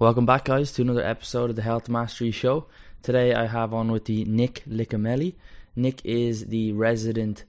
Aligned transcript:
Welcome 0.00 0.24
back, 0.24 0.46
guys, 0.46 0.72
to 0.72 0.80
another 0.80 1.04
episode 1.04 1.50
of 1.50 1.56
the 1.56 1.62
Health 1.62 1.90
Mastery 1.90 2.30
Show. 2.30 2.64
Today 3.02 3.34
I 3.34 3.44
have 3.44 3.74
on 3.74 3.92
with 3.92 4.06
the 4.06 4.24
Nick 4.24 4.64
Licameli. 4.66 5.34
Nick 5.76 6.00
is 6.06 6.46
the 6.46 6.72
resident 6.72 7.44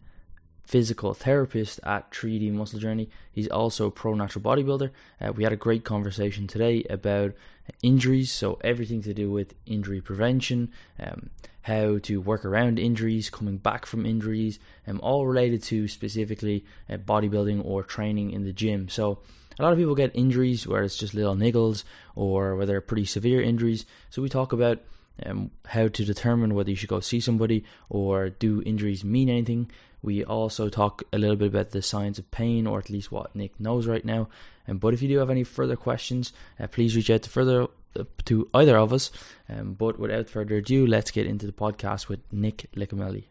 physical 0.66 1.14
therapist 1.14 1.80
at 1.84 2.12
3D 2.12 2.52
Muscle 2.52 2.78
Journey. 2.78 3.10
He's 3.32 3.48
also 3.48 3.86
a 3.86 3.92
pro 3.92 4.16
natural 4.16 4.44
bodybuilder. 4.44 4.92
Uh, 5.22 5.32
we 5.32 5.46
had 5.46 5.54
a 5.54 5.56
great 5.56 5.86
conversation 5.86 6.46
today 6.46 6.84
about 6.90 7.36
injuries, 7.82 8.34
so 8.34 8.60
everything 8.66 9.02
to 9.04 9.14
do 9.14 9.32
with 9.32 9.56
injury 9.66 10.02
prevention, 10.02 10.74
um, 11.00 11.30
how 11.62 12.00
to 12.00 12.20
work 12.20 12.44
around 12.44 12.80
injuries, 12.80 13.30
coming 13.30 13.60
back 13.60 13.86
from 13.86 14.06
injuries, 14.06 14.60
um, 14.86 15.00
all 15.02 15.26
related 15.26 15.64
to 15.64 15.88
specifically 15.88 16.66
uh, 16.90 16.98
bodybuilding 16.98 17.64
or 17.64 17.82
training 17.82 18.32
in 18.32 18.44
the 18.44 18.52
gym. 18.52 18.90
So 18.90 19.20
a 19.62 19.64
lot 19.64 19.74
of 19.74 19.80
people 19.80 19.96
get 19.96 20.12
injuries 20.16 20.66
where 20.66 20.84
it's 20.84 20.98
just 20.98 21.14
little 21.14 21.36
niggles 21.36 21.84
or 22.16 22.56
where 22.56 22.66
they're 22.66 22.82
pretty 22.82 23.06
severe 23.06 23.42
injuries. 23.42 23.86
So 24.10 24.22
we 24.22 24.30
talk 24.30 24.54
about 24.54 24.80
um, 25.24 25.52
how 25.68 25.88
to 25.88 26.04
determine 26.06 26.56
whether 26.56 26.72
you 26.72 26.76
should 26.76 26.90
go 26.90 27.00
see 27.00 27.20
somebody 27.20 27.64
or 27.88 28.30
do 28.30 28.64
injuries 28.66 29.04
mean 29.04 29.30
anything. 29.30 29.70
We 30.02 30.24
also 30.24 30.68
talk 30.70 31.04
a 31.14 31.20
little 31.20 31.36
bit 31.36 31.50
about 31.50 31.72
the 31.72 31.84
signs 31.84 32.18
of 32.18 32.32
pain, 32.32 32.66
or 32.66 32.80
at 32.80 32.90
least 32.90 33.12
what 33.12 33.36
Nick 33.36 33.60
knows 33.60 33.86
right 33.86 34.04
now. 34.04 34.30
Um, 34.68 34.80
but 34.80 34.96
if 34.96 35.02
you 35.04 35.08
do 35.08 35.20
have 35.20 35.30
any 35.30 35.44
further 35.44 35.76
questions, 35.76 36.34
uh, 36.60 36.66
please 36.66 36.96
reach 36.96 37.12
out 37.12 37.22
to 37.22 37.30
further 37.30 37.68
uh, 37.96 38.06
to 38.26 38.50
either 38.54 38.78
of 38.78 38.94
us. 38.94 39.12
Um, 39.48 39.74
but 39.74 40.00
without 40.00 40.28
further 40.28 40.58
ado, 40.58 40.88
let's 40.88 41.12
get 41.12 41.28
into 41.28 41.46
the 41.46 41.52
podcast 41.52 42.08
with 42.08 42.22
Nick 42.32 42.66
Licameli. 42.76 43.26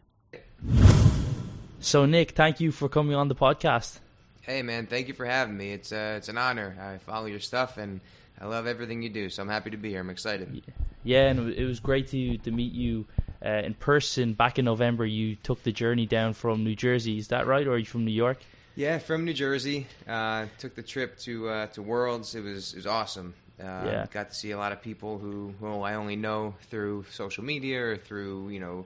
So, 1.81 2.05
Nick, 2.05 2.31
thank 2.31 2.61
you 2.61 2.71
for 2.71 2.87
coming 2.87 3.15
on 3.15 3.27
the 3.27 3.35
podcast. 3.35 3.99
Hey 4.41 4.63
man, 4.63 4.87
thank 4.87 5.07
you 5.07 5.13
for 5.13 5.25
having 5.25 5.55
me. 5.55 5.71
It's 5.71 5.91
uh, 5.91 6.15
it's 6.17 6.27
an 6.27 6.37
honor. 6.37 6.75
I 6.81 6.97
follow 6.97 7.27
your 7.27 7.39
stuff 7.39 7.77
and 7.77 8.01
I 8.39 8.45
love 8.45 8.65
everything 8.65 9.03
you 9.03 9.09
do. 9.09 9.29
So 9.29 9.43
I'm 9.43 9.49
happy 9.49 9.69
to 9.69 9.77
be 9.77 9.89
here. 9.89 9.99
I'm 9.99 10.09
excited. 10.09 10.63
Yeah, 11.03 11.27
and 11.27 11.53
it 11.53 11.65
was 11.65 11.79
great 11.79 12.07
to 12.07 12.37
to 12.39 12.51
meet 12.51 12.73
you 12.73 13.05
uh, 13.45 13.49
in 13.49 13.75
person 13.75 14.33
back 14.33 14.57
in 14.57 14.65
November. 14.65 15.05
You 15.05 15.35
took 15.35 15.61
the 15.61 15.71
journey 15.71 16.07
down 16.07 16.33
from 16.33 16.63
New 16.63 16.75
Jersey. 16.75 17.19
Is 17.19 17.27
that 17.27 17.45
right, 17.45 17.67
or 17.67 17.73
are 17.73 17.77
you 17.77 17.85
from 17.85 18.03
New 18.03 18.11
York? 18.11 18.39
Yeah, 18.75 18.97
from 18.97 19.25
New 19.25 19.33
Jersey. 19.33 19.85
Uh, 20.07 20.47
took 20.57 20.75
the 20.75 20.83
trip 20.83 21.19
to 21.19 21.49
uh, 21.49 21.67
to 21.67 21.83
Worlds. 21.83 22.33
It 22.33 22.43
was 22.43 22.73
it 22.73 22.77
was 22.77 22.87
awesome. 22.87 23.35
Uh, 23.59 23.83
yeah. 23.85 24.05
Got 24.09 24.29
to 24.29 24.35
see 24.35 24.51
a 24.51 24.57
lot 24.57 24.71
of 24.71 24.81
people 24.81 25.19
who 25.19 25.53
who 25.59 25.81
I 25.81 25.93
only 25.93 26.15
know 26.15 26.55
through 26.71 27.05
social 27.11 27.43
media 27.43 27.91
or 27.91 27.97
through 27.97 28.49
you 28.49 28.59
know 28.59 28.85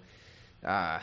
uh, 0.66 1.00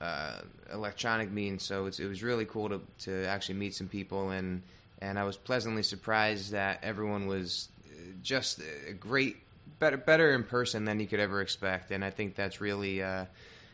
uh, 0.00 0.40
electronic 0.72 1.30
means. 1.30 1.62
So 1.62 1.86
it 1.86 2.00
was 2.00 2.22
really 2.22 2.44
cool 2.44 2.68
to 2.68 2.80
to 3.00 3.26
actually 3.26 3.56
meet 3.56 3.74
some 3.74 3.88
people, 3.88 4.30
and 4.30 4.62
and 5.00 5.18
I 5.18 5.24
was 5.24 5.36
pleasantly 5.36 5.82
surprised 5.82 6.52
that 6.52 6.80
everyone 6.82 7.26
was 7.26 7.68
just 8.22 8.60
a 8.88 8.92
great, 8.92 9.36
better 9.78 9.96
better 9.96 10.32
in 10.34 10.44
person 10.44 10.84
than 10.84 11.00
you 11.00 11.06
could 11.06 11.20
ever 11.20 11.40
expect. 11.40 11.90
And 11.90 12.04
I 12.04 12.10
think 12.10 12.34
that's 12.34 12.60
really. 12.60 13.02
Uh, 13.02 13.26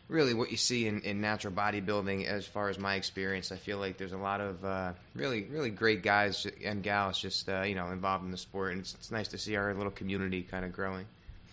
really, 0.09 0.33
what 0.33 0.51
you 0.51 0.57
see 0.57 0.85
in, 0.85 1.01
in 1.01 1.21
natural 1.21 1.53
bodybuilding, 1.53 2.25
as 2.25 2.45
far 2.45 2.69
as 2.69 2.77
my 2.77 2.95
experience, 2.95 3.51
I 3.51 3.55
feel 3.55 3.77
like 3.77 3.97
there's 3.97 4.11
a 4.11 4.17
lot 4.17 4.41
of 4.41 4.63
uh, 4.63 4.91
really, 5.15 5.43
really 5.43 5.69
great 5.69 6.03
guys 6.03 6.45
and 6.63 6.83
gals 6.83 7.17
just 7.17 7.49
uh, 7.49 7.61
you 7.61 7.73
know 7.73 7.89
involved 7.89 8.25
in 8.25 8.31
the 8.31 8.37
sport, 8.37 8.73
and 8.73 8.81
it's, 8.81 8.93
it's 8.95 9.11
nice 9.11 9.29
to 9.29 9.37
see 9.37 9.55
our 9.55 9.73
little 9.73 9.91
community 9.91 10.43
kind 10.43 10.65
of 10.65 10.71
growing. 10.71 11.05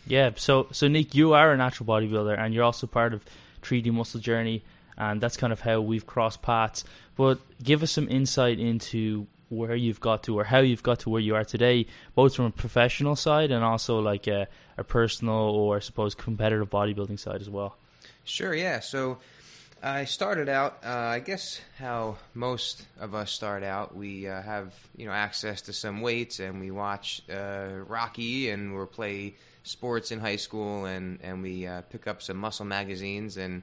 Yeah. 0.07 0.31
So, 0.37 0.69
so 0.73 0.89
Nick, 0.89 1.15
you 1.15 1.35
are 1.35 1.53
a 1.53 1.57
natural 1.57 1.87
bodybuilder, 1.87 2.39
and 2.39 2.55
you're 2.55 2.65
also 2.65 2.87
part 2.87 3.15
of 3.15 3.25
3D 3.63 3.93
Muscle 3.93 4.21
Journey, 4.21 4.63
and 4.97 5.21
that's 5.21 5.37
kind 5.37 5.53
of 5.53 5.61
how 5.61 5.81
we've 5.81 6.07
crossed 6.07 6.43
paths. 6.43 6.85
But 7.17 7.41
give 7.63 7.83
us 7.83 7.91
some 7.91 8.09
insight 8.09 8.59
into 8.59 9.27
where 9.51 9.75
you've 9.75 10.01
got 10.01 10.23
to 10.23 10.39
or 10.39 10.45
how 10.45 10.61
you've 10.61 10.83
got 10.83 11.01
to 11.01 11.11
where 11.11 11.21
you 11.21 11.35
are 11.35 11.45
today, 11.45 11.87
both 12.15 12.37
from 12.37 12.47
a 12.47 12.51
professional 12.51 13.17
side 13.17 13.51
and 13.51 13.65
also 13.65 13.99
like 13.99 14.27
a, 14.27 14.47
a 14.79 14.85
personal 14.85 15.35
or 15.35 15.77
I 15.77 15.81
suppose 15.81 16.15
competitive 16.15 16.71
bodybuilding 16.71 17.19
side 17.19 17.41
as 17.41 17.51
well. 17.51 17.77
Sure, 18.25 18.55
yeah. 18.55 18.79
So 18.81 19.19
I 19.83 20.05
started 20.05 20.51
out, 20.51 20.79
uh, 20.85 20.91
I 20.91 21.21
guess 21.21 21.59
how 21.79 22.19
most 22.35 22.85
of 23.01 23.15
us 23.15 23.31
start 23.31 23.63
out. 23.63 23.97
We 23.97 24.29
uh, 24.29 24.43
have 24.43 24.75
you 24.95 25.07
know 25.07 25.13
access 25.13 25.63
to 25.63 25.73
some 25.73 26.03
weights, 26.03 26.39
and 26.39 26.61
we 26.61 26.71
watch 26.71 27.23
uh, 27.33 27.69
Rocky, 27.87 28.51
and 28.51 28.79
we 28.79 28.85
play 28.85 29.37
sports 29.63 30.11
in 30.11 30.21
high 30.21 30.37
school, 30.37 30.85
and 30.85 31.19
and 31.23 31.43
we 31.43 31.67
uh, 31.67 31.81
pick 31.83 32.07
up 32.07 32.21
some 32.21 32.37
muscle 32.37 32.67
magazines, 32.67 33.39
and 33.39 33.63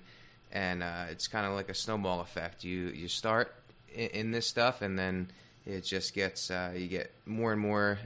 and 0.52 0.82
uh, 0.82 1.06
it's 1.12 1.28
kind 1.28 1.46
of 1.46 1.54
like 1.54 1.70
a 1.70 1.76
snowball 1.76 2.22
effect. 2.22 2.64
You 2.64 2.88
you 2.88 3.08
start 3.08 3.54
in, 3.94 4.10
in 4.10 4.32
this 4.32 4.48
stuff, 4.48 4.82
and 4.82 4.98
then 4.98 5.30
it 5.68 5.82
just 5.82 6.16
gets 6.16 6.50
uh, 6.50 6.74
you 6.76 6.88
get 6.88 7.12
more 7.28 7.52
and 7.52 7.62
more 7.62 8.00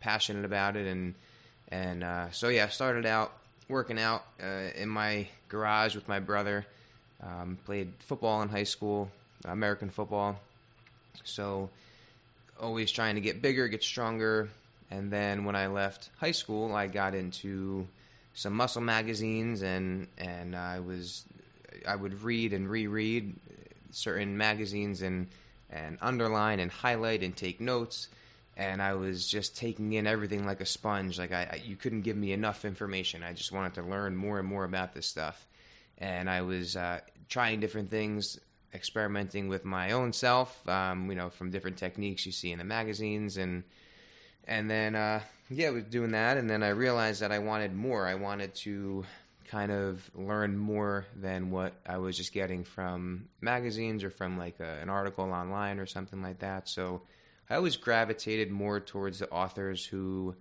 passionate 0.00 0.44
about 0.44 0.74
it, 0.76 0.88
and 0.88 1.14
and 1.68 2.34
so 2.34 2.48
yeah, 2.48 2.64
I 2.64 2.68
started 2.70 3.06
out 3.06 3.32
working 3.68 4.00
out 4.00 4.24
in 4.74 4.88
my 4.88 5.28
garage 5.48 5.94
with 5.94 6.08
my 6.08 6.18
brother. 6.18 6.66
Um, 7.22 7.58
played 7.64 7.92
football 8.00 8.42
in 8.42 8.48
high 8.48 8.64
school, 8.64 9.10
American 9.44 9.90
football. 9.90 10.38
So 11.24 11.70
always 12.60 12.90
trying 12.90 13.14
to 13.14 13.20
get 13.20 13.40
bigger, 13.40 13.68
get 13.68 13.82
stronger. 13.82 14.48
And 14.90 15.10
then 15.10 15.44
when 15.44 15.56
I 15.56 15.68
left 15.68 16.10
high 16.18 16.32
school, 16.32 16.74
I 16.74 16.86
got 16.86 17.14
into 17.14 17.86
some 18.34 18.52
muscle 18.52 18.82
magazines, 18.82 19.62
and 19.62 20.08
and 20.18 20.54
I 20.54 20.80
was 20.80 21.24
I 21.86 21.96
would 21.96 22.22
read 22.22 22.52
and 22.52 22.68
reread 22.68 23.34
certain 23.90 24.36
magazines 24.36 25.02
and 25.02 25.28
and 25.70 25.98
underline 26.02 26.60
and 26.60 26.70
highlight 26.70 27.22
and 27.22 27.34
take 27.34 27.60
notes 27.60 28.08
and 28.56 28.80
I 28.80 28.94
was 28.94 29.26
just 29.26 29.56
taking 29.56 29.92
in 29.92 30.06
everything 30.06 30.46
like 30.46 30.60
a 30.60 30.66
sponge. 30.66 31.18
Like 31.18 31.32
I, 31.32 31.48
I, 31.52 31.62
you 31.64 31.76
couldn't 31.76 32.02
give 32.02 32.16
me 32.16 32.32
enough 32.32 32.64
information. 32.64 33.22
I 33.22 33.32
just 33.32 33.52
wanted 33.52 33.74
to 33.74 33.82
learn 33.82 34.16
more 34.16 34.38
and 34.38 34.46
more 34.46 34.64
about 34.64 34.94
this 34.94 35.06
stuff, 35.06 35.44
and 35.98 36.28
I 36.28 36.42
was 36.42 36.76
uh, 36.76 37.00
trying 37.28 37.60
different 37.60 37.90
things, 37.90 38.38
experimenting 38.72 39.48
with 39.48 39.64
my 39.64 39.92
own 39.92 40.12
self. 40.12 40.66
Um, 40.68 41.08
you 41.10 41.16
know, 41.16 41.30
from 41.30 41.50
different 41.50 41.76
techniques 41.76 42.26
you 42.26 42.32
see 42.32 42.52
in 42.52 42.58
the 42.58 42.64
magazines, 42.64 43.36
and 43.36 43.64
and 44.46 44.70
then 44.70 44.94
uh, 44.94 45.20
yeah, 45.50 45.68
I 45.68 45.70
was 45.70 45.84
doing 45.84 46.12
that, 46.12 46.36
and 46.36 46.48
then 46.48 46.62
I 46.62 46.70
realized 46.70 47.22
that 47.22 47.32
I 47.32 47.38
wanted 47.38 47.74
more. 47.74 48.06
I 48.06 48.14
wanted 48.14 48.54
to 48.56 49.04
kind 49.48 49.70
of 49.70 50.10
learn 50.14 50.56
more 50.56 51.06
than 51.14 51.50
what 51.50 51.74
I 51.86 51.98
was 51.98 52.16
just 52.16 52.32
getting 52.32 52.64
from 52.64 53.28
magazines 53.40 54.02
or 54.02 54.10
from 54.10 54.38
like 54.38 54.58
a, 54.60 54.78
an 54.80 54.88
article 54.88 55.30
online 55.30 55.78
or 55.78 55.86
something 55.86 56.22
like 56.22 56.40
that. 56.40 56.68
So 56.68 57.02
I 57.48 57.56
always 57.56 57.76
gravitated 57.76 58.50
more 58.50 58.80
towards 58.80 59.18
the 59.18 59.28
authors 59.30 59.84
who 59.84 60.34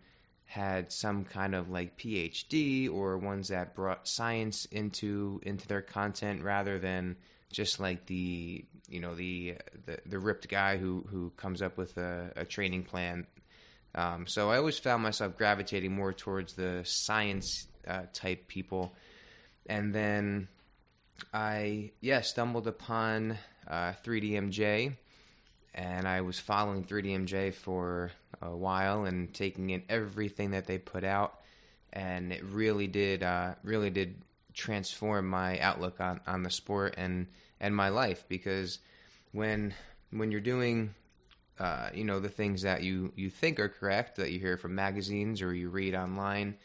had 0.53 0.91
some 0.91 1.25
kind 1.25 1.55
of 1.55 1.71
like 1.71 1.97
PhD 1.97 2.87
or 2.87 3.17
ones 3.17 3.47
that 3.47 3.73
brought 3.73 4.07
science 4.07 4.65
into 4.65 5.41
into 5.43 5.67
their 5.67 5.81
content 5.81 6.43
rather 6.43 6.77
than 6.77 7.15
just 7.51 7.79
like 7.79 8.05
the 8.05 8.63
you 8.87 8.99
know 8.99 9.15
the 9.15 9.55
the, 9.87 9.97
the 10.05 10.19
ripped 10.19 10.47
guy 10.47 10.77
who 10.77 11.03
who 11.09 11.31
comes 11.37 11.63
up 11.63 11.75
with 11.75 11.97
a, 11.97 12.31
a 12.35 12.45
training 12.45 12.83
plan. 12.83 13.25
Um, 13.95 14.27
so 14.27 14.51
I 14.51 14.57
always 14.57 14.77
found 14.77 15.01
myself 15.01 15.37
gravitating 15.37 15.91
more 15.91 16.13
towards 16.13 16.53
the 16.53 16.81
science 16.83 17.67
uh, 17.87 18.03
type 18.13 18.47
people. 18.47 18.93
And 19.65 19.93
then 19.93 20.49
I, 21.33 21.91
yeah, 21.99 22.21
stumbled 22.21 22.67
upon 22.67 23.37
uh, 23.67 23.93
3DMJ, 24.03 24.97
and 25.73 26.07
I 26.07 26.21
was 26.21 26.39
following 26.39 26.83
3DMJ 26.83 27.53
for 27.53 28.11
a 28.41 28.55
while 28.55 29.05
and 29.05 29.33
taking 29.33 29.69
in 29.69 29.83
everything 29.89 30.51
that 30.51 30.67
they 30.67 30.77
put 30.77 31.03
out, 31.03 31.39
and 31.91 32.31
it 32.31 32.43
really 32.43 32.87
did, 32.87 33.23
uh, 33.23 33.55
really 33.63 33.89
did 33.89 34.15
transform 34.53 35.27
my 35.27 35.59
outlook 35.59 35.99
on, 35.99 36.19
on 36.27 36.43
the 36.43 36.51
sport 36.51 36.95
and 36.97 37.27
and 37.59 37.75
my 37.75 37.89
life 37.89 38.25
because 38.27 38.77
when 39.31 39.73
when 40.11 40.31
you're 40.31 40.41
doing 40.41 40.93
uh, 41.59 41.89
you 41.91 42.03
know 42.03 42.19
the 42.19 42.29
things 42.29 42.61
that 42.61 42.83
you 42.83 43.11
you 43.15 43.31
think 43.31 43.59
are 43.59 43.69
correct 43.69 44.17
that 44.17 44.31
you 44.31 44.39
hear 44.39 44.57
from 44.57 44.75
magazines 44.75 45.41
or 45.41 45.55
you 45.55 45.69
read 45.69 45.95
online 45.95 46.55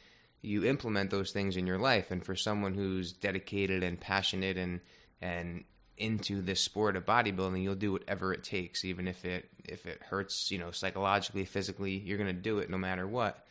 you 0.43 0.65
implement 0.65 1.11
those 1.11 1.33
things 1.33 1.57
in 1.57 1.67
your 1.67 1.79
life. 1.79 2.11
And 2.11 2.25
for 2.25 2.37
someone 2.37 2.75
who's 2.75 3.13
dedicated 3.13 3.83
and 3.83 4.01
passionate 4.01 4.57
and 4.57 4.81
and 5.21 5.65
into 5.99 6.43
this 6.43 6.61
sport 6.61 6.97
of 6.97 7.05
bodybuilding, 7.05 7.63
you'll 7.63 7.75
do 7.75 7.93
whatever 7.93 8.33
it 8.33 8.45
takes, 8.45 8.85
even 8.85 9.07
if 9.09 9.25
it 9.25 9.49
if 9.65 9.87
it 9.87 10.01
hurts, 10.03 10.51
you 10.51 10.59
know, 10.59 10.71
psychologically, 10.71 11.45
physically. 11.45 11.99
You're 11.99 12.19
going 12.19 12.35
to 12.35 12.43
do 12.43 12.59
it 12.59 12.71
no 12.71 12.79
matter 12.79 13.07
what. 13.07 13.45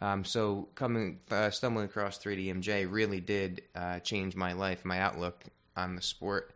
Um, 0.00 0.24
so 0.24 0.68
coming 0.74 1.20
uh, 1.30 1.50
stumbling 1.50 1.86
across 1.86 2.18
3DMJ 2.18 2.90
really 2.90 3.20
did 3.20 3.62
uh, 3.74 3.98
change 4.00 4.36
my 4.36 4.52
life, 4.52 4.84
my 4.84 5.00
outlook 5.00 5.44
on 5.76 5.96
the 5.96 6.02
sport. 6.02 6.52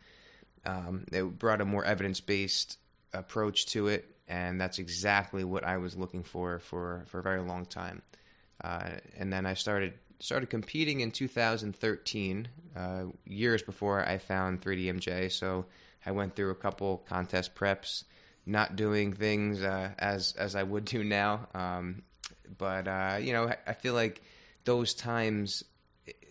Um, 0.65 1.05
it 1.11 1.23
brought 1.39 1.61
a 1.61 1.65
more 1.65 1.83
evidence 1.83 2.19
based 2.19 2.77
approach 3.13 3.65
to 3.67 3.87
it, 3.87 4.15
and 4.27 4.61
that's 4.61 4.79
exactly 4.79 5.43
what 5.43 5.63
I 5.63 5.77
was 5.77 5.95
looking 5.95 6.23
for 6.23 6.59
for 6.59 7.03
for 7.07 7.19
a 7.19 7.23
very 7.23 7.41
long 7.41 7.65
time. 7.65 8.01
Uh, 8.63 8.91
and 9.17 9.33
then 9.33 9.45
I 9.45 9.55
started 9.55 9.93
started 10.21 10.49
competing 10.49 11.01
in 11.01 11.11
2013, 11.11 12.47
uh, 12.75 13.03
years 13.25 13.61
before 13.63 14.07
I 14.07 14.19
found 14.19 14.61
3DMJ. 14.61 15.31
So 15.31 15.65
I 16.05 16.11
went 16.11 16.35
through 16.35 16.51
a 16.51 16.55
couple 16.55 17.03
contest 17.09 17.55
preps, 17.55 18.03
not 18.45 18.75
doing 18.75 19.13
things 19.13 19.61
uh, 19.61 19.91
as 19.99 20.33
as 20.37 20.55
I 20.55 20.63
would 20.63 20.85
do 20.85 21.03
now. 21.03 21.47
Um, 21.53 22.03
but 22.57 22.87
uh, 22.87 23.17
you 23.19 23.33
know, 23.33 23.51
I, 23.67 23.73
feel 23.73 23.93
like 23.93 24.21
those 24.63 24.93
times 24.93 25.63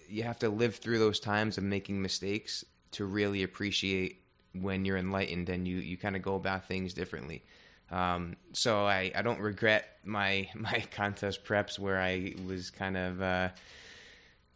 you 0.08 0.22
have 0.22 0.38
to 0.40 0.48
live 0.48 0.76
through 0.76 0.98
those 0.98 1.20
times 1.20 1.58
of 1.58 1.64
making 1.64 2.00
mistakes 2.00 2.64
to 2.92 3.04
really 3.04 3.42
appreciate 3.42 4.22
when 4.52 4.84
you're 4.84 4.96
enlightened 4.96 5.48
and 5.48 5.66
you 5.66 5.76
you 5.76 5.96
kind 5.96 6.16
of 6.16 6.22
go 6.22 6.36
about 6.36 6.68
things 6.68 6.94
differently. 6.94 7.42
Um, 7.90 8.36
so 8.52 8.86
I, 8.86 9.10
I 9.14 9.22
don't 9.22 9.40
regret 9.40 9.98
my 10.04 10.48
my 10.54 10.84
contest 10.92 11.44
preps 11.44 11.78
where 11.78 12.00
I 12.00 12.34
was 12.46 12.70
kind 12.70 12.96
of 12.96 13.22
uh, 13.22 13.48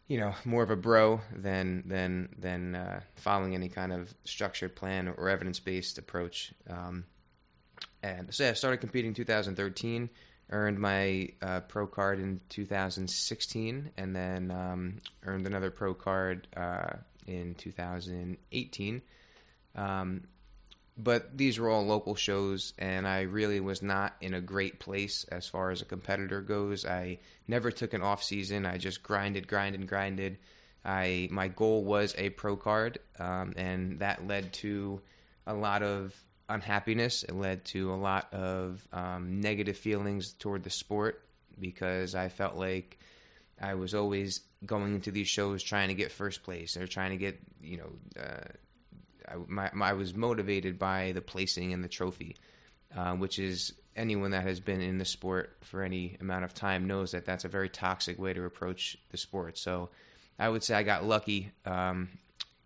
you 0.07 0.19
know 0.19 0.33
more 0.45 0.63
of 0.63 0.69
a 0.69 0.75
bro 0.75 1.21
than 1.35 1.83
than 1.85 2.29
than 2.37 2.75
uh, 2.75 2.99
following 3.15 3.55
any 3.55 3.69
kind 3.69 3.91
of 3.91 4.13
structured 4.23 4.75
plan 4.75 5.07
or 5.07 5.29
evidence 5.29 5.59
based 5.59 5.97
approach. 5.97 6.53
Um, 6.69 7.05
and 8.03 8.33
so 8.33 8.43
yeah, 8.43 8.51
I 8.51 8.53
started 8.53 8.77
competing 8.77 9.09
in 9.09 9.15
2013, 9.15 10.09
earned 10.51 10.79
my 10.79 11.29
uh, 11.41 11.61
pro 11.61 11.87
card 11.87 12.19
in 12.19 12.39
2016, 12.49 13.91
and 13.97 14.15
then 14.15 14.51
um, 14.51 14.97
earned 15.23 15.47
another 15.47 15.71
pro 15.71 15.93
card 15.95 16.47
uh, 16.55 16.93
in 17.25 17.55
2018. 17.55 19.01
Um, 19.75 20.27
but 20.97 21.37
these 21.37 21.59
were 21.59 21.69
all 21.69 21.85
local 21.85 22.15
shows, 22.15 22.73
and 22.77 23.07
I 23.07 23.21
really 23.21 23.59
was 23.59 23.81
not 23.81 24.15
in 24.21 24.33
a 24.33 24.41
great 24.41 24.79
place 24.79 25.25
as 25.25 25.47
far 25.47 25.71
as 25.71 25.81
a 25.81 25.85
competitor 25.85 26.41
goes. 26.41 26.85
I 26.85 27.19
never 27.47 27.69
took 27.69 27.93
an 27.93 28.01
off 28.01 28.23
season. 28.23 28.65
I 28.65 28.77
just 28.77 29.03
grinded, 29.03 29.47
grinded, 29.47 29.87
grinded. 29.87 30.37
I 30.85 31.27
my 31.31 31.49
goal 31.49 31.83
was 31.83 32.15
a 32.17 32.29
pro 32.29 32.55
card, 32.55 32.99
um, 33.19 33.53
and 33.57 33.99
that 33.99 34.25
led 34.25 34.53
to 34.53 35.01
a 35.45 35.53
lot 35.53 35.83
of 35.83 36.15
unhappiness. 36.47 37.23
It 37.23 37.35
led 37.35 37.65
to 37.65 37.91
a 37.91 37.95
lot 37.95 38.33
of 38.33 38.87
um, 38.93 39.41
negative 39.41 39.77
feelings 39.77 40.33
toward 40.33 40.63
the 40.63 40.69
sport 40.69 41.21
because 41.59 42.15
I 42.15 42.29
felt 42.29 42.55
like 42.55 42.99
I 43.61 43.73
was 43.73 43.93
always 43.93 44.41
going 44.65 44.95
into 44.95 45.11
these 45.11 45.27
shows 45.27 45.61
trying 45.61 45.89
to 45.89 45.93
get 45.93 46.11
first 46.11 46.43
place 46.43 46.77
or 46.77 46.87
trying 46.87 47.11
to 47.11 47.17
get 47.17 47.39
you 47.61 47.77
know 47.77 48.21
uh, 48.21 48.47
I, 49.27 49.35
my, 49.47 49.69
my, 49.73 49.89
I 49.89 49.93
was 49.93 50.13
motivated 50.13 50.77
by 50.79 51.11
the 51.13 51.21
placing 51.21 51.73
and 51.73 51.83
the 51.83 51.87
trophy, 51.87 52.35
uh, 52.95 53.13
which 53.13 53.39
is 53.39 53.73
anyone 53.95 54.31
that 54.31 54.43
has 54.43 54.59
been 54.59 54.81
in 54.81 54.97
the 54.97 55.05
sport 55.05 55.57
for 55.61 55.81
any 55.81 56.17
amount 56.19 56.43
of 56.43 56.53
time 56.53 56.87
knows 56.87 57.11
that 57.11 57.25
that's 57.25 57.45
a 57.45 57.49
very 57.49 57.69
toxic 57.69 58.19
way 58.19 58.33
to 58.33 58.43
approach 58.43 58.97
the 59.11 59.17
sport. 59.17 59.57
So 59.57 59.89
I 60.37 60.49
would 60.49 60.63
say 60.63 60.75
I 60.75 60.83
got 60.83 61.05
lucky 61.05 61.51
um, 61.65 62.09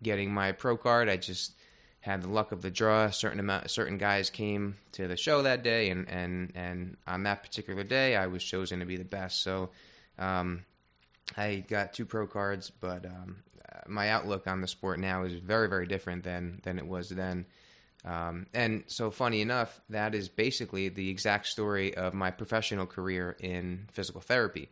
getting 0.02 0.32
my 0.32 0.52
pro 0.52 0.76
card. 0.76 1.08
I 1.08 1.16
just 1.16 1.52
had 2.00 2.22
the 2.22 2.28
luck 2.28 2.52
of 2.52 2.62
the 2.62 2.70
draw. 2.70 3.10
Certain 3.10 3.40
amount, 3.40 3.70
certain 3.70 3.98
guys 3.98 4.30
came 4.30 4.76
to 4.92 5.06
the 5.06 5.16
show 5.16 5.42
that 5.42 5.62
day, 5.62 5.90
and 5.90 6.08
and 6.08 6.52
and 6.54 6.96
on 7.06 7.22
that 7.24 7.42
particular 7.42 7.84
day, 7.84 8.16
I 8.16 8.26
was 8.26 8.42
chosen 8.42 8.80
to 8.80 8.86
be 8.86 8.96
the 8.96 9.04
best. 9.04 9.42
So. 9.42 9.70
Um, 10.18 10.64
I 11.36 11.64
got 11.68 11.92
two 11.92 12.06
pro 12.06 12.26
cards, 12.26 12.70
but 12.70 13.06
um, 13.06 13.36
my 13.90 14.10
outlook 14.10 14.46
on 14.46 14.60
the 14.60 14.68
sport 14.68 14.98
now 14.98 15.24
is 15.24 15.34
very, 15.34 15.68
very 15.68 15.86
different 15.86 16.24
than 16.24 16.60
than 16.62 16.78
it 16.78 16.86
was 16.86 17.08
then. 17.08 17.46
Um, 18.04 18.46
and 18.54 18.84
so, 18.86 19.10
funny 19.10 19.40
enough, 19.42 19.80
that 19.90 20.14
is 20.14 20.28
basically 20.28 20.88
the 20.88 21.10
exact 21.10 21.46
story 21.46 21.94
of 21.94 22.14
my 22.14 22.30
professional 22.30 22.86
career 22.86 23.36
in 23.40 23.88
physical 23.92 24.20
therapy. 24.20 24.70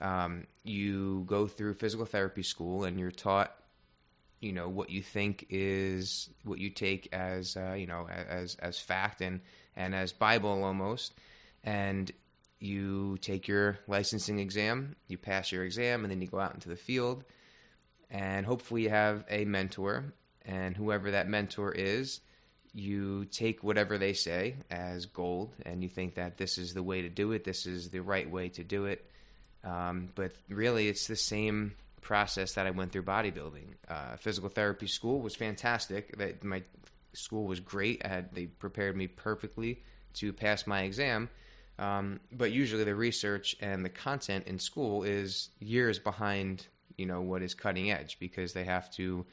Um, 0.00 0.46
you 0.62 1.24
go 1.26 1.46
through 1.46 1.74
physical 1.74 2.04
therapy 2.04 2.42
school, 2.42 2.84
and 2.84 3.00
you're 3.00 3.10
taught, 3.10 3.54
you 4.40 4.52
know, 4.52 4.68
what 4.68 4.90
you 4.90 5.02
think 5.02 5.46
is 5.48 6.28
what 6.44 6.58
you 6.58 6.68
take 6.68 7.08
as, 7.12 7.56
uh, 7.56 7.72
you 7.72 7.86
know, 7.86 8.06
as 8.08 8.56
as 8.56 8.78
fact 8.78 9.22
and 9.22 9.40
and 9.74 9.94
as 9.94 10.12
Bible 10.12 10.62
almost. 10.64 11.14
And 11.64 12.12
you 12.58 13.18
take 13.20 13.48
your 13.48 13.78
licensing 13.86 14.38
exam, 14.38 14.96
you 15.08 15.18
pass 15.18 15.50
your 15.50 15.64
exam, 15.64 16.04
and 16.04 16.10
then 16.10 16.20
you 16.20 16.28
go 16.28 16.40
out 16.40 16.54
into 16.54 16.68
the 16.68 16.76
field 16.76 17.24
and 18.10 18.46
hopefully 18.46 18.82
you 18.82 18.90
have 18.90 19.24
a 19.28 19.44
mentor. 19.44 20.12
And 20.44 20.76
whoever 20.76 21.10
that 21.10 21.28
mentor 21.28 21.72
is 21.72 22.20
you 22.72 23.24
take 23.26 23.64
whatever 23.64 23.98
they 23.98 24.12
say 24.12 24.56
as 24.70 25.06
gold. 25.06 25.54
And 25.64 25.82
you 25.82 25.88
think 25.88 26.14
that 26.14 26.36
this 26.36 26.58
is 26.58 26.74
the 26.74 26.82
way 26.82 27.02
to 27.02 27.08
do 27.08 27.32
it. 27.32 27.42
This 27.44 27.66
is 27.66 27.90
the 27.90 28.00
right 28.00 28.30
way 28.30 28.50
to 28.50 28.62
do 28.62 28.84
it. 28.84 29.10
Um, 29.64 30.10
but 30.14 30.32
really 30.48 30.88
it's 30.88 31.06
the 31.06 31.16
same 31.16 31.74
process 32.00 32.52
that 32.52 32.66
i 32.66 32.70
went 32.70 32.92
through 32.92 33.02
bodybuilding. 33.02 33.66
Uh, 33.88 34.16
physical 34.16 34.48
therapy 34.48 34.86
school 34.86 35.20
was 35.20 35.34
fantastic. 35.34 36.16
That 36.18 36.44
my 36.44 36.62
school 37.14 37.46
was 37.46 37.58
great. 37.58 38.06
Had, 38.06 38.32
they 38.32 38.46
prepared 38.46 38.96
me 38.96 39.08
perfectly 39.08 39.82
to 40.14 40.32
pass 40.32 40.66
my 40.66 40.82
exam. 40.82 41.28
Um, 41.78 42.20
but 42.30 42.52
usually 42.52 42.84
the 42.84 42.94
research 42.94 43.56
and 43.60 43.84
the 43.84 43.90
content 43.90 44.46
in 44.46 44.58
school 44.58 45.02
is 45.02 45.50
years 45.58 45.98
behind 45.98 46.66
you 46.98 47.06
know 47.06 47.20
what 47.20 47.42
is 47.42 47.54
cutting 47.54 47.90
edge 47.90 48.18
because 48.18 48.52
they 48.52 48.64
have 48.64 48.90
to 48.90 49.24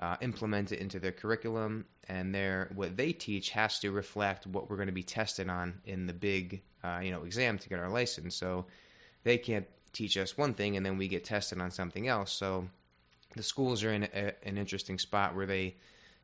uh, 0.00 0.16
implement 0.20 0.72
it 0.72 0.78
into 0.78 1.00
their 1.00 1.12
curriculum 1.12 1.84
and 2.08 2.34
their 2.34 2.70
what 2.74 2.96
they 2.96 3.12
teach 3.12 3.50
has 3.50 3.78
to 3.80 3.90
reflect 3.90 4.46
what 4.46 4.70
we're 4.70 4.76
going 4.76 4.86
to 4.86 4.92
be 4.92 5.02
tested 5.02 5.48
on 5.48 5.80
in 5.84 6.06
the 6.06 6.12
big 6.12 6.62
uh, 6.84 7.00
you 7.02 7.10
know 7.10 7.24
exam 7.24 7.58
to 7.58 7.68
get 7.68 7.78
our 7.78 7.90
license 7.90 8.34
so 8.34 8.66
they 9.24 9.36
can't 9.38 9.66
teach 9.92 10.16
us 10.16 10.36
one 10.36 10.54
thing 10.54 10.76
and 10.76 10.86
then 10.86 10.98
we 10.98 11.08
get 11.08 11.24
tested 11.24 11.60
on 11.60 11.70
something 11.70 12.06
else 12.06 12.30
so 12.30 12.68
the 13.36 13.42
schools 13.42 13.82
are 13.84 13.92
in 13.92 14.04
a, 14.04 14.32
an 14.44 14.56
interesting 14.56 14.98
spot 14.98 15.34
where 15.34 15.46
they 15.46 15.74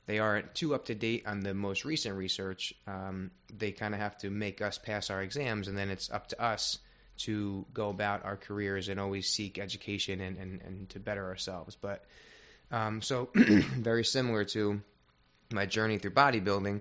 they 0.06 0.18
aren't 0.18 0.54
too 0.54 0.74
up 0.74 0.84
to 0.86 0.94
date 0.94 1.26
on 1.26 1.40
the 1.40 1.54
most 1.54 1.84
recent 1.84 2.16
research. 2.16 2.74
Um, 2.86 3.30
they 3.52 3.72
kind 3.72 3.94
of 3.94 4.00
have 4.00 4.18
to 4.18 4.30
make 4.30 4.60
us 4.60 4.76
pass 4.76 5.10
our 5.10 5.22
exams, 5.22 5.66
and 5.68 5.78
then 5.78 5.88
it's 5.88 6.10
up 6.10 6.28
to 6.28 6.42
us 6.42 6.78
to 7.16 7.64
go 7.72 7.90
about 7.90 8.24
our 8.24 8.36
careers 8.36 8.88
and 8.88 8.98
always 8.98 9.28
seek 9.28 9.58
education 9.58 10.20
and, 10.20 10.36
and, 10.38 10.60
and 10.62 10.88
to 10.90 10.98
better 10.98 11.24
ourselves. 11.24 11.76
But 11.80 12.04
um, 12.70 13.02
so 13.02 13.28
very 13.34 14.04
similar 14.04 14.44
to 14.46 14.80
my 15.52 15.66
journey 15.66 15.98
through 15.98 16.12
bodybuilding, 16.12 16.80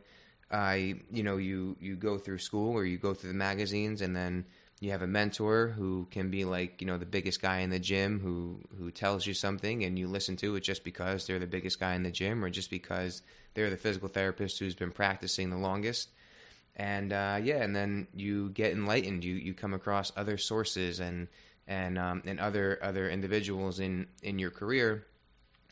I 0.51 0.95
you 1.11 1.23
know 1.23 1.37
you 1.37 1.77
you 1.79 1.95
go 1.95 2.17
through 2.17 2.37
school 2.39 2.73
or 2.73 2.85
you 2.85 2.97
go 2.97 3.13
through 3.13 3.31
the 3.31 3.37
magazines 3.37 4.01
and 4.01 4.15
then 4.15 4.45
you 4.79 4.91
have 4.91 5.01
a 5.01 5.07
mentor 5.07 5.69
who 5.69 6.07
can 6.11 6.29
be 6.29 6.45
like 6.45 6.81
you 6.81 6.87
know 6.87 6.97
the 6.97 7.05
biggest 7.05 7.41
guy 7.41 7.59
in 7.59 7.69
the 7.69 7.79
gym 7.79 8.19
who 8.19 8.59
who 8.77 8.91
tells 8.91 9.25
you 9.25 9.33
something 9.33 9.83
and 9.83 9.97
you 9.97 10.07
listen 10.07 10.35
to 10.37 10.55
it 10.55 10.61
just 10.61 10.83
because 10.83 11.25
they're 11.25 11.39
the 11.39 11.47
biggest 11.47 11.79
guy 11.79 11.95
in 11.95 12.03
the 12.03 12.11
gym 12.11 12.43
or 12.43 12.49
just 12.49 12.69
because 12.69 13.21
they're 13.53 13.69
the 13.69 13.77
physical 13.77 14.09
therapist 14.09 14.59
who's 14.59 14.75
been 14.75 14.91
practicing 14.91 15.49
the 15.49 15.57
longest 15.57 16.09
and 16.75 17.13
uh, 17.13 17.39
yeah, 17.41 17.61
and 17.61 17.75
then 17.75 18.07
you 18.15 18.49
get 18.49 18.71
enlightened. 18.71 19.23
You 19.23 19.35
you 19.35 19.53
come 19.53 19.73
across 19.73 20.11
other 20.15 20.37
sources 20.37 20.99
and 20.99 21.27
and 21.67 21.97
um, 21.97 22.23
and 22.25 22.39
other 22.39 22.79
other 22.81 23.09
individuals 23.09 23.79
in 23.79 24.07
in 24.23 24.39
your 24.39 24.49
career, 24.49 25.05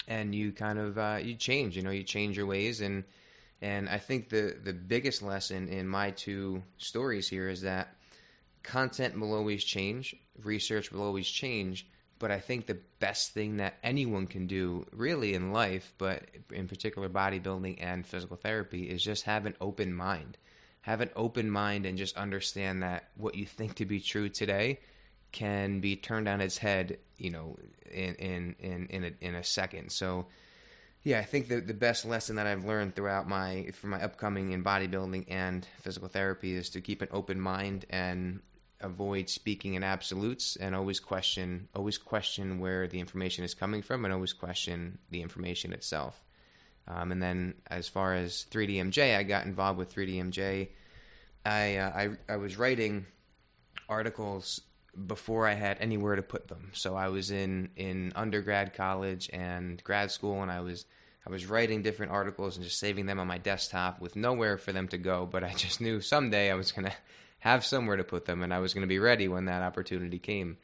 and 0.08 0.34
you 0.34 0.52
kind 0.52 0.78
of 0.78 0.98
uh, 0.98 1.20
you 1.22 1.36
change. 1.36 1.76
You 1.76 1.84
know, 1.84 1.92
you 1.92 2.04
change 2.04 2.38
your 2.38 2.46
ways, 2.46 2.82
and 2.82 3.04
and 3.62 3.90
I 3.90 3.98
think 3.98 4.30
the 4.30 4.56
the 4.64 4.74
biggest 4.74 5.24
lesson 5.24 5.70
in 5.70 5.88
my 5.88 6.12
two 6.12 6.62
stories 6.78 7.28
here 7.28 7.50
is 7.50 7.62
that 7.62 7.96
content 8.62 9.20
will 9.20 9.34
always 9.34 9.64
change, 9.64 10.16
research 10.44 10.92
will 10.92 11.02
always 11.02 11.28
change. 11.28 11.88
But 12.20 12.30
I 12.30 12.38
think 12.38 12.68
the 12.68 12.78
best 13.00 13.34
thing 13.34 13.58
that 13.58 13.80
anyone 13.82 14.28
can 14.28 14.46
do, 14.46 14.86
really 14.92 15.34
in 15.34 15.52
life, 15.52 15.92
but 15.98 16.22
in 16.54 16.68
particular 16.68 17.10
bodybuilding 17.10 17.80
and 17.82 18.06
physical 18.06 18.38
therapy, 18.38 18.84
is 18.84 19.02
just 19.02 19.24
have 19.24 19.48
an 19.48 19.56
open 19.60 19.92
mind 19.92 20.38
have 20.82 21.02
an 21.02 21.10
open 21.16 21.50
mind 21.50 21.86
and 21.86 21.98
just 21.98 22.18
understand 22.18 22.84
that 22.84 23.10
what 23.16 23.36
you 23.36 23.46
think 23.46 23.76
to 23.76 23.86
be 23.86 24.00
true 24.00 24.30
today 24.30 24.80
can 25.32 25.80
be 25.80 25.96
turned 25.96 26.28
on 26.28 26.42
its 26.42 26.58
head, 26.58 26.98
you 27.18 27.30
know, 27.30 27.58
in 27.90 28.16
in 28.16 28.56
in 28.60 28.88
in 28.88 29.04
a, 29.04 29.12
in 29.22 29.36
a 29.36 29.44
second. 29.44 29.92
So, 29.92 30.28
yeah, 31.04 31.20
I 31.20 31.24
think 31.24 31.48
the 31.48 31.62
the 31.62 31.74
best 31.74 32.06
lesson 32.06 32.36
that 32.36 32.48
I've 32.48 32.66
learned 32.66 32.96
throughout 32.96 33.28
my 33.28 33.70
for 33.74 33.88
my 33.88 34.02
upcoming 34.04 34.52
in 34.52 34.64
bodybuilding 34.64 35.26
and 35.30 35.66
physical 35.82 36.10
therapy 36.10 36.54
is 36.54 36.70
to 36.72 36.82
keep 36.82 37.02
an 37.02 37.10
open 37.12 37.40
mind 37.40 37.86
and 37.90 38.42
avoid 38.82 39.30
speaking 39.30 39.76
in 39.76 39.84
absolutes 39.84 40.56
and 40.56 40.76
always 40.76 41.00
question 41.00 41.68
always 41.76 42.00
question 42.00 42.60
where 42.60 42.88
the 42.88 43.00
information 43.00 43.44
is 43.44 43.54
coming 43.54 43.84
from 43.84 44.06
and 44.06 44.14
always 44.14 44.34
question 44.34 44.98
the 45.12 45.22
information 45.22 45.72
itself. 45.72 46.22
Um, 46.88 47.12
and 47.12 47.22
then 47.22 47.54
as 47.68 47.88
far 47.88 48.14
as 48.16 48.46
3DMJ, 48.52 49.18
I 49.18 49.24
got 49.24 49.46
involved 49.46 49.78
with 49.78 49.94
3DMJ. 49.94 50.70
I, 51.46 51.76
uh, 51.76 51.90
I, 52.30 52.34
I 52.34 52.38
was 52.38 52.58
writing 52.58 53.06
articles 53.88 54.62
before 55.08 55.48
I 55.48 55.54
had 55.54 55.78
anywhere 55.80 56.16
to 56.16 56.22
put 56.22 56.48
them. 56.48 56.72
So 56.74 56.96
I 56.96 57.10
was 57.10 57.32
in, 57.32 57.70
in 57.76 58.12
undergrad 58.16 58.74
college 58.74 59.30
and 59.32 59.82
grad 59.84 60.12
school, 60.12 60.42
and 60.42 60.52
I 60.52 60.62
was 60.62 60.86
I 61.26 61.30
was 61.30 61.46
writing 61.46 61.84
different 61.84 62.12
articles 62.12 62.58
and 62.58 62.66
just 62.66 62.80
saving 62.80 63.06
them 63.06 63.20
on 63.20 63.28
my 63.28 63.38
desktop 63.38 64.02
with 64.02 64.16
nowhere 64.16 64.58
for 64.58 64.72
them 64.72 64.88
to 64.88 64.98
go. 64.98 65.26
But 65.26 65.44
I 65.44 65.54
just 65.54 65.80
knew 65.80 66.02
someday 66.02 66.52
I 66.52 66.56
was 66.56 66.72
gonna 66.72 66.94
have 67.40 67.66
somewhere 67.66 67.98
to 67.98 68.04
put 68.04 68.26
them, 68.26 68.42
and 68.42 68.54
I 68.54 68.60
was 68.60 68.74
gonna 68.74 68.88
be 68.88 69.00
ready 69.00 69.28
when 69.28 69.46
that 69.46 69.62
opportunity 69.62 70.20
came. 70.20 70.58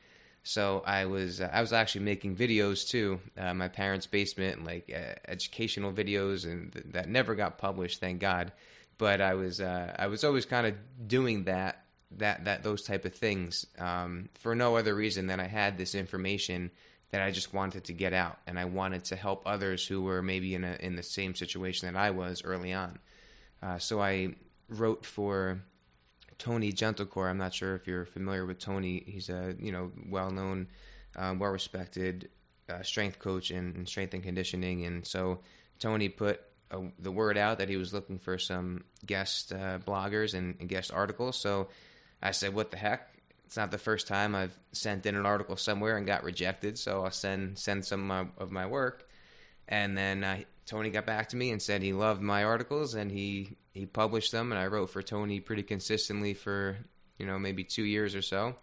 So 0.47 0.81
I 0.85 1.05
was 1.05 1.41
uh, 1.41 1.49
I 1.51 1.59
was 1.59 1.73
actually 1.73 2.05
making 2.05 2.37
videos 2.37 2.87
too, 2.87 3.19
uh, 3.37 3.53
my 3.53 3.67
parents' 3.67 4.07
basement, 4.07 4.63
like 4.63 4.89
uh, 4.89 5.15
educational 5.27 5.91
videos, 5.91 6.45
and 6.45 6.71
th- 6.71 6.85
that 6.91 7.09
never 7.09 7.35
got 7.35 7.57
published, 7.57 7.99
thank 7.99 8.21
God. 8.21 8.53
But 8.97 9.19
I 9.19 9.33
was 9.33 9.59
uh, 9.59 9.93
I 9.99 10.07
was 10.07 10.23
always 10.23 10.45
kind 10.45 10.65
of 10.65 10.75
doing 11.05 11.43
that 11.43 11.83
that 12.11 12.45
that 12.45 12.63
those 12.63 12.83
type 12.83 13.03
of 13.03 13.13
things 13.13 13.65
um, 13.77 14.29
for 14.39 14.55
no 14.55 14.77
other 14.77 14.95
reason 14.95 15.27
than 15.27 15.41
I 15.41 15.47
had 15.47 15.77
this 15.77 15.93
information 15.93 16.71
that 17.11 17.21
I 17.21 17.31
just 17.31 17.53
wanted 17.53 17.83
to 17.85 17.93
get 17.93 18.13
out, 18.13 18.37
and 18.47 18.57
I 18.57 18.65
wanted 18.65 19.03
to 19.05 19.17
help 19.17 19.43
others 19.45 19.85
who 19.85 20.01
were 20.01 20.21
maybe 20.21 20.55
in 20.55 20.63
a 20.63 20.77
in 20.79 20.95
the 20.95 21.03
same 21.03 21.35
situation 21.35 21.91
that 21.91 21.99
I 21.99 22.11
was 22.11 22.41
early 22.45 22.71
on. 22.71 22.99
Uh, 23.61 23.79
so 23.79 24.01
I 24.01 24.35
wrote 24.69 25.05
for 25.05 25.59
Tony 26.37 26.71
Gentilcore. 26.71 27.29
I'm 27.29 27.37
not 27.37 27.53
sure 27.53 27.75
if 27.75 27.87
you're 27.87 28.05
familiar 28.05 28.45
with 28.45 28.59
Tony. 28.59 29.03
He's 29.05 29.29
a 29.29 29.55
you 29.59 29.71
know 29.71 29.91
well 30.09 30.31
known, 30.31 30.67
uh, 31.15 31.35
well 31.37 31.51
respected 31.51 32.29
uh, 32.69 32.83
strength 32.83 33.19
coach 33.19 33.51
in, 33.51 33.75
in, 33.75 33.85
strength 33.85 34.13
and 34.13 34.23
conditioning, 34.23 34.85
and 34.85 35.05
so 35.05 35.39
Tony 35.79 36.09
put 36.09 36.41
a, 36.71 36.81
the 36.99 37.11
word 37.11 37.37
out 37.37 37.59
that 37.59 37.69
he 37.69 37.77
was 37.77 37.93
looking 37.93 38.19
for 38.19 38.37
some 38.37 38.83
guest 39.05 39.51
uh, 39.53 39.79
bloggers 39.79 40.33
and, 40.33 40.55
and 40.59 40.69
guest 40.69 40.91
articles. 40.91 41.37
So 41.37 41.69
I 42.21 42.31
said, 42.31 42.53
"What 42.53 42.71
the 42.71 42.77
heck? 42.77 43.13
It's 43.45 43.57
not 43.57 43.71
the 43.71 43.77
first 43.77 44.07
time 44.07 44.35
I've 44.35 44.57
sent 44.73 45.05
in 45.05 45.15
an 45.15 45.25
article 45.25 45.55
somewhere 45.55 45.97
and 45.97 46.05
got 46.05 46.23
rejected, 46.23 46.77
so 46.77 47.03
I'll 47.03 47.11
send 47.11 47.57
send 47.57 47.85
some 47.85 48.01
of 48.01 48.27
my, 48.27 48.43
of 48.43 48.51
my 48.51 48.65
work." 48.65 49.07
And 49.67 49.97
then 49.97 50.23
uh, 50.23 50.39
Tony 50.67 50.89
got 50.89 51.05
back 51.05 51.29
to 51.29 51.37
me 51.37 51.51
and 51.51 51.61
said 51.61 51.81
he 51.81 51.93
loved 51.93 52.21
my 52.21 52.43
articles 52.43 52.93
and 52.93 53.09
he 53.09 53.55
he 53.73 53.85
published 53.85 54.31
them, 54.31 54.51
and 54.51 54.59
I 54.59 54.67
wrote 54.67 54.89
for 54.89 55.01
Tony 55.01 55.39
pretty 55.39 55.63
consistently 55.63 56.33
for 56.33 56.77
you 57.17 57.25
know 57.25 57.39
maybe 57.39 57.63
two 57.63 57.83
years 57.83 58.13
or 58.13 58.21
so. 58.21 58.55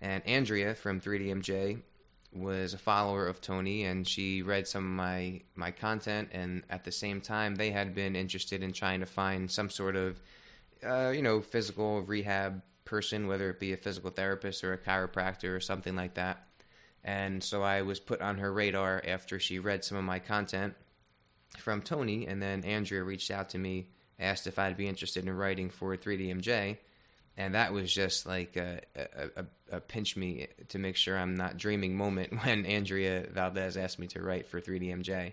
And 0.00 0.24
Andrea 0.26 0.74
from 0.74 1.00
3DMJ 1.00 1.80
was 2.32 2.74
a 2.74 2.78
follower 2.78 3.26
of 3.26 3.40
Tony, 3.40 3.84
and 3.84 4.06
she 4.06 4.42
read 4.42 4.68
some 4.68 4.84
of 4.84 4.90
my 4.90 5.40
my 5.56 5.72
content, 5.72 6.28
and 6.32 6.62
at 6.70 6.84
the 6.84 6.92
same 6.92 7.20
time, 7.20 7.56
they 7.56 7.72
had 7.72 7.94
been 7.94 8.14
interested 8.14 8.62
in 8.62 8.72
trying 8.72 9.00
to 9.00 9.06
find 9.06 9.50
some 9.50 9.70
sort 9.70 9.96
of 9.96 10.20
uh, 10.86 11.10
you 11.10 11.22
know 11.22 11.40
physical 11.40 12.02
rehab 12.02 12.62
person, 12.84 13.26
whether 13.26 13.50
it 13.50 13.58
be 13.58 13.72
a 13.72 13.76
physical 13.76 14.10
therapist 14.10 14.62
or 14.62 14.72
a 14.72 14.78
chiropractor 14.78 15.56
or 15.56 15.60
something 15.60 15.96
like 15.96 16.14
that. 16.14 16.46
And 17.02 17.42
so 17.42 17.62
I 17.62 17.82
was 17.82 17.98
put 17.98 18.20
on 18.20 18.38
her 18.38 18.52
radar 18.52 19.02
after 19.06 19.40
she 19.40 19.58
read 19.58 19.84
some 19.84 19.98
of 19.98 20.04
my 20.04 20.18
content 20.20 20.74
from 21.56 21.82
Tony, 21.82 22.26
and 22.26 22.42
then 22.42 22.64
Andrea 22.64 23.02
reached 23.02 23.30
out 23.30 23.50
to 23.50 23.58
me, 23.58 23.88
asked 24.18 24.46
if 24.46 24.58
I'd 24.58 24.76
be 24.76 24.86
interested 24.86 25.26
in 25.26 25.36
writing 25.36 25.70
for 25.70 25.96
3DMJ, 25.96 26.78
and 27.36 27.54
that 27.54 27.72
was 27.72 27.92
just 27.92 28.26
like 28.26 28.56
a, 28.56 28.80
a, 28.94 29.44
a, 29.72 29.80
pinch 29.80 30.16
me 30.16 30.46
to 30.68 30.78
make 30.78 30.94
sure 30.94 31.18
I'm 31.18 31.34
not 31.34 31.56
dreaming 31.56 31.96
moment 31.96 32.32
when 32.44 32.64
Andrea 32.64 33.26
Valdez 33.32 33.76
asked 33.76 33.98
me 33.98 34.06
to 34.08 34.22
write 34.22 34.46
for 34.46 34.60
3DMJ. 34.60 35.32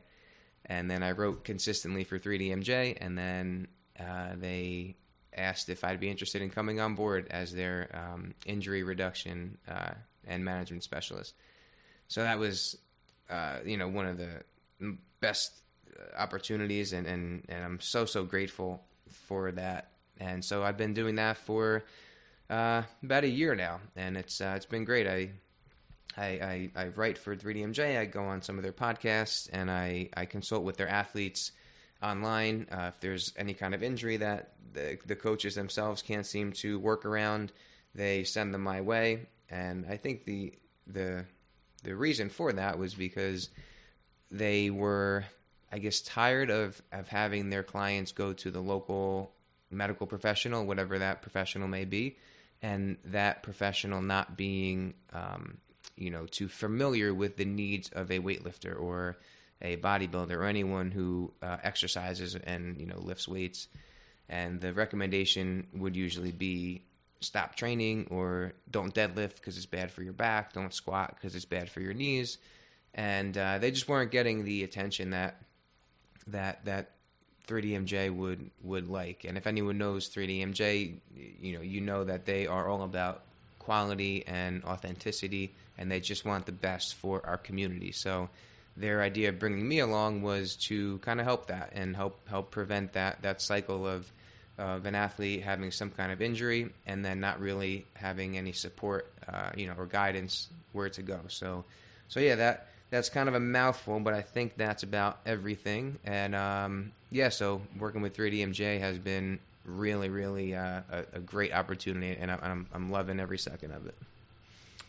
And 0.65 0.89
then 0.89 1.03
I 1.03 1.11
wrote 1.11 1.43
consistently 1.43 2.03
for 2.03 2.17
3DMJ, 2.17 2.97
and 2.99 3.17
then 3.17 3.67
uh, 3.99 4.31
they 4.35 4.95
asked 5.35 5.69
if 5.69 5.83
I'd 5.83 5.99
be 5.99 6.09
interested 6.09 6.41
in 6.41 6.49
coming 6.49 6.79
on 6.79 6.95
board 6.95 7.27
as 7.29 7.53
their 7.53 7.89
um, 7.93 8.33
injury 8.45 8.83
reduction 8.83 9.57
uh, 9.67 9.91
and 10.25 10.45
management 10.45 10.83
specialist. 10.83 11.33
So 12.07 12.21
that 12.23 12.39
was, 12.39 12.77
uh, 13.29 13.57
you 13.65 13.77
know, 13.77 13.87
one 13.87 14.05
of 14.05 14.17
the 14.17 14.97
best 15.19 15.61
opportunities, 16.17 16.93
and, 16.93 17.07
and, 17.07 17.43
and 17.49 17.63
I'm 17.63 17.79
so, 17.79 18.05
so 18.05 18.23
grateful 18.23 18.83
for 19.09 19.51
that. 19.53 19.91
And 20.19 20.43
so 20.43 20.63
I've 20.63 20.77
been 20.77 20.93
doing 20.93 21.15
that 21.15 21.37
for 21.37 21.83
uh, 22.49 22.83
about 23.03 23.23
a 23.23 23.29
year 23.29 23.55
now, 23.55 23.79
and 23.95 24.17
it's 24.17 24.41
uh, 24.41 24.53
it's 24.55 24.65
been 24.65 24.85
great. 24.85 25.07
I, 25.07 25.29
I, 26.17 26.25
I 26.25 26.69
I 26.75 26.87
write 26.89 27.17
for 27.17 27.35
3DMJ. 27.35 27.97
I 27.97 28.05
go 28.05 28.25
on 28.25 28.41
some 28.41 28.57
of 28.57 28.63
their 28.63 28.73
podcasts, 28.73 29.49
and 29.51 29.71
I 29.71 30.09
I 30.15 30.25
consult 30.25 30.63
with 30.63 30.77
their 30.77 30.89
athletes 30.89 31.53
online. 32.03 32.67
Uh, 32.71 32.91
if 32.93 32.99
there's 32.99 33.33
any 33.37 33.53
kind 33.53 33.73
of 33.73 33.81
injury 33.81 34.17
that 34.17 34.53
the 34.73 34.97
the 35.05 35.15
coaches 35.15 35.55
themselves 35.55 36.01
can't 36.01 36.25
seem 36.25 36.51
to 36.53 36.77
work 36.77 37.05
around, 37.05 37.51
they 37.95 38.23
send 38.23 38.53
them 38.53 38.61
my 38.61 38.81
way. 38.81 39.27
And 39.49 39.85
I 39.89 39.97
think 39.97 40.25
the 40.25 40.53
the 40.85 41.25
the 41.83 41.95
reason 41.95 42.29
for 42.29 42.53
that 42.53 42.77
was 42.77 42.93
because 42.93 43.49
they 44.29 44.69
were, 44.69 45.25
I 45.71 45.79
guess, 45.79 46.01
tired 46.01 46.49
of 46.49 46.81
of 46.91 47.07
having 47.07 47.49
their 47.49 47.63
clients 47.63 48.11
go 48.11 48.33
to 48.33 48.51
the 48.51 48.61
local 48.61 49.33
medical 49.69 50.05
professional, 50.05 50.65
whatever 50.65 50.99
that 50.99 51.21
professional 51.21 51.67
may 51.67 51.85
be, 51.85 52.17
and 52.61 52.97
that 53.05 53.41
professional 53.43 54.01
not 54.01 54.37
being, 54.37 54.93
um, 55.13 55.57
you 55.95 56.09
know, 56.09 56.25
too 56.25 56.47
familiar 56.47 57.13
with 57.13 57.37
the 57.37 57.45
needs 57.45 57.89
of 57.89 58.11
a 58.11 58.19
weightlifter 58.19 58.79
or 58.79 59.17
a 59.61 59.77
bodybuilder 59.77 60.33
or 60.33 60.45
anyone 60.45 60.91
who 60.91 61.31
uh, 61.41 61.57
exercises 61.63 62.35
and 62.35 62.79
you 62.79 62.85
know 62.85 62.99
lifts 62.99 63.27
weights. 63.27 63.67
And 64.27 64.61
the 64.61 64.73
recommendation 64.73 65.67
would 65.73 65.95
usually 65.95 66.31
be 66.31 66.83
stop 67.19 67.55
training 67.55 68.07
or 68.09 68.53
don't 68.69 68.93
deadlift 68.93 69.35
because 69.35 69.57
it's 69.57 69.65
bad 69.65 69.91
for 69.91 70.03
your 70.03 70.13
back, 70.13 70.53
don't 70.53 70.73
squat 70.73 71.15
because 71.15 71.35
it's 71.35 71.45
bad 71.45 71.69
for 71.69 71.79
your 71.79 71.93
knees, 71.93 72.37
and 72.93 73.37
uh, 73.37 73.57
they 73.57 73.71
just 73.71 73.87
weren't 73.87 74.11
getting 74.11 74.43
the 74.43 74.63
attention 74.63 75.11
that 75.11 75.41
that 76.27 76.65
that 76.65 76.91
3DMJ 77.47 78.15
would 78.15 78.49
would 78.63 78.89
like. 78.89 79.25
And 79.25 79.37
if 79.37 79.47
anyone 79.47 79.77
knows 79.77 80.09
3DMJ, 80.09 80.95
you 81.41 81.53
know 81.53 81.61
you 81.61 81.81
know 81.81 82.03
that 82.03 82.25
they 82.25 82.47
are 82.47 82.67
all 82.67 82.83
about 82.83 83.23
quality 83.59 84.23
and 84.27 84.63
authenticity, 84.63 85.53
and 85.77 85.91
they 85.91 85.99
just 85.99 86.25
want 86.25 86.45
the 86.45 86.51
best 86.51 86.95
for 86.95 87.25
our 87.25 87.37
community. 87.37 87.91
So 87.91 88.29
their 88.77 89.01
idea 89.01 89.29
of 89.29 89.39
bringing 89.39 89.67
me 89.67 89.79
along 89.79 90.21
was 90.21 90.55
to 90.55 90.97
kind 90.99 91.19
of 91.19 91.25
help 91.25 91.47
that 91.47 91.71
and 91.73 91.95
help 91.95 92.27
help 92.27 92.51
prevent 92.51 92.93
that 92.93 93.21
that 93.21 93.41
cycle 93.41 93.87
of 93.87 94.11
of 94.57 94.85
an 94.85 94.95
athlete 94.95 95.41
having 95.41 95.71
some 95.71 95.89
kind 95.89 96.11
of 96.11 96.21
injury 96.21 96.69
and 96.85 97.03
then 97.03 97.19
not 97.19 97.39
really 97.39 97.85
having 97.95 98.37
any 98.37 98.51
support, 98.51 99.11
uh, 99.27 99.49
you 99.55 99.67
know, 99.67 99.73
or 99.77 99.85
guidance 99.85 100.49
where 100.71 100.89
to 100.89 101.01
go. 101.01 101.19
So, 101.29 101.65
so 102.07 102.19
yeah, 102.19 102.35
that 102.35 102.67
that's 102.91 103.09
kind 103.09 103.29
of 103.29 103.35
a 103.35 103.39
mouthful, 103.39 103.99
but 104.01 104.13
I 104.13 104.21
think 104.21 104.57
that's 104.57 104.83
about 104.83 105.17
everything. 105.25 105.97
And 106.03 106.35
um, 106.35 106.91
yeah, 107.09 107.29
so 107.29 107.61
working 107.79 108.01
with 108.01 108.15
3DMJ 108.15 108.79
has 108.81 108.99
been 108.99 109.39
really, 109.65 110.09
really 110.09 110.53
uh, 110.53 110.81
a, 110.91 111.03
a, 111.13 111.19
great 111.19 111.53
opportunity, 111.53 112.17
and 112.19 112.29
I'm, 112.29 112.67
I'm 112.73 112.91
loving 112.91 113.19
every 113.19 113.37
second 113.37 113.71
of 113.71 113.87
it. 113.87 113.95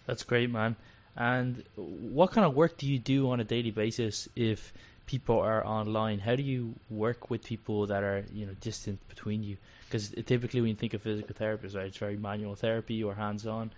That's 0.06 0.25
great, 0.25 0.50
man. 0.50 0.75
And 1.16 1.62
what 1.76 2.32
kind 2.32 2.44
of 2.44 2.54
work 2.54 2.76
do 2.76 2.88
you 2.88 2.99
do 2.99 3.30
on 3.30 3.38
a 3.38 3.44
daily 3.44 3.71
basis 3.71 4.28
if 4.35 4.73
people 5.06 5.38
are 5.38 5.64
online? 5.64 6.18
How 6.18 6.35
do 6.35 6.42
you 6.42 6.75
work 6.90 7.30
with 7.30 7.44
people 7.44 7.87
that 7.87 8.02
are 8.02 8.25
you 8.35 8.47
know 8.47 8.54
distant 8.61 8.99
between 9.09 9.44
you? 9.44 9.59
Because 9.87 10.09
typically, 10.09 10.61
when 10.61 10.71
you 10.71 10.75
think 10.75 10.94
of 10.94 11.02
physical 11.02 11.37
therapists, 11.37 11.76
right, 11.76 11.87
it's 11.87 11.99
very 11.99 12.16
manual 12.16 12.56
therapy 12.56 13.04
or 13.04 13.14
hands-on. 13.14 13.71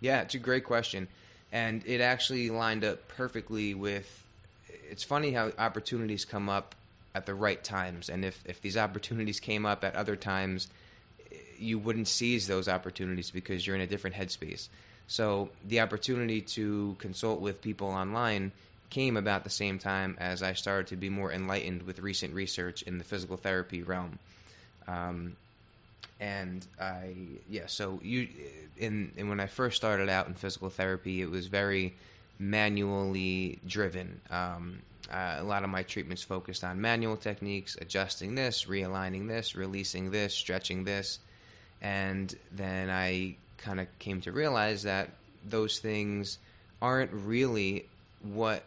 Yeah, 0.00 0.22
it's 0.22 0.34
a 0.34 0.38
great 0.38 0.64
question 0.64 1.06
and 1.52 1.82
it 1.86 2.00
actually 2.00 2.50
lined 2.50 2.84
up 2.84 3.08
perfectly 3.08 3.74
with. 3.74 4.24
It's 4.90 5.02
funny 5.02 5.32
how 5.32 5.52
opportunities 5.58 6.24
come 6.24 6.48
up 6.48 6.74
at 7.14 7.26
the 7.26 7.34
right 7.34 7.62
times, 7.62 8.08
and 8.08 8.24
if 8.24 8.42
if 8.46 8.60
these 8.60 8.76
opportunities 8.76 9.40
came 9.40 9.66
up 9.66 9.84
at 9.84 9.94
other 9.94 10.16
times, 10.16 10.68
you 11.58 11.78
wouldn't 11.78 12.08
seize 12.08 12.46
those 12.46 12.68
opportunities 12.68 13.30
because 13.30 13.66
you're 13.66 13.76
in 13.76 13.82
a 13.82 13.86
different 13.86 14.16
headspace. 14.16 14.68
So 15.08 15.50
the 15.66 15.80
opportunity 15.80 16.40
to 16.40 16.96
consult 16.98 17.40
with 17.40 17.62
people 17.62 17.88
online 17.88 18.52
came 18.90 19.16
about 19.16 19.44
the 19.44 19.50
same 19.50 19.78
time 19.78 20.16
as 20.18 20.42
I 20.42 20.52
started 20.54 20.88
to 20.88 20.96
be 20.96 21.08
more 21.08 21.32
enlightened 21.32 21.82
with 21.82 22.00
recent 22.00 22.34
research 22.34 22.82
in 22.82 22.98
the 22.98 23.04
physical 23.04 23.36
therapy 23.36 23.82
realm. 23.82 24.18
Um, 24.86 25.36
and 26.20 26.66
I 26.80 27.14
yeah 27.48 27.66
so 27.66 28.00
you 28.02 28.28
in, 28.78 29.12
when 29.16 29.40
I 29.40 29.46
first 29.46 29.76
started 29.76 30.08
out 30.08 30.28
in 30.28 30.34
physical 30.34 30.70
therapy 30.70 31.22
it 31.22 31.30
was 31.30 31.46
very 31.46 31.94
manually 32.38 33.58
driven 33.66 34.20
um, 34.30 34.78
uh, 35.10 35.36
a 35.38 35.44
lot 35.44 35.62
of 35.62 35.70
my 35.70 35.82
treatments 35.82 36.22
focused 36.22 36.64
on 36.64 36.80
manual 36.80 37.16
techniques 37.16 37.76
adjusting 37.80 38.34
this 38.34 38.64
realigning 38.64 39.28
this 39.28 39.54
releasing 39.54 40.10
this 40.10 40.34
stretching 40.34 40.84
this 40.84 41.18
and 41.82 42.34
then 42.52 42.90
I 42.90 43.36
kind 43.58 43.80
of 43.80 43.86
came 43.98 44.20
to 44.22 44.32
realize 44.32 44.82
that 44.84 45.10
those 45.48 45.78
things 45.78 46.38
aren't 46.80 47.12
really 47.12 47.86
what 48.22 48.64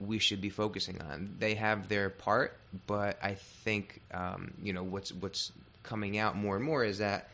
we 0.00 0.18
should 0.18 0.40
be 0.40 0.50
focusing 0.50 1.00
on. 1.02 1.34
They 1.38 1.54
have 1.54 1.88
their 1.88 2.10
part, 2.10 2.56
but 2.86 3.18
I 3.22 3.34
think 3.34 4.00
um, 4.12 4.52
you 4.62 4.72
know 4.72 4.82
what's 4.82 5.12
what's 5.12 5.52
coming 5.82 6.18
out 6.18 6.36
more 6.36 6.56
and 6.56 6.64
more 6.64 6.84
is 6.84 6.98
that 6.98 7.28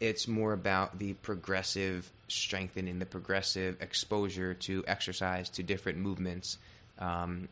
it's 0.00 0.28
more 0.28 0.52
about 0.52 0.98
the 0.98 1.14
progressive 1.14 2.10
strengthening, 2.28 2.98
the 2.98 3.06
progressive 3.06 3.80
exposure 3.80 4.54
to 4.54 4.84
exercise, 4.86 5.48
to 5.50 5.62
different 5.62 5.98
movements. 5.98 6.58
Um, 6.98 7.48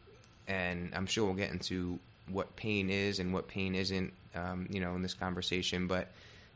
and 0.46 0.92
I'm 0.94 1.06
sure 1.06 1.24
we'll 1.24 1.34
get 1.34 1.50
into 1.50 1.98
what 2.28 2.54
pain 2.56 2.90
is 2.90 3.18
and 3.18 3.32
what 3.32 3.48
pain 3.48 3.74
isn't, 3.74 4.12
um, 4.34 4.66
you 4.70 4.80
know, 4.80 4.94
in 4.94 5.02
this 5.02 5.14
conversation. 5.14 5.86
But 5.86 6.08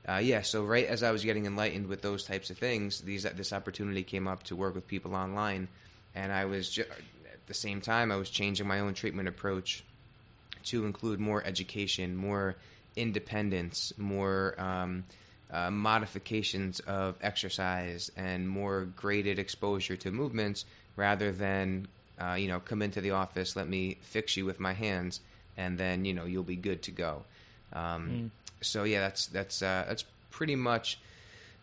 uh, 0.09 0.17
yeah, 0.17 0.43
so 0.43 0.65
right 0.65 0.87
as 0.87 1.03
I 1.03 1.11
was 1.11 1.25
getting 1.25 1.47
enlightened 1.47 1.87
with 1.87 2.03
those 2.03 2.25
types 2.25 2.51
of 2.51 2.59
things, 2.59 3.01
these 3.01 3.25
this 3.25 3.53
opportunity 3.53 4.03
came 4.03 4.27
up 4.27 4.43
to 4.45 4.57
work 4.57 4.75
with 4.75 4.87
people 4.87 5.15
online, 5.15 5.69
and 6.15 6.33
I 6.33 6.45
was 6.47 6.71
ju- 6.71 6.83
at 6.83 7.47
the 7.47 7.55
same 7.55 7.81
time 7.81 8.11
I 8.11 8.17
was 8.17 8.31
changing 8.31 8.67
my 8.67 8.81
own 8.81 8.95
treatment 8.95 9.29
approach 9.29 9.85
to 10.65 10.85
include 10.85 11.21
more 11.21 11.43
education, 11.45 12.17
more 12.17 12.57
independence, 13.01 13.93
more 13.97 14.55
um, 14.61 15.05
uh, 15.51 15.71
modifications 15.71 16.81
of 16.81 17.17
exercise 17.23 18.11
and 18.17 18.49
more 18.49 18.85
graded 18.97 19.39
exposure 19.39 19.97
to 19.97 20.11
movements 20.11 20.65
rather 20.97 21.33
than 21.33 21.89
uh, 22.21 22.35
you 22.35 22.49
know 22.49 22.61
come 22.61 22.83
into 22.83 23.01
the 23.01 23.11
office 23.13 23.57
let 23.57 23.69
me 23.69 23.97
fix 24.03 24.37
you 24.37 24.45
with 24.45 24.61
my 24.61 24.73
hands 24.75 25.21
and 25.57 25.79
then 25.79 26.05
you 26.05 26.13
know 26.15 26.25
you'll 26.25 26.43
be 26.43 26.57
good 26.57 26.83
to 26.83 26.91
go 26.91 27.23
um, 27.73 28.09
Mm. 28.11 28.31
so 28.61 28.85
yeah 28.85 29.01
that's 29.01 29.27
that's 29.27 29.63
uh, 29.63 29.85
that's 29.89 30.05
pretty 30.31 30.55
much 30.57 30.99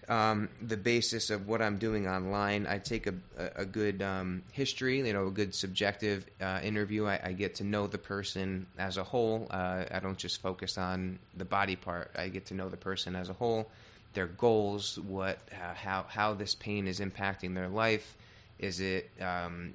um, 0.09 0.49
the 0.61 0.77
basis 0.77 1.29
of 1.29 1.47
what 1.47 1.61
I'm 1.61 1.77
doing 1.77 2.07
online. 2.07 2.65
I 2.65 2.77
take 2.77 3.07
a, 3.07 3.13
a, 3.55 3.65
good 3.65 4.01
um, 4.01 4.43
history, 4.53 4.99
you 4.99 5.11
know, 5.11 5.27
a 5.27 5.31
good 5.31 5.53
subjective 5.53 6.25
uh, 6.41 6.59
interview. 6.63 7.05
I, 7.05 7.19
I 7.23 7.31
get 7.33 7.55
to 7.55 7.65
know 7.65 7.87
the 7.87 7.97
person 7.97 8.67
as 8.77 8.97
a 8.97 9.03
whole. 9.03 9.47
Uh, 9.51 9.83
I 9.91 9.99
don't 9.99 10.17
just 10.17 10.41
focus 10.41 10.77
on 10.77 11.19
the 11.35 11.45
body 11.45 11.75
part. 11.75 12.11
I 12.17 12.29
get 12.29 12.45
to 12.47 12.53
know 12.53 12.69
the 12.69 12.77
person 12.77 13.15
as 13.15 13.29
a 13.29 13.33
whole, 13.33 13.69
their 14.13 14.27
goals, 14.27 14.97
what, 14.99 15.39
uh, 15.51 15.73
how, 15.73 16.05
how 16.07 16.33
this 16.33 16.55
pain 16.55 16.87
is 16.87 17.01
impacting 17.01 17.53
their 17.53 17.67
life. 17.67 18.15
Is 18.59 18.79
it 18.79 19.09
um, 19.21 19.73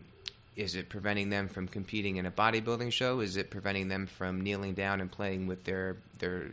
is 0.55 0.75
it 0.75 0.89
preventing 0.89 1.31
them 1.31 1.49
from 1.49 1.67
competing 1.67 2.17
in 2.17 2.27
a 2.27 2.31
bodybuilding 2.31 2.93
show? 2.93 3.21
Is 3.21 3.37
it 3.37 3.49
preventing 3.49 3.89
them 3.89 4.07
from 4.07 4.43
kneeling 4.43 4.75
down 4.75 5.01
and 5.01 5.11
playing 5.11 5.47
with 5.47 5.65
their 5.65 5.97
their 6.19 6.51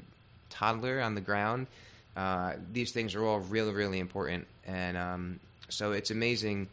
toddler 0.50 1.02
on 1.02 1.16
the 1.16 1.22
ground? 1.22 1.68
Uh, 2.20 2.56
these 2.74 2.92
things 2.92 3.16
are 3.16 3.24
all 3.24 3.40
really, 3.40 3.72
really 3.72 3.98
important, 3.98 4.46
and 4.68 4.98
um, 4.98 5.40
so 5.70 5.94
it's 5.94 6.12
amazing 6.12 6.68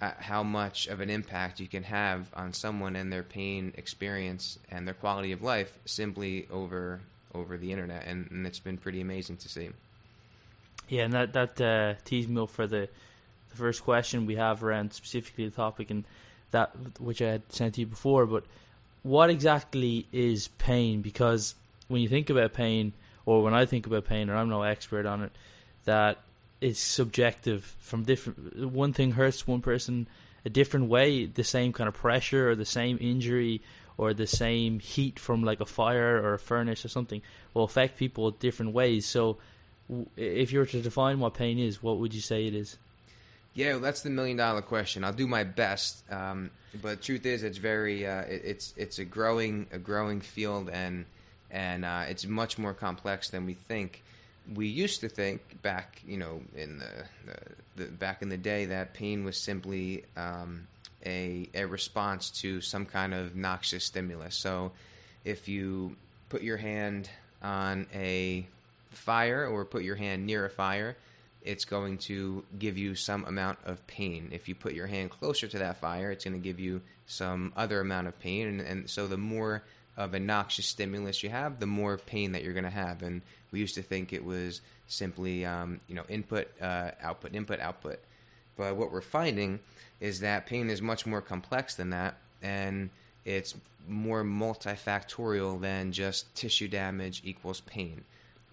uh, 0.00 0.12
how 0.18 0.42
much 0.42 0.86
of 0.86 1.00
an 1.00 1.10
impact 1.10 1.60
you 1.60 1.66
can 1.66 1.82
have 1.82 2.30
on 2.32 2.54
someone 2.54 2.96
and 2.96 3.12
their 3.12 3.22
pain 3.22 3.74
experience 3.76 4.58
and 4.70 4.86
their 4.86 4.94
quality 4.94 5.32
of 5.32 5.42
life 5.42 5.78
simply 5.84 6.48
over 6.50 6.98
over 7.34 7.58
the 7.58 7.70
internet, 7.70 8.04
and, 8.06 8.30
and 8.30 8.46
it's 8.46 8.58
been 8.58 8.78
pretty 8.78 9.02
amazing 9.02 9.36
to 9.36 9.50
see. 9.50 9.68
Yeah, 10.88 11.04
and 11.04 11.12
that 11.12 11.34
that 11.34 11.60
uh, 11.60 12.00
tees 12.06 12.26
me 12.26 12.46
for 12.46 12.66
the 12.66 12.88
the 13.50 13.56
first 13.56 13.84
question 13.84 14.24
we 14.24 14.36
have 14.36 14.64
around 14.64 14.94
specifically 14.94 15.44
the 15.44 15.54
topic, 15.54 15.90
and 15.90 16.04
that 16.52 16.70
which 16.98 17.20
I 17.20 17.32
had 17.32 17.52
sent 17.52 17.74
to 17.74 17.80
you 17.82 17.86
before. 17.86 18.24
But 18.24 18.44
what 19.02 19.28
exactly 19.28 20.06
is 20.10 20.48
pain? 20.56 21.02
Because 21.02 21.54
when 21.88 22.00
you 22.00 22.08
think 22.08 22.30
about 22.30 22.54
pain, 22.54 22.94
or 23.26 23.42
when 23.42 23.52
I 23.52 23.66
think 23.66 23.86
about 23.86 24.06
pain, 24.06 24.30
and 24.30 24.38
I'm 24.38 24.48
no 24.48 24.62
expert 24.62 25.04
on 25.04 25.22
it, 25.22 25.32
that 25.84 26.18
it's 26.60 26.80
subjective 26.80 27.76
from 27.80 28.04
different. 28.04 28.72
One 28.72 28.94
thing 28.94 29.12
hurts 29.12 29.46
one 29.46 29.60
person 29.60 30.06
a 30.44 30.48
different 30.48 30.88
way. 30.88 31.26
The 31.26 31.44
same 31.44 31.72
kind 31.74 31.88
of 31.88 31.94
pressure, 31.94 32.48
or 32.48 32.54
the 32.54 32.64
same 32.64 32.96
injury, 33.00 33.60
or 33.98 34.14
the 34.14 34.26
same 34.26 34.78
heat 34.78 35.18
from 35.18 35.42
like 35.42 35.60
a 35.60 35.66
fire 35.66 36.22
or 36.22 36.34
a 36.34 36.38
furnace 36.38 36.84
or 36.84 36.88
something 36.88 37.22
will 37.54 37.64
affect 37.64 37.98
people 37.98 38.30
different 38.30 38.72
ways. 38.72 39.06
So 39.06 39.38
if 40.16 40.52
you 40.52 40.58
were 40.58 40.66
to 40.66 40.80
define 40.80 41.20
what 41.20 41.34
pain 41.34 41.58
is, 41.58 41.82
what 41.82 41.98
would 41.98 42.14
you 42.14 42.20
say 42.20 42.46
it 42.46 42.54
is? 42.54 42.76
Yeah, 43.54 43.72
well, 43.72 43.80
that's 43.80 44.02
the 44.02 44.10
million 44.10 44.36
dollar 44.36 44.60
question. 44.60 45.02
I'll 45.02 45.14
do 45.14 45.26
my 45.26 45.42
best, 45.42 46.04
um, 46.12 46.50
but 46.82 47.00
truth 47.00 47.24
is, 47.24 47.42
it's 47.42 47.56
very 47.56 48.06
uh, 48.06 48.20
it, 48.22 48.42
it's 48.44 48.74
it's 48.76 48.98
a 48.98 49.04
growing 49.04 49.66
a 49.72 49.78
growing 49.78 50.20
field, 50.20 50.68
and 50.68 51.06
and 51.50 51.84
uh, 51.84 52.04
it's 52.08 52.26
much 52.26 52.58
more 52.58 52.74
complex 52.74 53.30
than 53.30 53.46
we 53.46 53.54
think. 53.54 54.02
We 54.54 54.68
used 54.68 55.00
to 55.00 55.08
think 55.08 55.60
back, 55.62 56.00
you 56.06 56.16
know, 56.16 56.40
in 56.54 56.78
the, 56.78 57.04
the, 57.26 57.84
the 57.84 57.90
back 57.90 58.22
in 58.22 58.28
the 58.28 58.36
day, 58.36 58.66
that 58.66 58.94
pain 58.94 59.24
was 59.24 59.36
simply 59.36 60.04
um, 60.16 60.66
a 61.04 61.48
a 61.54 61.64
response 61.64 62.30
to 62.42 62.60
some 62.60 62.86
kind 62.86 63.12
of 63.12 63.34
noxious 63.34 63.84
stimulus. 63.84 64.36
So, 64.36 64.72
if 65.24 65.48
you 65.48 65.96
put 66.28 66.42
your 66.42 66.56
hand 66.56 67.10
on 67.42 67.86
a 67.94 68.46
fire 68.90 69.46
or 69.46 69.64
put 69.64 69.82
your 69.82 69.96
hand 69.96 70.26
near 70.26 70.46
a 70.46 70.50
fire, 70.50 70.96
it's 71.42 71.64
going 71.64 71.98
to 71.98 72.44
give 72.58 72.76
you 72.76 72.94
some 72.94 73.24
amount 73.24 73.58
of 73.64 73.84
pain. 73.86 74.28
If 74.32 74.48
you 74.48 74.54
put 74.54 74.74
your 74.74 74.86
hand 74.86 75.10
closer 75.10 75.46
to 75.46 75.58
that 75.58 75.78
fire, 75.78 76.10
it's 76.10 76.24
going 76.24 76.34
to 76.36 76.42
give 76.42 76.58
you 76.58 76.82
some 77.06 77.52
other 77.56 77.80
amount 77.80 78.08
of 78.08 78.18
pain. 78.18 78.48
And, 78.48 78.60
and 78.60 78.90
so 78.90 79.06
the 79.06 79.16
more 79.16 79.62
of 79.96 80.14
a 80.14 80.20
noxious 80.20 80.66
stimulus 80.66 81.22
you 81.22 81.30
have, 81.30 81.58
the 81.58 81.66
more 81.66 81.96
pain 81.98 82.32
that 82.32 82.42
you're 82.42 82.52
going 82.52 82.64
to 82.64 82.70
have. 82.70 83.02
And 83.02 83.22
we 83.50 83.60
used 83.60 83.74
to 83.76 83.82
think 83.82 84.12
it 84.12 84.24
was 84.24 84.60
simply, 84.86 85.44
um, 85.44 85.80
you 85.88 85.94
know, 85.94 86.04
input, 86.08 86.48
uh, 86.60 86.90
output, 87.02 87.34
input, 87.34 87.60
output. 87.60 87.98
But 88.56 88.76
what 88.76 88.92
we're 88.92 89.00
finding 89.00 89.60
is 90.00 90.20
that 90.20 90.46
pain 90.46 90.70
is 90.70 90.82
much 90.82 91.06
more 91.06 91.20
complex 91.20 91.74
than 91.74 91.90
that, 91.90 92.16
and 92.42 92.90
it's 93.24 93.54
more 93.88 94.22
multifactorial 94.22 95.60
than 95.60 95.92
just 95.92 96.34
tissue 96.34 96.68
damage 96.68 97.22
equals 97.24 97.60
pain. 97.60 98.04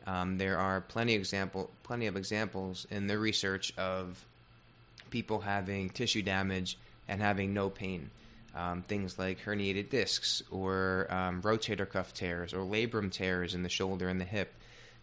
Um, 0.06 0.38
there 0.38 0.58
are 0.58 0.82
plenty 0.82 1.14
example, 1.14 1.70
plenty 1.84 2.08
of 2.08 2.18
examples 2.18 2.86
in 2.92 3.08
the 3.08 3.18
research 3.18 3.74
of 3.78 4.26
people 5.10 5.40
having 5.40 5.90
tissue 5.90 6.22
damage 6.22 6.78
and 7.08 7.22
having 7.22 7.54
no 7.54 7.70
pain. 7.70 8.10
Um, 8.56 8.84
things 8.84 9.18
like 9.18 9.44
herniated 9.44 9.90
discs 9.90 10.44
or 10.52 11.08
um, 11.10 11.42
rotator 11.42 11.90
cuff 11.90 12.14
tears 12.14 12.54
or 12.54 12.60
labrum 12.60 13.12
tears 13.12 13.56
in 13.56 13.64
the 13.64 13.70
shoulder 13.70 14.08
and 14.10 14.22
the 14.22 14.26
hip. 14.26 14.54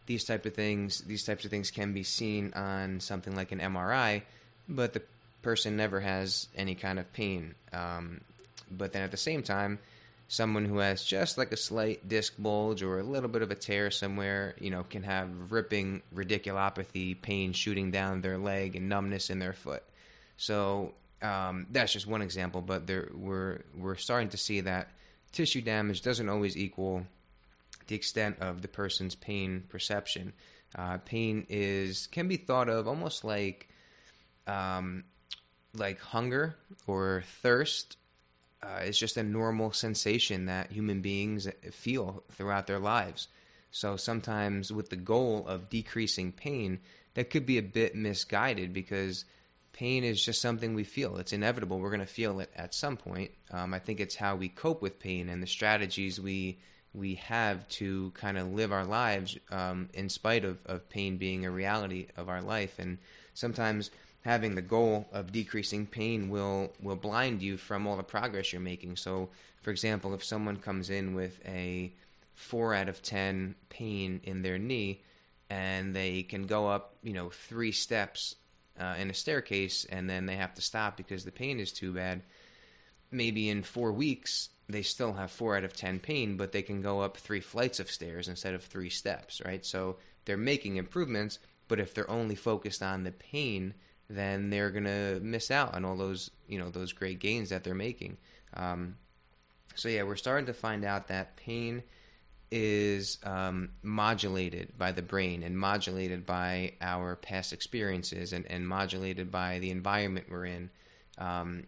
These 0.06 0.24
type 0.24 0.46
of 0.46 0.54
things, 0.54 1.00
these 1.00 1.24
types 1.24 1.44
of 1.44 1.50
things 1.50 1.70
can 1.70 1.92
be 1.92 2.04
seen 2.04 2.52
on 2.54 3.00
something 3.00 3.34
like 3.34 3.50
an 3.50 3.58
MRI, 3.58 4.22
but 4.68 4.92
the 4.92 5.02
person 5.42 5.76
never 5.76 6.00
has 6.00 6.48
any 6.56 6.74
kind 6.74 6.98
of 6.98 7.12
pain. 7.12 7.54
Um, 7.72 8.20
but 8.70 8.92
then 8.92 9.02
at 9.02 9.10
the 9.10 9.16
same 9.16 9.42
time, 9.42 9.78
someone 10.30 10.64
who 10.64 10.78
has 10.78 11.02
just 11.04 11.36
like 11.36 11.50
a 11.50 11.56
slight 11.56 12.08
disc 12.08 12.34
bulge 12.38 12.84
or 12.84 13.00
a 13.00 13.02
little 13.02 13.28
bit 13.28 13.42
of 13.42 13.50
a 13.50 13.54
tear 13.56 13.90
somewhere, 13.90 14.54
you 14.60 14.70
know, 14.70 14.84
can 14.84 15.02
have 15.02 15.28
ripping 15.50 16.02
radiculopathy, 16.14 17.20
pain 17.20 17.52
shooting 17.52 17.90
down 17.90 18.20
their 18.20 18.38
leg, 18.38 18.76
and 18.76 18.88
numbness 18.88 19.28
in 19.28 19.40
their 19.40 19.52
foot. 19.52 19.82
So 20.36 20.94
um, 21.22 21.66
that's 21.70 21.92
just 21.92 22.06
one 22.06 22.22
example, 22.22 22.62
but 22.62 22.86
there 22.86 23.10
we're 23.14 23.60
we're 23.76 23.96
starting 23.96 24.28
to 24.30 24.36
see 24.36 24.60
that 24.60 24.88
tissue 25.32 25.60
damage 25.60 26.02
doesn't 26.02 26.28
always 26.28 26.56
equal 26.56 27.06
the 27.86 27.94
extent 27.94 28.38
of 28.40 28.62
the 28.62 28.68
person's 28.68 29.14
pain 29.14 29.64
perception. 29.68 30.32
Uh, 30.76 30.98
pain 30.98 31.46
is 31.48 32.06
can 32.06 32.28
be 32.28 32.36
thought 32.36 32.68
of 32.68 32.86
almost 32.88 33.24
like 33.24 33.68
um, 34.46 35.04
like 35.74 36.00
hunger 36.00 36.56
or 36.86 37.22
thirst 37.42 37.96
uh, 38.62 38.80
it's 38.82 38.98
just 38.98 39.16
a 39.16 39.22
normal 39.22 39.72
sensation 39.72 40.46
that 40.46 40.70
human 40.70 41.00
beings 41.00 41.48
feel 41.70 42.22
throughout 42.32 42.66
their 42.66 42.78
lives. 42.78 43.28
So 43.70 43.96
sometimes, 43.96 44.72
with 44.72 44.90
the 44.90 44.96
goal 44.96 45.46
of 45.46 45.70
decreasing 45.70 46.32
pain, 46.32 46.80
that 47.14 47.30
could 47.30 47.46
be 47.46 47.56
a 47.56 47.62
bit 47.62 47.94
misguided 47.94 48.72
because 48.72 49.24
pain 49.80 50.04
is 50.04 50.22
just 50.22 50.42
something 50.42 50.74
we 50.74 50.84
feel. 50.84 51.16
It's 51.16 51.32
inevitable. 51.32 51.78
We're 51.78 51.88
going 51.88 52.00
to 52.00 52.06
feel 52.06 52.38
it 52.40 52.50
at 52.54 52.74
some 52.74 52.98
point. 52.98 53.30
Um, 53.50 53.72
I 53.72 53.78
think 53.78 53.98
it's 53.98 54.14
how 54.14 54.36
we 54.36 54.50
cope 54.50 54.82
with 54.82 55.00
pain 55.00 55.30
and 55.30 55.42
the 55.42 55.46
strategies 55.46 56.20
we 56.20 56.58
we 56.92 57.14
have 57.14 57.66
to 57.68 58.10
kind 58.10 58.36
of 58.36 58.52
live 58.52 58.72
our 58.72 58.84
lives 58.84 59.38
um, 59.50 59.88
in 59.94 60.10
spite 60.10 60.44
of, 60.44 60.58
of 60.66 60.86
pain 60.90 61.16
being 61.16 61.46
a 61.46 61.50
reality 61.50 62.08
of 62.18 62.28
our 62.28 62.42
life. 62.42 62.78
And 62.78 62.98
sometimes 63.32 63.90
having 64.22 64.54
the 64.54 64.60
goal 64.60 65.08
of 65.12 65.32
decreasing 65.32 65.86
pain 65.86 66.28
will 66.28 66.74
will 66.82 66.96
blind 66.96 67.40
you 67.40 67.56
from 67.56 67.86
all 67.86 67.96
the 67.96 68.02
progress 68.02 68.52
you're 68.52 68.60
making. 68.60 68.96
So, 68.96 69.30
for 69.62 69.70
example, 69.70 70.12
if 70.12 70.22
someone 70.22 70.56
comes 70.56 70.90
in 70.90 71.14
with 71.14 71.40
a 71.46 71.90
four 72.34 72.74
out 72.74 72.90
of 72.90 73.02
ten 73.02 73.54
pain 73.70 74.20
in 74.24 74.42
their 74.42 74.58
knee, 74.58 75.00
and 75.48 75.96
they 75.96 76.22
can 76.22 76.46
go 76.46 76.68
up, 76.68 76.96
you 77.02 77.14
know, 77.14 77.30
three 77.30 77.72
steps 77.72 78.34
uh, 78.80 78.94
in 78.98 79.10
a 79.10 79.14
staircase, 79.14 79.84
and 79.84 80.08
then 80.08 80.26
they 80.26 80.36
have 80.36 80.54
to 80.54 80.62
stop 80.62 80.96
because 80.96 81.24
the 81.24 81.32
pain 81.32 81.60
is 81.60 81.72
too 81.72 81.92
bad. 81.92 82.22
Maybe 83.10 83.48
in 83.48 83.62
four 83.62 83.92
weeks 83.92 84.48
they 84.68 84.82
still 84.82 85.12
have 85.14 85.30
four 85.32 85.56
out 85.56 85.64
of 85.64 85.74
ten 85.74 85.98
pain, 85.98 86.36
but 86.36 86.52
they 86.52 86.62
can 86.62 86.80
go 86.80 87.00
up 87.00 87.16
three 87.16 87.40
flights 87.40 87.80
of 87.80 87.90
stairs 87.90 88.28
instead 88.28 88.54
of 88.54 88.64
three 88.64 88.90
steps, 88.90 89.42
right? 89.44 89.66
So 89.66 89.96
they're 90.24 90.36
making 90.36 90.76
improvements, 90.76 91.40
but 91.68 91.80
if 91.80 91.92
they're 91.92 92.10
only 92.10 92.36
focused 92.36 92.82
on 92.82 93.04
the 93.04 93.12
pain 93.12 93.74
then 94.10 94.50
they're 94.50 94.70
gonna 94.70 95.20
miss 95.20 95.50
out 95.50 95.74
on 95.74 95.84
all 95.84 95.96
those 95.96 96.30
you 96.48 96.58
know 96.58 96.68
those 96.68 96.92
great 96.92 97.20
gains 97.20 97.50
that 97.50 97.64
they're 97.64 97.74
making. 97.74 98.18
Um, 98.54 98.96
so 99.76 99.88
yeah, 99.88 100.02
we're 100.02 100.16
starting 100.16 100.46
to 100.46 100.52
find 100.52 100.84
out 100.84 101.08
that 101.08 101.36
pain 101.36 101.82
is 102.50 103.18
um, 103.22 103.70
modulated 103.82 104.76
by 104.76 104.92
the 104.92 105.02
brain 105.02 105.42
and 105.42 105.56
modulated 105.56 106.26
by 106.26 106.72
our 106.80 107.16
past 107.16 107.52
experiences 107.52 108.32
and, 108.32 108.46
and 108.46 108.66
modulated 108.66 109.30
by 109.30 109.58
the 109.60 109.70
environment 109.70 110.26
we're 110.28 110.46
in. 110.46 110.70
Um, 111.18 111.64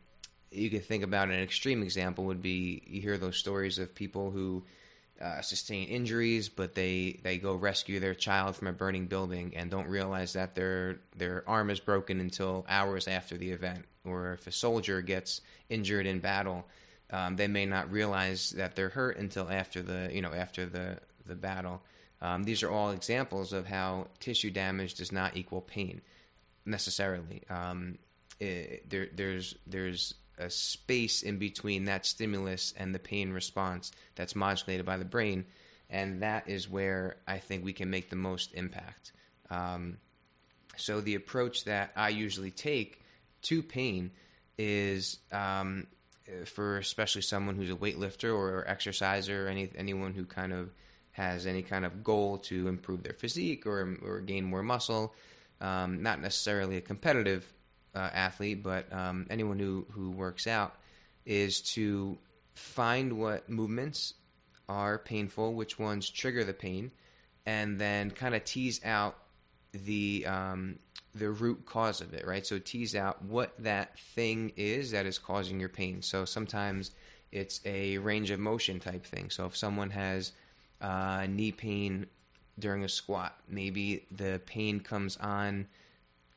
you 0.51 0.71
could 0.71 0.85
think 0.85 1.03
about 1.03 1.29
an 1.29 1.41
extreme 1.41 1.83
example 1.83 2.25
would 2.25 2.43
be 2.43 2.83
you 2.87 3.01
hear 3.01 3.17
those 3.17 3.37
stories 3.37 3.79
of 3.79 3.95
people 3.95 4.31
who 4.31 4.65
uh, 5.21 5.41
sustain 5.41 5.87
injuries, 5.87 6.49
but 6.49 6.75
they, 6.75 7.21
they 7.23 7.39
go 7.39 7.55
rescue 7.55 8.01
their 8.01 8.15
child 8.15 8.57
from 8.57 8.67
a 8.67 8.73
burning 8.73 9.07
building 9.07 9.53
and 9.57 9.71
don't 9.71 9.87
realize 9.87 10.33
that 10.33 10.55
their 10.55 10.99
their 11.17 11.45
arm 11.47 11.71
is 11.71 11.79
broken 11.79 12.19
until 12.19 12.67
hours 12.69 13.07
after 13.07 13.37
the 13.37 13.51
event. 13.51 13.85
Or 14.05 14.33
if 14.33 14.47
a 14.49 14.53
soldier 14.53 15.01
gets 15.01 15.41
injured 15.69 16.07
in 16.07 16.19
battle, 16.19 16.67
um, 17.13 17.37
they 17.37 17.47
may 17.47 17.67
not 17.67 17.91
realize 17.93 18.51
that 18.51 18.75
they're 18.75 18.89
hurt 18.89 19.19
until 19.19 19.49
after 19.51 19.83
the 19.83 20.11
you 20.13 20.23
know 20.23 20.33
after 20.33 20.67
the 20.67 20.99
the 21.27 21.35
battle. 21.35 21.83
Um, 22.21 22.45
these 22.45 22.63
are 22.63 22.71
all 22.71 22.91
examples 22.91 23.53
of 23.53 23.67
how 23.67 24.09
tissue 24.21 24.51
damage 24.51 24.95
does 24.95 25.13
not 25.13 25.37
equal 25.37 25.61
pain 25.61 26.01
necessarily. 26.65 27.43
Um, 27.51 27.99
it, 28.41 28.89
there, 28.89 29.09
there's 29.15 29.57
there's 29.67 30.15
a 30.39 30.49
space 30.49 31.23
in 31.23 31.39
between 31.39 31.85
that 31.85 32.07
stimulus 32.07 32.73
and 32.77 32.95
the 32.95 32.99
pain 32.99 33.33
response 33.33 33.93
that's 34.15 34.35
modulated 34.35 34.87
by 34.87 34.97
the 34.97 35.05
brain, 35.05 35.45
and 35.91 36.23
that 36.23 36.49
is 36.49 36.69
where 36.69 37.17
I 37.27 37.39
think 37.39 37.65
we 37.65 37.73
can 37.73 37.91
make 37.91 38.09
the 38.09 38.17
most 38.17 38.55
impact. 38.55 39.13
Um, 39.51 39.99
so 40.77 41.01
the 41.01 41.17
approach 41.17 41.65
that 41.65 41.93
I 41.95 42.09
usually 42.09 42.51
take 42.51 43.03
to 43.43 43.63
pain 43.63 44.11
is 44.57 45.19
um, 45.31 45.87
for 46.47 46.79
especially 46.79 47.23
someone 47.23 47.57
who's 47.57 47.71
a 47.71 47.75
weightlifter 47.75 48.35
or 48.35 48.67
exerciser, 48.67 49.47
or 49.47 49.49
any 49.49 49.71
anyone 49.77 50.15
who 50.15 50.25
kind 50.25 50.53
of 50.53 50.71
has 51.13 51.47
any 51.47 51.63
kind 51.63 51.85
of 51.85 52.03
goal 52.03 52.39
to 52.39 52.69
improve 52.69 53.03
their 53.03 53.13
physique 53.13 53.67
or 53.67 53.97
or 54.05 54.21
gain 54.21 54.45
more 54.45 54.63
muscle. 54.63 55.15
Um, 55.61 56.03
not 56.03 56.21
necessarily 56.21 56.77
a 56.77 56.81
competitive 56.81 57.51
uh, 57.95 58.11
athlete, 58.13 58.63
but 58.63 58.93
um, 58.93 59.27
anyone 59.31 59.59
who 59.59 59.87
who 59.91 60.11
works 60.11 60.47
out 60.47 60.75
is 61.25 61.61
to 61.61 62.19
find 62.55 63.19
what 63.19 63.49
movements 63.49 64.15
are 64.69 64.99
painful, 64.99 65.55
which 65.55 65.79
ones 65.79 66.09
trigger 66.09 66.45
the 66.45 66.55
pain, 66.55 66.91
and 67.47 67.79
then 67.79 68.11
kind 68.11 68.35
of 68.35 68.45
tease 68.45 68.81
out 68.85 69.17
the 69.73 70.27
um, 70.27 70.79
the 71.15 71.31
root 71.31 71.65
cause 71.67 72.01
of 72.01 72.15
it, 72.15 72.27
right? 72.27 72.47
So 72.47 72.59
tease 72.59 72.95
out 72.95 73.23
what 73.25 73.53
that 73.59 73.99
thing 73.99 74.53
is 74.57 74.91
that 74.93 75.07
is 75.07 75.19
causing 75.19 75.61
your 75.61 75.69
pain. 75.69 76.03
So 76.03 76.25
sometimes 76.25 76.93
it's 77.31 77.61
a 77.65 77.99
range 77.99 78.31
of 78.31 78.41
motion 78.41 78.81
type 78.81 79.05
thing. 79.05 79.31
So 79.31 79.47
if 79.47 79.57
someone 79.57 79.91
has 79.91 80.33
uh, 80.81 81.27
knee 81.29 81.53
pain 81.53 82.07
during 82.59 82.85
a 82.85 82.89
squat, 82.89 83.37
maybe 83.49 84.07
the 84.11 84.41
pain 84.47 84.81
comes 84.81 85.17
on 85.19 85.67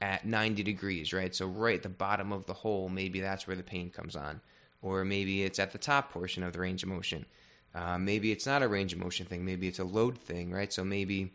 at 0.02 0.26
90 0.26 0.64
degrees, 0.64 1.14
right? 1.14 1.34
So 1.34 1.48
right 1.48 1.76
at 1.78 1.84
the 1.84 1.90
bottom 1.90 2.32
of 2.32 2.46
the 2.46 2.54
hole, 2.54 2.90
maybe 2.90 3.22
that's 3.22 3.48
where 3.48 3.56
the 3.56 3.64
pain 3.64 3.90
comes 3.90 4.16
on. 4.16 4.42
Or 4.82 5.04
maybe 5.04 5.44
it's 5.44 5.60
at 5.60 5.72
the 5.72 5.78
top 5.78 6.12
portion 6.12 6.44
of 6.44 6.54
the 6.54 6.60
range 6.60 6.84
of 6.84 6.90
motion. 6.90 7.26
Uh, 7.74 7.98
maybe 7.98 8.32
it's 8.32 8.46
not 8.46 8.62
a 8.62 8.68
range 8.68 8.94
of 8.94 9.00
motion 9.00 9.26
thing. 9.26 9.44
Maybe 9.44 9.68
it's 9.68 9.80
a 9.80 9.84
load 9.84 10.18
thing, 10.18 10.52
right? 10.52 10.72
So 10.72 10.84
maybe 10.84 11.34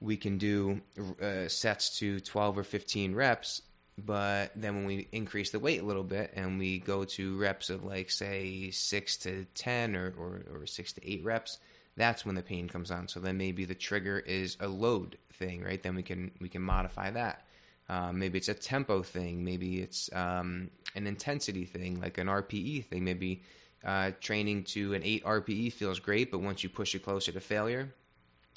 we 0.00 0.16
can 0.16 0.38
do 0.38 0.80
uh, 1.22 1.48
sets 1.48 1.98
to 1.98 2.20
12 2.20 2.58
or 2.58 2.64
15 2.64 3.14
reps 3.14 3.62
but 3.98 4.52
then 4.54 4.76
when 4.76 4.86
we 4.86 5.08
increase 5.10 5.50
the 5.50 5.58
weight 5.58 5.80
a 5.80 5.84
little 5.84 6.04
bit 6.04 6.30
and 6.34 6.58
we 6.58 6.78
go 6.78 7.04
to 7.04 7.38
reps 7.38 7.70
of 7.70 7.82
like 7.82 8.10
say 8.10 8.70
6 8.70 9.16
to 9.18 9.46
10 9.54 9.96
or, 9.96 10.12
or, 10.18 10.42
or 10.54 10.66
6 10.66 10.92
to 10.92 11.10
8 11.10 11.24
reps 11.24 11.58
that's 11.96 12.26
when 12.26 12.34
the 12.34 12.42
pain 12.42 12.68
comes 12.68 12.90
on. 12.90 13.08
So 13.08 13.20
then 13.20 13.38
maybe 13.38 13.64
the 13.64 13.74
trigger 13.74 14.18
is 14.18 14.56
a 14.60 14.68
load 14.68 15.16
thing 15.32 15.62
right? 15.62 15.82
Then 15.82 15.94
we 15.94 16.02
can 16.02 16.30
we 16.40 16.48
can 16.48 16.62
modify 16.62 17.10
that. 17.10 17.46
Um, 17.88 18.18
maybe 18.18 18.38
it's 18.38 18.48
a 18.48 18.54
tempo 18.54 19.02
thing. 19.02 19.44
Maybe 19.44 19.80
it's 19.80 20.10
um, 20.12 20.70
an 20.94 21.06
intensity 21.06 21.64
thing 21.64 22.00
like 22.00 22.18
an 22.18 22.26
rpe 22.26 22.84
thing. 22.84 23.04
Maybe 23.04 23.42
uh, 23.84 24.10
training 24.20 24.64
to 24.64 24.94
an 24.94 25.02
8 25.04 25.24
rpe 25.24 25.72
feels 25.72 26.00
great 26.00 26.30
but 26.30 26.38
once 26.38 26.62
you 26.62 26.68
push 26.68 26.94
it 26.94 27.04
closer 27.04 27.30
to 27.30 27.40
failure 27.40 27.94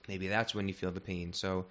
maybe 0.09 0.27
that's 0.27 0.55
when 0.55 0.67
you 0.67 0.73
feel 0.73 0.91
the 0.91 0.99
pain. 0.99 1.31
So 1.31 1.67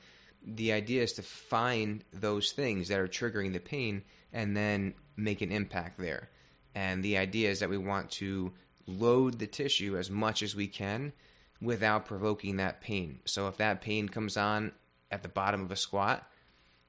the 0.46 0.72
idea 0.72 1.02
is 1.02 1.12
to 1.14 1.22
find 1.22 2.04
those 2.12 2.52
things 2.52 2.88
that 2.88 3.00
are 3.00 3.08
triggering 3.08 3.52
the 3.52 3.58
pain 3.58 4.04
and 4.32 4.56
then 4.56 4.94
make 5.16 5.42
an 5.42 5.50
impact 5.50 5.98
there. 5.98 6.30
And 6.74 7.02
the 7.02 7.18
idea 7.18 7.50
is 7.50 7.58
that 7.58 7.68
we 7.68 7.76
want 7.76 8.10
to 8.12 8.52
load 8.86 9.40
the 9.40 9.48
tissue 9.48 9.98
as 9.98 10.08
much 10.08 10.42
as 10.42 10.54
we 10.54 10.68
can 10.68 11.12
without 11.60 12.06
provoking 12.06 12.58
that 12.58 12.80
pain. 12.80 13.18
So 13.24 13.48
if 13.48 13.56
that 13.56 13.80
pain 13.80 14.08
comes 14.08 14.36
on 14.36 14.70
at 15.10 15.24
the 15.24 15.28
bottom 15.28 15.60
of 15.62 15.72
a 15.72 15.76
squat, 15.76 16.24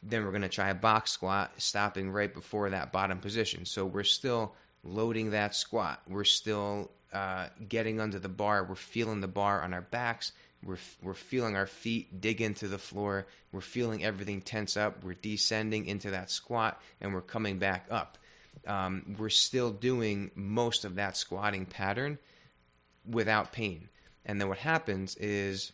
then 0.04 0.24
we're 0.24 0.32
going 0.32 0.44
to 0.44 0.50
try 0.50 0.70
a 0.70 0.76
box 0.76 1.12
squat, 1.12 1.52
stopping 1.58 2.12
right 2.12 2.34
before 2.34 2.70
that 2.70 2.92
bottom 2.92 3.18
position. 3.18 3.66
So 3.66 3.86
we're 3.86 4.04
still 4.04 4.54
loading 4.84 5.32
that 5.32 5.56
squat. 5.56 6.02
We're 6.08 6.24
still 6.24 6.92
uh, 7.12 7.48
getting 7.68 8.00
under 8.00 8.20
the 8.20 8.30
bar. 8.30 8.64
We're 8.64 8.76
feeling 8.76 9.20
the 9.20 9.28
bar 9.28 9.64
on 9.64 9.74
our 9.74 9.82
backs 9.82 10.32
we're, 10.64 10.78
we're 11.02 11.14
feeling 11.14 11.56
our 11.56 11.66
feet 11.66 12.22
dig 12.22 12.42
into 12.42 12.68
the 12.68 12.78
floor. 12.78 13.28
We're 13.52 13.62
feeling 13.62 14.04
everything 14.04 14.42
tense 14.42 14.76
up. 14.76 15.04
We're 15.04 15.14
descending 15.14 15.86
into 15.86 16.12
that 16.12 16.30
squat 16.30 16.82
and 17.00 17.14
we're 17.14 17.22
coming 17.22 17.60
back 17.60 17.86
up. 17.90 18.18
Um, 18.68 19.16
we're 19.18 19.30
still 19.30 19.72
doing 19.72 20.32
most 20.36 20.84
of 20.84 20.96
that 20.96 21.16
squatting 21.16 21.66
pattern 21.66 22.18
without 23.10 23.52
pain. 23.52 23.90
And 24.26 24.40
then 24.40 24.50
what 24.50 24.58
happens 24.58 25.16
is 25.16 25.72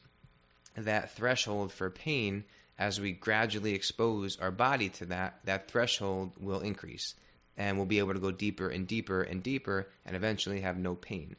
that 0.77 1.15
threshold 1.15 1.71
for 1.71 1.89
pain, 1.89 2.43
as 2.77 2.99
we 2.99 3.11
gradually 3.11 3.73
expose 3.73 4.37
our 4.39 4.51
body 4.51 4.89
to 4.89 5.05
that, 5.05 5.39
that 5.45 5.69
threshold 5.69 6.33
will 6.39 6.59
increase. 6.59 7.15
And 7.57 7.77
we'll 7.77 7.85
be 7.85 7.99
able 7.99 8.13
to 8.13 8.19
go 8.19 8.31
deeper 8.31 8.67
and 8.69 8.85
deeper 8.85 9.23
and 9.23 9.41
deeper 9.41 9.87
and 10.05 10.15
eventually 10.15 10.61
have 10.61 10.77
no 10.77 10.93
pain. 10.93 11.35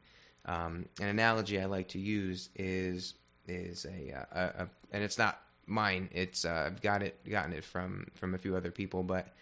Um, 0.46 0.86
an 1.00 1.08
analogy 1.08 1.60
I 1.60 1.66
like 1.66 1.88
to 1.88 1.98
use 1.98 2.48
is 2.54 3.14
is 3.48 3.84
a, 3.86 4.12
uh, 4.12 4.24
a, 4.32 4.62
a 4.62 4.68
and 4.92 5.02
it's 5.02 5.18
not 5.18 5.40
mine. 5.66 6.08
It's 6.12 6.44
uh, 6.44 6.64
I've 6.66 6.80
got 6.80 7.02
it 7.02 7.18
gotten 7.28 7.52
it 7.52 7.64
from 7.64 8.06
from 8.14 8.34
a 8.34 8.38
few 8.38 8.56
other 8.56 8.70
people, 8.70 9.02
but 9.02 9.34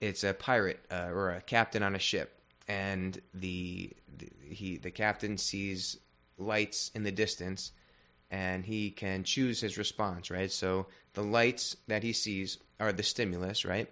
it's 0.00 0.24
a 0.24 0.34
pirate 0.34 0.84
uh, 0.90 1.10
or 1.12 1.30
a 1.30 1.40
captain 1.40 1.82
on 1.82 1.94
a 1.94 1.98
ship, 1.98 2.40
and 2.68 3.20
the, 3.32 3.90
the 4.16 4.28
he 4.48 4.76
the 4.76 4.90
captain 4.90 5.38
sees 5.38 5.98
lights 6.38 6.90
in 6.94 7.02
the 7.02 7.12
distance, 7.12 7.72
and 8.30 8.64
he 8.64 8.90
can 8.90 9.24
choose 9.24 9.60
his 9.60 9.78
response. 9.78 10.30
Right, 10.30 10.50
so 10.50 10.86
the 11.14 11.22
lights 11.22 11.76
that 11.88 12.02
he 12.02 12.12
sees 12.12 12.58
are 12.80 12.92
the 12.92 13.02
stimulus, 13.02 13.64
right, 13.64 13.90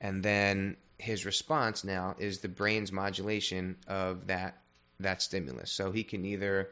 and 0.00 0.22
then 0.22 0.76
his 0.98 1.26
response 1.26 1.84
now 1.84 2.16
is 2.18 2.38
the 2.38 2.48
brain's 2.48 2.92
modulation 2.92 3.76
of 3.86 4.28
that 4.28 4.62
that 5.00 5.22
stimulus. 5.22 5.70
So 5.70 5.92
he 5.92 6.04
can 6.04 6.24
either 6.24 6.70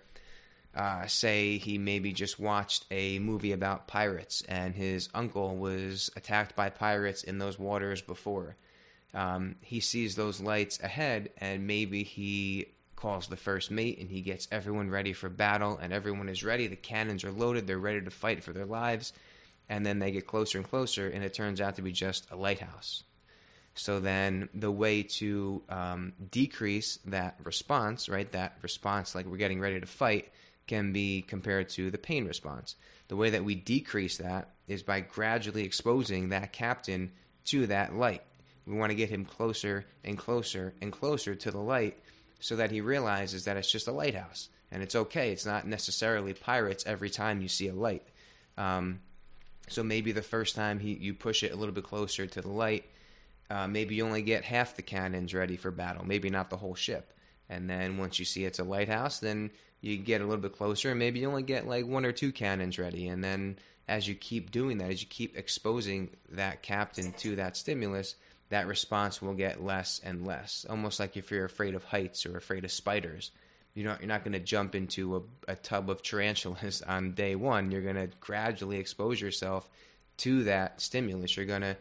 uh, 0.74 1.06
say 1.06 1.58
he 1.58 1.78
maybe 1.78 2.12
just 2.12 2.40
watched 2.40 2.84
a 2.90 3.18
movie 3.20 3.52
about 3.52 3.86
pirates 3.86 4.42
and 4.48 4.74
his 4.74 5.08
uncle 5.14 5.56
was 5.56 6.10
attacked 6.16 6.56
by 6.56 6.70
pirates 6.70 7.22
in 7.22 7.38
those 7.38 7.58
waters 7.58 8.02
before. 8.02 8.56
Um, 9.12 9.54
he 9.60 9.78
sees 9.80 10.16
those 10.16 10.40
lights 10.40 10.80
ahead 10.80 11.30
and 11.38 11.66
maybe 11.66 12.02
he 12.02 12.66
calls 12.96 13.28
the 13.28 13.36
first 13.36 13.70
mate 13.70 13.98
and 13.98 14.10
he 14.10 14.20
gets 14.20 14.48
everyone 14.50 14.90
ready 14.90 15.12
for 15.12 15.28
battle 15.28 15.78
and 15.80 15.92
everyone 15.92 16.28
is 16.28 16.42
ready. 16.42 16.66
The 16.66 16.76
cannons 16.76 17.22
are 17.22 17.30
loaded, 17.30 17.66
they're 17.66 17.78
ready 17.78 18.00
to 18.00 18.10
fight 18.10 18.42
for 18.42 18.52
their 18.52 18.66
lives. 18.66 19.12
And 19.68 19.86
then 19.86 19.98
they 19.98 20.10
get 20.10 20.26
closer 20.26 20.58
and 20.58 20.68
closer 20.68 21.08
and 21.08 21.22
it 21.22 21.34
turns 21.34 21.60
out 21.60 21.76
to 21.76 21.82
be 21.82 21.92
just 21.92 22.26
a 22.30 22.36
lighthouse. 22.36 23.04
So 23.74 24.00
then 24.00 24.48
the 24.54 24.70
way 24.70 25.02
to 25.02 25.62
um, 25.68 26.12
decrease 26.30 26.98
that 27.06 27.36
response, 27.42 28.08
right, 28.08 28.30
that 28.32 28.56
response 28.62 29.14
like 29.14 29.26
we're 29.26 29.36
getting 29.36 29.60
ready 29.60 29.80
to 29.80 29.86
fight, 29.86 30.32
can 30.66 30.92
be 30.92 31.22
compared 31.22 31.68
to 31.70 31.90
the 31.90 31.98
pain 31.98 32.26
response. 32.26 32.76
The 33.08 33.16
way 33.16 33.30
that 33.30 33.44
we 33.44 33.54
decrease 33.54 34.16
that 34.18 34.50
is 34.66 34.82
by 34.82 35.00
gradually 35.00 35.64
exposing 35.64 36.28
that 36.28 36.52
captain 36.52 37.12
to 37.46 37.66
that 37.66 37.94
light. 37.94 38.22
We 38.66 38.76
want 38.76 38.90
to 38.90 38.96
get 38.96 39.10
him 39.10 39.24
closer 39.24 39.84
and 40.04 40.16
closer 40.16 40.74
and 40.80 40.90
closer 40.90 41.34
to 41.34 41.50
the 41.50 41.58
light 41.58 41.98
so 42.40 42.56
that 42.56 42.70
he 42.70 42.80
realizes 42.80 43.44
that 43.44 43.56
it's 43.56 43.70
just 43.70 43.88
a 43.88 43.92
lighthouse 43.92 44.48
and 44.70 44.82
it's 44.82 44.94
okay. 44.94 45.32
It's 45.32 45.46
not 45.46 45.66
necessarily 45.66 46.32
pirates 46.32 46.84
every 46.86 47.10
time 47.10 47.42
you 47.42 47.48
see 47.48 47.68
a 47.68 47.74
light. 47.74 48.06
Um, 48.56 49.00
so 49.68 49.82
maybe 49.82 50.12
the 50.12 50.22
first 50.22 50.54
time 50.54 50.78
he, 50.78 50.94
you 50.94 51.14
push 51.14 51.42
it 51.42 51.52
a 51.52 51.56
little 51.56 51.74
bit 51.74 51.84
closer 51.84 52.26
to 52.26 52.40
the 52.40 52.50
light, 52.50 52.84
uh, 53.50 53.66
maybe 53.66 53.94
you 53.94 54.04
only 54.04 54.22
get 54.22 54.44
half 54.44 54.76
the 54.76 54.82
cannons 54.82 55.34
ready 55.34 55.56
for 55.56 55.70
battle, 55.70 56.04
maybe 56.06 56.30
not 56.30 56.50
the 56.50 56.56
whole 56.56 56.74
ship. 56.74 57.12
And 57.54 57.68
then 57.68 57.98
once 57.98 58.18
you 58.18 58.24
see 58.24 58.44
it's 58.44 58.58
a 58.58 58.64
lighthouse, 58.64 59.20
then 59.20 59.50
you 59.80 59.96
get 59.96 60.20
a 60.20 60.24
little 60.24 60.40
bit 60.40 60.56
closer 60.56 60.90
and 60.90 60.98
maybe 60.98 61.20
you 61.20 61.28
only 61.28 61.42
get 61.42 61.68
like 61.68 61.86
one 61.86 62.04
or 62.04 62.12
two 62.12 62.32
cannons 62.32 62.78
ready. 62.78 63.08
And 63.08 63.22
then 63.22 63.58
as 63.86 64.08
you 64.08 64.14
keep 64.14 64.50
doing 64.50 64.78
that 64.78 64.90
as 64.90 65.02
you 65.02 65.08
keep 65.08 65.36
exposing 65.36 66.10
that 66.30 66.62
captain 66.62 67.12
to 67.12 67.36
that 67.36 67.56
stimulus 67.56 68.16
that 68.50 68.66
response 68.66 69.20
will 69.20 69.34
get 69.34 69.64
less 69.64 70.00
and 70.04 70.26
less. 70.26 70.66
Almost 70.68 71.00
like 71.00 71.16
if 71.16 71.30
you're 71.30 71.44
afraid 71.44 71.74
of 71.74 71.84
heights 71.84 72.26
or 72.26 72.36
afraid 72.36 72.64
of 72.64 72.70
spiders 72.70 73.30
you're 73.74 73.86
not, 73.86 74.00
you're 74.00 74.08
not 74.08 74.22
going 74.22 74.32
to 74.32 74.40
jump 74.40 74.74
into 74.74 75.16
a, 75.16 75.52
a 75.52 75.56
tub 75.56 75.90
of 75.90 76.02
tarantulas 76.02 76.82
on 76.86 77.12
day 77.12 77.34
one. 77.34 77.70
You're 77.70 77.82
going 77.82 77.96
to 77.96 78.08
gradually 78.20 78.78
expose 78.78 79.20
yourself 79.20 79.68
to 80.18 80.44
that 80.44 80.80
stimulus. 80.80 81.36
You're 81.36 81.46
going 81.46 81.62
to 81.62 81.76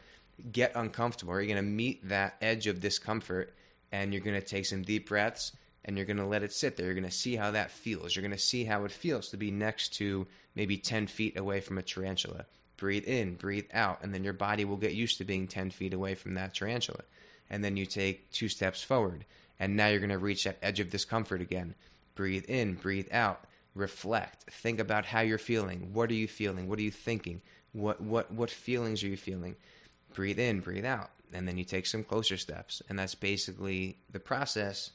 get 0.51 0.71
uncomfortable. 0.75 1.33
You're 1.33 1.45
going 1.45 1.57
to 1.57 1.61
meet 1.61 2.09
that 2.09 2.35
edge 2.41 2.67
of 2.67 2.79
discomfort 2.79 3.53
and 3.91 4.11
you're 4.11 4.23
going 4.23 4.39
to 4.39 4.45
take 4.45 4.65
some 4.65 4.81
deep 4.81 5.07
breaths 5.07 5.51
and 5.85 5.97
you're 5.97 6.05
going 6.05 6.17
to 6.17 6.25
let 6.25 6.43
it 6.43 6.53
sit 6.53 6.77
there. 6.77 6.85
You're 6.85 6.95
going 6.95 7.03
to 7.03 7.11
see 7.11 7.35
how 7.35 7.51
that 7.51 7.71
feels. 7.71 8.15
You're 8.15 8.23
going 8.23 8.31
to 8.31 8.37
see 8.37 8.63
how 8.63 8.85
it 8.85 8.91
feels 8.91 9.29
to 9.29 9.37
be 9.37 9.51
next 9.51 9.93
to 9.95 10.27
maybe 10.55 10.77
10 10.77 11.07
feet 11.07 11.37
away 11.37 11.59
from 11.59 11.77
a 11.77 11.81
tarantula. 11.81 12.45
Breathe 12.77 13.05
in, 13.05 13.35
breathe 13.35 13.67
out, 13.73 13.99
and 14.01 14.13
then 14.13 14.23
your 14.23 14.33
body 14.33 14.65
will 14.65 14.77
get 14.77 14.93
used 14.93 15.17
to 15.17 15.25
being 15.25 15.47
10 15.47 15.71
feet 15.71 15.93
away 15.93 16.15
from 16.15 16.33
that 16.35 16.53
tarantula. 16.53 17.01
And 17.49 17.63
then 17.63 17.77
you 17.77 17.85
take 17.85 18.31
two 18.31 18.49
steps 18.49 18.81
forward, 18.81 19.25
and 19.59 19.75
now 19.75 19.87
you're 19.87 19.99
going 19.99 20.09
to 20.09 20.17
reach 20.17 20.45
that 20.45 20.57
edge 20.61 20.79
of 20.79 20.89
discomfort 20.89 21.41
again. 21.41 21.75
Breathe 22.15 22.45
in, 22.45 22.75
breathe 22.75 23.07
out. 23.11 23.45
reflect, 23.75 24.43
think 24.51 24.79
about 24.79 25.05
how 25.05 25.21
you're 25.21 25.37
feeling. 25.37 25.93
What 25.93 26.09
are 26.11 26.15
you 26.15 26.27
feeling? 26.27 26.67
What 26.67 26.79
are 26.79 26.83
you 26.83 26.91
thinking? 26.91 27.41
What 27.71 28.01
what 28.01 28.31
what 28.31 28.51
feelings 28.51 29.03
are 29.03 29.07
you 29.07 29.17
feeling? 29.17 29.55
Breathe 30.13 30.39
in, 30.39 30.59
breathe 30.59 30.85
out, 30.85 31.09
and 31.33 31.47
then 31.47 31.57
you 31.57 31.63
take 31.63 31.87
some 31.87 32.03
closer 32.03 32.37
steps, 32.37 32.83
and 32.87 32.99
that's 32.99 33.15
basically 33.15 33.97
the 34.11 34.19
process 34.19 34.91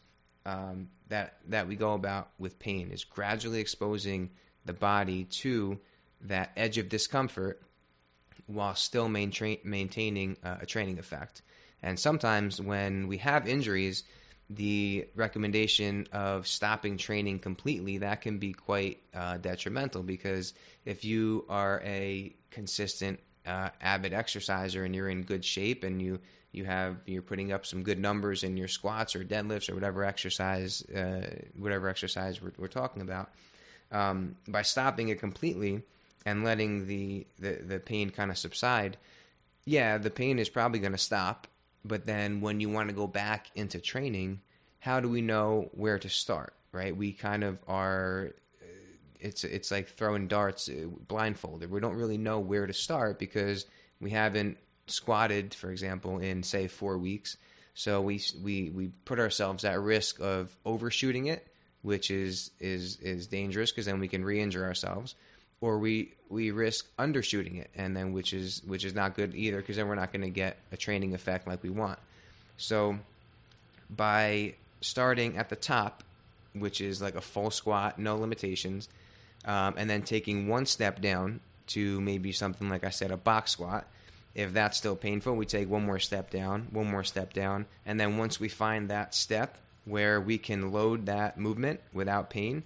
um, 0.49 0.89
that 1.09 1.35
that 1.49 1.69
we 1.69 1.77
go 1.77 1.93
about 1.93 2.31
with 2.39 2.59
pain 2.59 2.91
is 2.91 3.05
gradually 3.05 3.61
exposing 3.61 4.31
the 4.65 4.73
body 4.73 5.25
to 5.25 5.79
that 6.23 6.51
edge 6.57 6.79
of 6.79 6.89
discomfort 6.89 7.61
while 8.47 8.75
still 8.75 9.09
maintain, 9.09 9.59
maintaining 9.63 10.37
uh, 10.43 10.57
a 10.61 10.67
training 10.67 10.99
effect. 10.99 11.43
And 11.83 11.99
sometimes 11.99 12.61
when 12.61 13.09
we 13.09 13.19
have 13.19 13.47
injuries, 13.47 14.05
the 14.51 15.07
recommendation 15.15 16.09
of 16.13 16.47
stopping 16.47 16.97
training 16.97 17.41
completely 17.41 17.99
that 17.99 18.23
can 18.23 18.39
be 18.39 18.55
quite 18.55 18.99
uh, 19.15 19.37
detrimental 19.37 20.03
because 20.03 20.55
if 20.87 21.05
you 21.05 21.45
are 21.51 21.83
a 21.85 22.35
consistent 22.51 23.21
uh, 23.47 23.69
avid 23.83 24.15
exerciser 24.15 24.85
and 24.85 24.95
you're 24.95 25.11
in 25.11 25.23
good 25.23 25.45
shape 25.45 25.85
and 25.85 26.01
you 26.01 26.19
you 26.53 26.65
have 26.65 26.97
you're 27.07 27.23
putting 27.23 27.53
up 27.53 27.67
some 27.67 27.83
good 27.83 27.99
numbers 27.99 28.43
in 28.43 28.57
your 28.57 28.69
squats 28.69 29.15
or 29.15 29.25
deadlifts 29.25 29.71
or 29.71 29.75
whatever 29.75 30.05
exercise 30.05 30.83
uh, 30.91 31.29
whatever 31.57 31.89
exercise 31.89 32.41
we're, 32.41 32.53
we're 32.59 32.67
talking 32.69 33.03
about 33.03 33.31
um, 33.93 34.37
by 34.47 34.63
stopping 34.63 35.09
it 35.09 35.19
completely 35.19 35.83
and 36.27 36.45
letting 36.45 36.87
the 36.87 37.27
the, 37.39 37.61
the 37.67 37.79
pain 37.81 38.11
kind 38.11 38.31
of 38.31 38.39
subside 38.39 38.97
yeah 39.65 39.99
the 39.99 40.11
pain 40.11 40.39
is 40.39 40.49
probably 40.49 40.79
going 40.79 40.93
to 40.93 40.99
stop 40.99 41.47
but 41.85 42.07
then 42.07 42.41
when 42.41 42.61
you 42.61 42.69
want 42.69 42.89
to 42.89 42.95
go 42.95 43.07
back 43.07 43.51
into 43.55 43.81
training 43.81 44.41
how 44.81 45.01
do 45.01 45.09
we 45.09 45.21
know 45.21 45.69
where 45.73 45.99
to 45.99 46.09
start 46.09 46.55
right? 46.73 46.97
We 46.97 47.13
kind 47.13 47.45
of 47.45 47.59
are 47.67 48.33
it's 49.21 49.45
it's 49.45 49.71
like 49.71 49.89
throwing 49.89 50.29
darts 50.29 50.69
uh, 50.69 50.87
blindfolded. 51.09 51.71
We 51.71 51.81
don't 51.81 51.97
really 51.97 52.19
know 52.19 52.39
where 52.39 52.67
to 52.67 52.73
start 52.73 53.19
because 53.19 53.67
we 54.01 54.11
haven't 54.11 54.59
squatted, 54.91 55.55
for 55.55 55.71
example, 55.71 56.19
in 56.19 56.43
say 56.43 56.69
four 56.69 56.99
weeks. 56.99 57.37
So 57.75 58.01
we 58.01 58.21
we 58.43 58.71
we 58.71 58.89
put 59.05 59.19
ourselves 59.19 59.65
at 59.65 59.81
risk 59.81 60.21
of 60.21 60.57
overshooting 60.67 61.27
it, 61.27 61.47
which 61.83 62.11
is 62.11 62.51
is 62.59 62.97
is 63.01 63.27
dangerous 63.27 63.71
because 63.71 63.87
then 63.87 64.01
we 64.01 64.09
can 64.09 64.25
re-injure 64.25 64.65
ourselves, 64.65 65.15
or 65.61 65.79
we 65.79 66.15
we 66.29 66.51
risk 66.51 66.87
undershooting 66.99 67.61
it, 67.61 67.71
and 67.75 67.97
then 67.97 68.13
which 68.13 68.33
is 68.33 68.63
which 68.67 68.85
is 68.85 68.95
not 68.95 69.15
good 69.15 69.35
either 69.35 69.59
because 69.59 69.77
then 69.77 69.87
we're 69.89 69.95
not 69.95 70.13
going 70.13 70.23
to 70.23 70.31
get 70.31 70.57
a 70.73 70.77
training 70.77 71.15
effect 71.15 71.47
like 71.47 71.63
we 71.63 71.71
want. 71.71 71.99
So 72.57 72.99
by 73.89 74.55
starting 74.81 75.37
at 75.37 75.49
the 75.49 75.57
top, 75.57 76.03
which 76.55 76.81
is 76.81 77.01
like 77.01 77.15
a 77.15 77.21
full 77.21 77.51
squat, 77.51 77.99
no 77.99 78.17
limitations, 78.17 78.89
um, 79.45 79.75
and 79.77 79.89
then 79.89 80.03
taking 80.03 80.49
one 80.49 80.67
step 80.67 81.01
down 81.01 81.41
to 81.69 82.01
maybe 82.01 82.33
something 82.33 82.69
like 82.69 82.85
I 82.85 82.91
said, 82.91 83.11
a 83.11 83.17
box 83.17 83.53
squat 83.53 83.87
if 84.39 84.53
that's 84.53 84.79
still 84.79 84.95
painful, 84.95 85.35
we 85.35 85.45
take 85.45 85.69
one 85.69 85.85
more 85.85 85.99
step 85.99 86.31
down, 86.31 86.69
one 86.71 86.89
more 86.89 87.03
step 87.03 87.33
down, 87.33 87.67
and 87.85 87.99
then 87.99 88.19
once 88.19 88.39
we 88.39 88.49
find 88.49 88.89
that 88.89 89.13
step 89.13 89.59
where 89.85 90.21
we 90.21 90.39
can 90.39 90.71
load 90.71 91.07
that 91.07 91.37
movement 91.37 91.81
without 91.93 92.31
pain, 92.31 92.63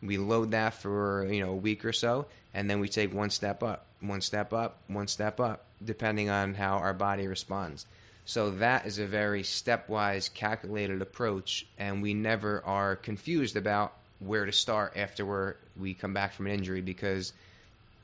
we 0.00 0.16
load 0.16 0.52
that 0.52 0.74
for 0.74 1.26
you 1.28 1.44
know 1.44 1.50
a 1.50 1.56
week 1.56 1.84
or 1.84 1.92
so, 1.92 2.26
and 2.54 2.70
then 2.70 2.78
we 2.78 2.88
take 2.88 3.12
one 3.12 3.30
step 3.30 3.64
up, 3.64 3.86
one 4.00 4.20
step 4.20 4.52
up, 4.52 4.78
one 4.86 5.08
step 5.08 5.40
up, 5.40 5.64
depending 5.84 6.30
on 6.30 6.54
how 6.54 6.76
our 6.76 6.94
body 6.94 7.26
responds. 7.26 7.84
So 8.24 8.50
that 8.52 8.86
is 8.86 9.00
a 9.00 9.06
very 9.06 9.42
stepwise, 9.42 10.32
calculated 10.32 11.02
approach, 11.02 11.66
and 11.78 12.00
we 12.00 12.14
never 12.14 12.62
are 12.64 12.94
confused 12.94 13.56
about 13.56 13.92
where 14.20 14.44
to 14.44 14.52
start 14.52 14.92
after 14.96 15.56
we 15.76 15.94
come 15.94 16.14
back 16.14 16.32
from 16.32 16.46
an 16.46 16.52
injury 16.52 16.80
because 16.80 17.32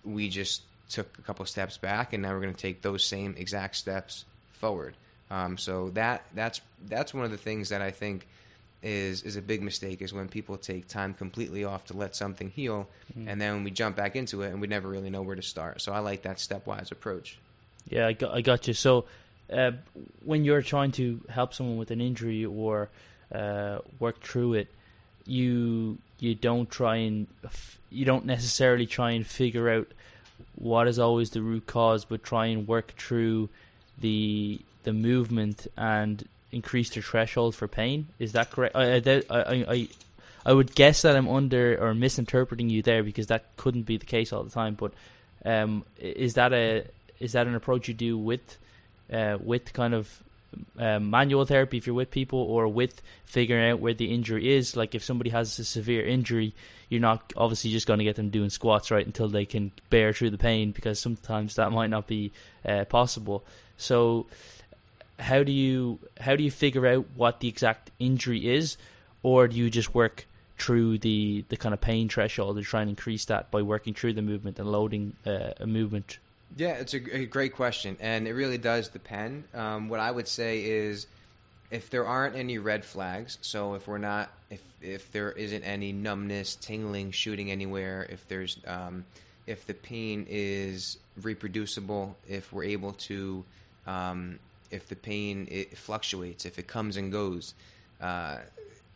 we 0.04 0.28
just 0.28 0.62
took 0.88 1.18
a 1.18 1.22
couple 1.22 1.44
steps 1.46 1.78
back, 1.78 2.12
and 2.12 2.22
now 2.22 2.32
we're 2.32 2.40
going 2.40 2.54
to 2.54 2.60
take 2.60 2.82
those 2.82 3.04
same 3.04 3.34
exact 3.38 3.76
steps 3.76 4.24
forward. 4.52 4.94
Um, 5.30 5.58
so 5.58 5.90
that 5.90 6.24
that's 6.34 6.60
that's 6.86 7.14
one 7.14 7.24
of 7.24 7.30
the 7.30 7.36
things 7.36 7.70
that 7.70 7.82
I 7.82 7.90
think 7.90 8.26
is 8.82 9.22
is 9.22 9.36
a 9.36 9.42
big 9.42 9.62
mistake 9.62 10.02
is 10.02 10.12
when 10.12 10.28
people 10.28 10.56
take 10.58 10.86
time 10.86 11.14
completely 11.14 11.64
off 11.64 11.86
to 11.86 11.96
let 11.96 12.14
something 12.14 12.50
heal, 12.50 12.88
mm. 13.18 13.26
and 13.28 13.40
then 13.40 13.64
we 13.64 13.70
jump 13.70 13.96
back 13.96 14.14
into 14.16 14.42
it 14.42 14.50
and 14.50 14.60
we 14.60 14.66
never 14.66 14.88
really 14.88 15.10
know 15.10 15.22
where 15.22 15.36
to 15.36 15.42
start. 15.42 15.80
So 15.80 15.92
I 15.92 16.00
like 16.00 16.22
that 16.22 16.36
stepwise 16.36 16.92
approach. 16.92 17.38
Yeah, 17.88 18.06
I 18.06 18.12
got 18.12 18.34
I 18.34 18.42
got 18.42 18.68
you. 18.68 18.74
So 18.74 19.06
uh, 19.52 19.72
when 20.24 20.44
you're 20.44 20.62
trying 20.62 20.92
to 20.92 21.20
help 21.28 21.54
someone 21.54 21.78
with 21.78 21.90
an 21.90 22.00
injury 22.00 22.44
or 22.44 22.90
uh, 23.32 23.78
work 23.98 24.22
through 24.22 24.54
it, 24.54 24.68
you 25.26 25.98
you 26.18 26.34
don't 26.34 26.70
try 26.70 26.96
and 26.96 27.26
you 27.90 28.04
don't 28.04 28.26
necessarily 28.26 28.86
try 28.86 29.12
and 29.12 29.26
figure 29.26 29.70
out 29.70 29.88
what 30.54 30.88
is 30.88 30.98
always 30.98 31.30
the 31.30 31.42
root 31.42 31.66
cause, 31.66 32.04
but 32.04 32.22
try 32.22 32.46
and 32.46 32.66
work 32.68 32.94
through 32.96 33.48
the 33.98 34.60
the 34.84 34.92
movement 34.92 35.66
and 35.76 36.26
increase 36.52 36.90
the 36.90 37.00
threshold 37.00 37.54
for 37.54 37.66
pain. 37.66 38.06
Is 38.18 38.32
that 38.32 38.50
correct? 38.50 38.76
I, 38.76 38.96
I, 38.96 39.22
I, 39.30 39.88
I, 40.44 40.52
would 40.52 40.74
guess 40.74 41.02
that 41.02 41.16
I'm 41.16 41.28
under 41.28 41.76
or 41.82 41.94
misinterpreting 41.94 42.68
you 42.70 42.82
there 42.82 43.02
because 43.02 43.28
that 43.28 43.56
couldn't 43.56 43.82
be 43.82 43.96
the 43.96 44.06
case 44.06 44.32
all 44.32 44.44
the 44.44 44.50
time. 44.50 44.74
But 44.74 44.92
um, 45.44 45.84
is 45.98 46.34
that 46.34 46.52
a 46.52 46.84
is 47.20 47.32
that 47.32 47.46
an 47.46 47.54
approach 47.54 47.88
you 47.88 47.94
do 47.94 48.16
with 48.16 48.58
uh, 49.12 49.38
with 49.40 49.72
kind 49.72 49.94
of 49.94 50.22
uh, 50.78 50.98
manual 50.98 51.44
therapy 51.44 51.76
if 51.76 51.86
you're 51.86 51.94
with 51.94 52.10
people 52.10 52.38
or 52.38 52.68
with 52.68 53.02
figuring 53.24 53.70
out 53.70 53.80
where 53.80 53.94
the 53.94 54.12
injury 54.12 54.54
is? 54.54 54.76
Like 54.76 54.94
if 54.94 55.04
somebody 55.04 55.30
has 55.30 55.58
a 55.58 55.64
severe 55.64 56.06
injury, 56.06 56.54
you're 56.88 57.00
not 57.00 57.32
obviously 57.36 57.70
just 57.70 57.86
going 57.86 57.98
to 57.98 58.04
get 58.04 58.16
them 58.16 58.30
doing 58.30 58.50
squats 58.50 58.90
right 58.90 59.04
until 59.04 59.28
they 59.28 59.44
can 59.44 59.72
bear 59.90 60.12
through 60.12 60.30
the 60.30 60.38
pain 60.38 60.72
because 60.72 60.98
sometimes 60.98 61.56
that 61.56 61.72
might 61.72 61.90
not 61.90 62.06
be 62.06 62.32
uh, 62.64 62.84
possible. 62.84 63.44
So 63.76 64.26
how 65.18 65.42
do 65.42 65.52
you 65.52 65.98
how 66.18 66.36
do 66.36 66.42
you 66.42 66.50
figure 66.50 66.86
out 66.86 67.06
what 67.14 67.40
the 67.40 67.48
exact 67.48 67.90
injury 67.98 68.54
is, 68.54 68.76
or 69.22 69.48
do 69.48 69.56
you 69.56 69.70
just 69.70 69.94
work 69.94 70.26
through 70.58 70.98
the 70.98 71.44
the 71.48 71.56
kind 71.56 71.72
of 71.72 71.80
pain 71.80 72.08
threshold 72.08 72.56
to 72.56 72.62
try 72.62 72.80
and 72.80 72.90
increase 72.90 73.24
that 73.26 73.50
by 73.50 73.62
working 73.62 73.94
through 73.94 74.12
the 74.12 74.22
movement 74.22 74.58
and 74.58 74.70
loading 74.70 75.14
uh, 75.26 75.50
a 75.58 75.66
movement? 75.66 76.18
Yeah, 76.56 76.74
it's 76.74 76.94
a, 76.94 77.16
a, 77.16 77.26
great 77.26 77.54
question, 77.54 77.96
and 77.98 78.28
it 78.28 78.32
really 78.32 78.58
does 78.58 78.88
depend. 78.88 79.44
Um, 79.54 79.88
what 79.88 79.98
I 79.98 80.10
would 80.10 80.28
say 80.28 80.64
is 80.64 81.08
if 81.70 81.90
there 81.90 82.06
aren't 82.06 82.36
any 82.36 82.58
red 82.58 82.84
flags, 82.84 83.38
so 83.40 83.74
if 83.74 83.88
we're 83.88 83.98
not, 83.98 84.30
if 84.50 84.62
if 84.80 85.10
there 85.10 85.32
isn't 85.32 85.64
any 85.64 85.92
numbness, 85.92 86.54
tingling, 86.54 87.10
shooting 87.10 87.50
anywhere, 87.50 88.06
if 88.08 88.28
there's, 88.28 88.58
um, 88.66 89.04
if 89.48 89.66
the 89.66 89.74
pain 89.74 90.26
is 90.30 90.98
reproducible, 91.20 92.16
if 92.28 92.52
we're 92.52 92.64
able 92.64 92.92
to, 92.92 93.44
um, 93.88 94.38
if 94.70 94.88
the 94.88 94.96
pain 94.96 95.48
it 95.50 95.76
fluctuates, 95.76 96.44
if 96.44 96.60
it 96.60 96.68
comes 96.68 96.96
and 96.96 97.10
goes, 97.10 97.54
uh, 98.00 98.36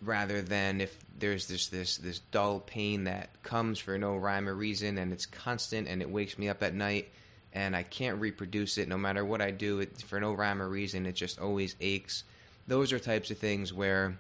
rather 0.01 0.43
than 0.43 0.81
if 0.81 0.97
there's 1.19 1.49
this 1.49 1.67
this 1.69 1.97
this 1.97 2.21
dull 2.31 2.61
pain 2.61 3.05
that 3.05 3.31
comes 3.43 3.81
for 3.81 3.99
no 3.99 4.17
rhyme 4.17 4.49
or 4.49 4.55
reason 4.55 4.97
and 4.99 5.13
it's 5.13 5.27
constant 5.27 5.89
and 5.89 6.01
it 6.03 6.09
wakes 6.09 6.39
me 6.39 6.49
up 6.49 6.63
at 6.63 6.73
night 6.73 7.09
and 7.53 7.75
I 7.75 7.83
can't 7.83 8.21
reproduce 8.21 8.79
it 8.79 8.89
no 8.89 8.99
matter 8.99 9.25
what 9.25 9.41
I 9.41 9.51
do. 9.51 9.81
It, 9.81 10.01
for 10.03 10.21
no 10.21 10.33
rhyme 10.33 10.61
or 10.61 10.69
reason, 10.69 11.07
it 11.07 11.15
just 11.15 11.41
always 11.41 11.77
aches 11.81 12.25
those 12.69 12.93
are 12.93 12.99
types 12.99 13.31
of 13.31 13.39
things 13.39 13.73
where 13.73 14.17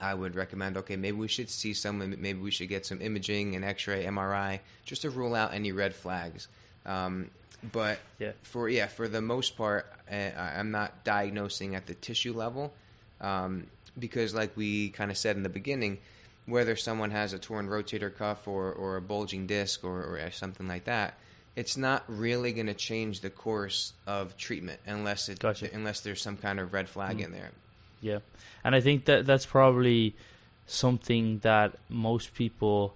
I 0.00 0.14
would 0.14 0.36
recommend 0.36 0.76
okay, 0.78 0.96
maybe 0.96 1.16
we 1.16 1.28
should 1.28 1.50
see 1.50 1.74
someone, 1.74 2.16
maybe 2.18 2.38
we 2.38 2.50
should 2.50 2.68
get 2.68 2.86
some 2.86 3.02
imaging, 3.02 3.56
an 3.56 3.64
x 3.64 3.86
ray, 3.86 4.04
MRI, 4.04 4.60
just 4.84 5.02
to 5.02 5.10
rule 5.10 5.34
out 5.34 5.52
any 5.52 5.72
red 5.72 5.94
flags. 5.94 6.48
Um, 6.86 7.30
but 7.72 7.98
yeah. 8.18 8.32
for 8.42 8.68
yeah, 8.68 8.86
for 8.86 9.08
the 9.08 9.20
most 9.20 9.56
part, 9.56 9.92
I'm 10.10 10.70
not 10.70 11.04
diagnosing 11.04 11.74
at 11.74 11.86
the 11.86 11.94
tissue 11.94 12.32
level 12.32 12.72
um, 13.20 13.66
because, 13.98 14.34
like 14.34 14.56
we 14.56 14.90
kind 14.90 15.10
of 15.10 15.16
said 15.16 15.36
in 15.36 15.42
the 15.42 15.48
beginning, 15.48 15.98
whether 16.46 16.76
someone 16.76 17.10
has 17.10 17.32
a 17.32 17.38
torn 17.38 17.68
rotator 17.68 18.14
cuff 18.14 18.46
or, 18.46 18.70
or 18.72 18.96
a 18.96 19.00
bulging 19.02 19.46
disc 19.46 19.82
or, 19.82 20.02
or 20.02 20.30
something 20.30 20.68
like 20.68 20.84
that, 20.84 21.18
it's 21.56 21.76
not 21.76 22.04
really 22.08 22.52
going 22.52 22.66
to 22.66 22.74
change 22.74 23.20
the 23.20 23.30
course 23.30 23.92
of 24.06 24.36
treatment 24.36 24.80
unless 24.86 25.28
it 25.28 25.38
gotcha. 25.38 25.68
unless 25.72 26.00
there's 26.00 26.20
some 26.20 26.36
kind 26.36 26.58
of 26.58 26.72
red 26.72 26.88
flag 26.88 27.18
mm. 27.18 27.24
in 27.24 27.32
there. 27.32 27.50
Yeah, 28.00 28.18
and 28.62 28.74
I 28.74 28.80
think 28.80 29.06
that 29.06 29.26
that's 29.26 29.46
probably 29.46 30.14
something 30.66 31.38
that 31.40 31.76
most 31.88 32.34
people 32.34 32.94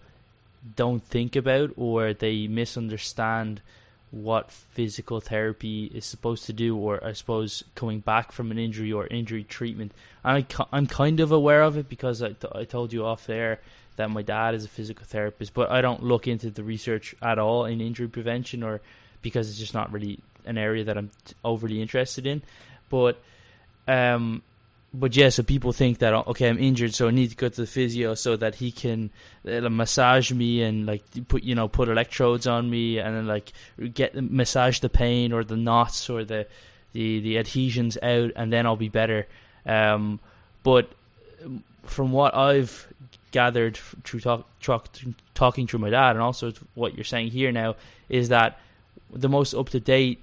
don't 0.76 1.04
think 1.04 1.36
about 1.36 1.70
or 1.76 2.12
they 2.12 2.46
misunderstand 2.46 3.60
what 4.10 4.50
physical 4.50 5.20
therapy 5.20 5.90
is 5.94 6.04
supposed 6.04 6.46
to 6.46 6.52
do 6.52 6.76
or 6.76 7.04
I 7.04 7.12
suppose 7.12 7.62
coming 7.74 8.00
back 8.00 8.32
from 8.32 8.50
an 8.50 8.58
injury 8.58 8.92
or 8.92 9.06
injury 9.06 9.44
treatment. 9.44 9.92
And 10.24 10.44
I, 10.44 10.64
I'm 10.72 10.86
kind 10.86 11.20
of 11.20 11.30
aware 11.30 11.62
of 11.62 11.76
it 11.76 11.88
because 11.88 12.22
I, 12.22 12.34
I 12.52 12.64
told 12.64 12.92
you 12.92 13.04
off 13.04 13.26
there 13.26 13.60
that 13.98 14.10
my 14.10 14.22
dad 14.22 14.54
is 14.54 14.64
a 14.64 14.68
physical 14.68 15.04
therapist, 15.04 15.52
but 15.52 15.70
I 15.70 15.80
don't 15.80 16.02
look 16.02 16.26
into 16.26 16.50
the 16.50 16.62
research 16.62 17.14
at 17.20 17.38
all 17.38 17.66
in 17.66 17.80
injury 17.80 18.08
prevention 18.08 18.62
or 18.62 18.80
because 19.22 19.50
it's 19.50 19.58
just 19.58 19.74
not 19.74 19.92
really 19.92 20.20
an 20.46 20.56
area 20.56 20.84
that 20.84 20.96
I'm 20.96 21.10
overly 21.44 21.82
interested 21.82 22.26
in. 22.26 22.42
But 22.88 23.20
um, 23.88 24.42
but 24.94 25.16
yeah, 25.16 25.28
so 25.30 25.42
people 25.42 25.72
think 25.72 25.98
that 25.98 26.14
okay, 26.14 26.48
I'm 26.48 26.58
injured, 26.58 26.94
so 26.94 27.08
I 27.08 27.10
need 27.10 27.30
to 27.30 27.36
go 27.36 27.48
to 27.48 27.60
the 27.60 27.66
physio 27.66 28.14
so 28.14 28.36
that 28.36 28.54
he 28.54 28.70
can 28.70 29.10
uh, 29.46 29.68
massage 29.68 30.30
me 30.32 30.62
and 30.62 30.86
like 30.86 31.02
put 31.26 31.42
you 31.42 31.54
know 31.54 31.66
put 31.66 31.88
electrodes 31.88 32.46
on 32.46 32.70
me 32.70 32.98
and 32.98 33.16
then 33.16 33.26
like 33.26 33.52
get 33.94 34.14
massage 34.14 34.78
the 34.78 34.88
pain 34.88 35.32
or 35.32 35.42
the 35.42 35.56
knots 35.56 36.08
or 36.08 36.24
the 36.24 36.46
the 36.92 37.20
the 37.20 37.36
adhesions 37.36 37.98
out, 38.00 38.30
and 38.36 38.52
then 38.52 38.64
I'll 38.64 38.76
be 38.76 38.88
better. 38.88 39.26
Um, 39.66 40.20
but 40.62 40.88
from 41.82 42.12
what 42.12 42.34
I've 42.34 42.86
gathered 43.30 43.76
through 44.04 44.20
talk, 44.20 44.46
talk, 44.60 44.88
talking 45.34 45.66
through 45.66 45.80
my 45.80 45.90
dad, 45.90 46.10
and 46.10 46.20
also 46.20 46.52
what 46.74 46.94
you're 46.94 47.04
saying 47.04 47.30
here 47.30 47.52
now, 47.52 47.76
is 48.08 48.28
that 48.28 48.58
the 49.12 49.28
most 49.28 49.54
up 49.54 49.68
to 49.70 49.80
date 49.80 50.22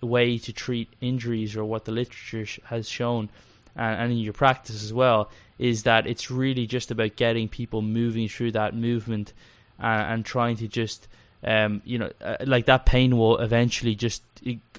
way 0.00 0.38
to 0.38 0.52
treat 0.52 0.88
injuries, 1.00 1.56
or 1.56 1.64
what 1.64 1.84
the 1.84 1.92
literature 1.92 2.46
has 2.66 2.88
shown, 2.88 3.28
and, 3.74 4.00
and 4.00 4.12
in 4.12 4.18
your 4.18 4.32
practice 4.32 4.82
as 4.82 4.92
well, 4.92 5.30
is 5.58 5.82
that 5.82 6.06
it's 6.06 6.30
really 6.30 6.66
just 6.66 6.90
about 6.90 7.16
getting 7.16 7.48
people 7.48 7.82
moving 7.82 8.28
through 8.28 8.52
that 8.52 8.74
movement 8.74 9.32
and, 9.78 10.12
and 10.12 10.24
trying 10.24 10.56
to 10.56 10.68
just 10.68 11.08
um, 11.44 11.82
you 11.84 11.98
know, 11.98 12.10
uh, 12.20 12.36
like 12.46 12.66
that 12.66 12.86
pain 12.86 13.16
will 13.16 13.38
eventually 13.38 13.94
just 13.94 14.22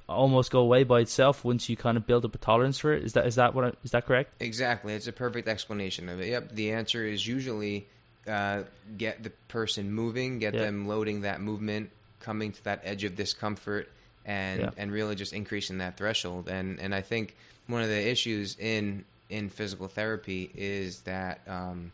almost 0.07 0.51
go 0.51 0.59
away 0.59 0.83
by 0.83 0.99
itself 1.01 1.45
once 1.45 1.69
you 1.69 1.77
kind 1.77 1.95
of 1.95 2.05
build 2.05 2.25
up 2.25 2.35
a 2.35 2.37
tolerance 2.37 2.79
for 2.79 2.93
it. 2.93 3.03
Is 3.03 3.13
that 3.13 3.25
is 3.25 3.35
that 3.35 3.53
what 3.53 3.65
I, 3.65 3.71
is 3.83 3.91
that 3.91 4.05
correct? 4.05 4.33
Exactly. 4.41 4.93
It's 4.93 5.07
a 5.07 5.13
perfect 5.13 5.47
explanation 5.47 6.09
of 6.09 6.19
it. 6.19 6.27
Yep. 6.27 6.55
The 6.55 6.71
answer 6.71 7.05
is 7.05 7.25
usually 7.25 7.87
uh, 8.27 8.63
get 8.97 9.23
the 9.23 9.29
person 9.47 9.91
moving, 9.91 10.39
get 10.39 10.53
them 10.53 10.87
loading 10.87 11.21
that 11.21 11.41
movement, 11.41 11.89
coming 12.19 12.51
to 12.51 12.63
that 12.65 12.81
edge 12.83 13.03
of 13.03 13.15
discomfort, 13.15 13.89
and 14.25 14.61
yeah. 14.61 14.69
and 14.77 14.91
really 14.91 15.15
just 15.15 15.33
increasing 15.33 15.77
that 15.77 15.97
threshold. 15.97 16.49
And 16.49 16.79
and 16.79 16.93
I 16.93 17.01
think 17.01 17.35
one 17.67 17.81
of 17.81 17.87
the 17.87 18.09
issues 18.09 18.57
in 18.59 19.05
in 19.29 19.49
physical 19.49 19.87
therapy 19.87 20.51
is 20.55 21.01
that 21.01 21.39
um, 21.47 21.91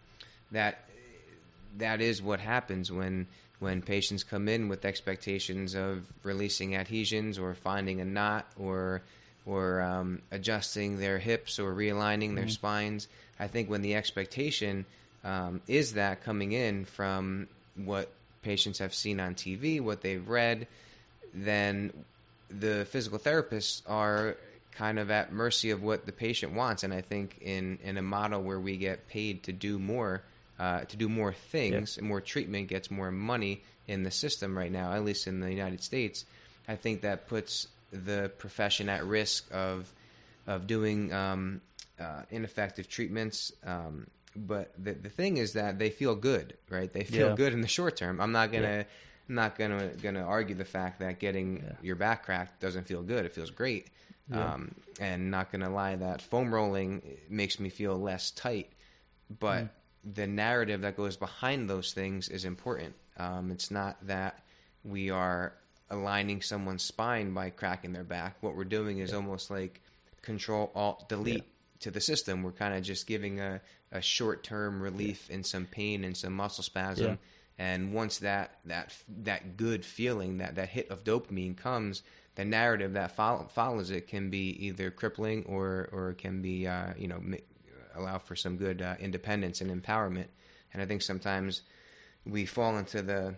that 0.51 0.79
that 1.77 2.01
is 2.01 2.21
what 2.21 2.39
happens 2.39 2.91
when 2.91 3.27
when 3.59 3.81
patients 3.81 4.23
come 4.23 4.47
in 4.47 4.67
with 4.67 4.85
expectations 4.85 5.75
of 5.75 6.05
releasing 6.23 6.75
adhesions 6.75 7.39
or 7.39 7.53
finding 7.53 8.01
a 8.01 8.05
knot 8.05 8.45
or 8.57 9.01
or 9.45 9.81
um, 9.81 10.21
adjusting 10.31 10.97
their 10.97 11.19
hips 11.19 11.59
or 11.59 11.73
realigning 11.73 12.29
mm-hmm. 12.29 12.35
their 12.35 12.49
spines. 12.49 13.07
I 13.39 13.47
think 13.47 13.69
when 13.69 13.81
the 13.81 13.95
expectation 13.95 14.85
um, 15.23 15.61
is 15.67 15.93
that 15.93 16.23
coming 16.23 16.51
in 16.51 16.85
from 16.85 17.47
what 17.75 18.09
patients 18.41 18.79
have 18.79 18.93
seen 18.93 19.19
on 19.19 19.35
TV, 19.35 19.81
what 19.81 20.01
they've 20.01 20.27
read, 20.27 20.67
then 21.33 21.91
the 22.49 22.85
physical 22.85 23.19
therapists 23.19 23.81
are 23.87 24.37
kind 24.71 24.99
of 24.99 25.09
at 25.09 25.31
mercy 25.31 25.71
of 25.71 25.81
what 25.81 26.05
the 26.05 26.11
patient 26.11 26.53
wants. 26.53 26.83
And 26.83 26.93
I 26.93 27.01
think 27.01 27.37
in, 27.41 27.79
in 27.83 27.97
a 27.97 28.01
model 28.01 28.41
where 28.41 28.59
we 28.59 28.77
get 28.77 29.07
paid 29.07 29.43
to 29.43 29.53
do 29.53 29.79
more, 29.79 30.21
uh, 30.59 30.81
to 30.81 30.97
do 30.97 31.09
more 31.09 31.33
things, 31.33 31.97
yeah. 31.97 32.07
more 32.07 32.21
treatment 32.21 32.67
gets 32.67 32.89
more 32.89 33.11
money 33.11 33.63
in 33.87 34.03
the 34.03 34.11
system 34.11 34.57
right 34.57 34.71
now, 34.71 34.93
at 34.93 35.03
least 35.03 35.27
in 35.27 35.39
the 35.39 35.49
United 35.49 35.83
States. 35.83 36.25
I 36.67 36.75
think 36.75 37.01
that 37.01 37.27
puts 37.27 37.67
the 37.91 38.31
profession 38.37 38.89
at 38.89 39.05
risk 39.05 39.47
of 39.53 39.91
of 40.47 40.67
doing 40.67 41.11
um, 41.11 41.61
uh, 41.99 42.21
ineffective 42.29 42.87
treatments. 42.87 43.51
Um, 43.65 44.07
but 44.35 44.71
the 44.77 44.93
the 44.93 45.09
thing 45.09 45.37
is 45.37 45.53
that 45.53 45.79
they 45.79 45.89
feel 45.89 46.15
good, 46.15 46.55
right? 46.69 46.91
They 46.91 47.03
feel 47.03 47.29
yeah. 47.29 47.35
good 47.35 47.53
in 47.53 47.61
the 47.61 47.67
short 47.67 47.95
term. 47.97 48.19
I'm 48.19 48.31
not 48.31 48.51
gonna. 48.51 48.67
Yeah. 48.67 48.83
I'm 49.27 49.35
not 49.35 49.57
gonna 49.57 49.89
gonna 50.03 50.23
argue 50.23 50.55
the 50.55 50.65
fact 50.65 50.99
that 50.99 51.17
getting 51.19 51.63
yeah. 51.63 51.71
your 51.81 51.95
back 51.95 52.25
cracked 52.25 52.61
doesn't 52.61 52.85
feel 52.85 53.01
good. 53.01 53.25
It 53.25 53.33
feels 53.33 53.49
great, 53.49 53.87
um, 54.31 54.75
and 54.99 55.31
not 55.31 55.51
gonna 55.51 55.71
lie 55.71 55.95
that 55.95 56.21
foam 56.21 56.53
rolling 56.53 57.01
makes 57.27 57.59
me 57.59 57.69
feel 57.69 57.97
less 57.97 58.29
tight. 58.29 58.71
But 59.39 59.63
mm 59.63 59.69
the 60.13 60.27
narrative 60.27 60.81
that 60.81 60.95
goes 60.95 61.17
behind 61.17 61.69
those 61.69 61.93
things 61.93 62.29
is 62.29 62.45
important. 62.45 62.93
Um, 63.17 63.51
it's 63.51 63.71
not 63.71 63.97
that 64.07 64.43
we 64.83 65.09
are 65.09 65.53
aligning 65.89 66.41
someone's 66.41 66.83
spine 66.83 67.33
by 67.33 67.49
cracking 67.49 67.93
their 67.93 68.03
back. 68.03 68.37
What 68.41 68.55
we're 68.55 68.63
doing 68.63 68.99
is 68.99 69.11
yeah. 69.11 69.17
almost 69.17 69.49
like 69.49 69.81
control 70.21 70.71
alt 70.75 71.09
delete 71.09 71.37
yeah. 71.37 71.41
to 71.81 71.91
the 71.91 72.01
system. 72.01 72.43
We're 72.43 72.51
kind 72.51 72.75
of 72.75 72.83
just 72.83 73.07
giving 73.07 73.39
a, 73.39 73.61
a 73.91 74.01
short 74.01 74.43
term 74.43 74.81
relief 74.81 75.27
yeah. 75.29 75.35
in 75.35 75.43
some 75.43 75.65
pain 75.65 76.03
and 76.03 76.15
some 76.15 76.33
muscle 76.33 76.63
spasm. 76.63 77.17
And 77.57 77.93
once 77.93 78.17
that 78.17 78.59
that 78.65 78.93
that 79.23 79.55
good 79.55 79.85
feeling, 79.85 80.39
that 80.39 80.55
that 80.55 80.69
hit 80.69 80.89
of 80.89 81.05
dopamine 81.05 81.55
comes, 81.55 82.03
the 82.35 82.43
narrative 82.43 82.93
that 82.93 83.15
follow, 83.15 83.45
follows 83.45 83.91
it 83.91 84.07
can 84.07 84.29
be 84.29 84.49
either 84.65 84.91
crippling 84.91 85.45
or 85.45 85.87
or 85.93 86.15
can 86.17 86.41
be 86.41 86.67
uh, 86.67 86.93
you 86.97 87.07
know 87.07 87.21
allow 87.95 88.17
for 88.17 88.35
some 88.35 88.57
good 88.57 88.81
uh, 88.81 88.95
independence 88.99 89.61
and 89.61 89.69
empowerment. 89.71 90.27
And 90.73 90.81
I 90.81 90.85
think 90.85 91.01
sometimes 91.01 91.61
we 92.25 92.45
fall 92.45 92.77
into 92.77 93.01
the 93.01 93.35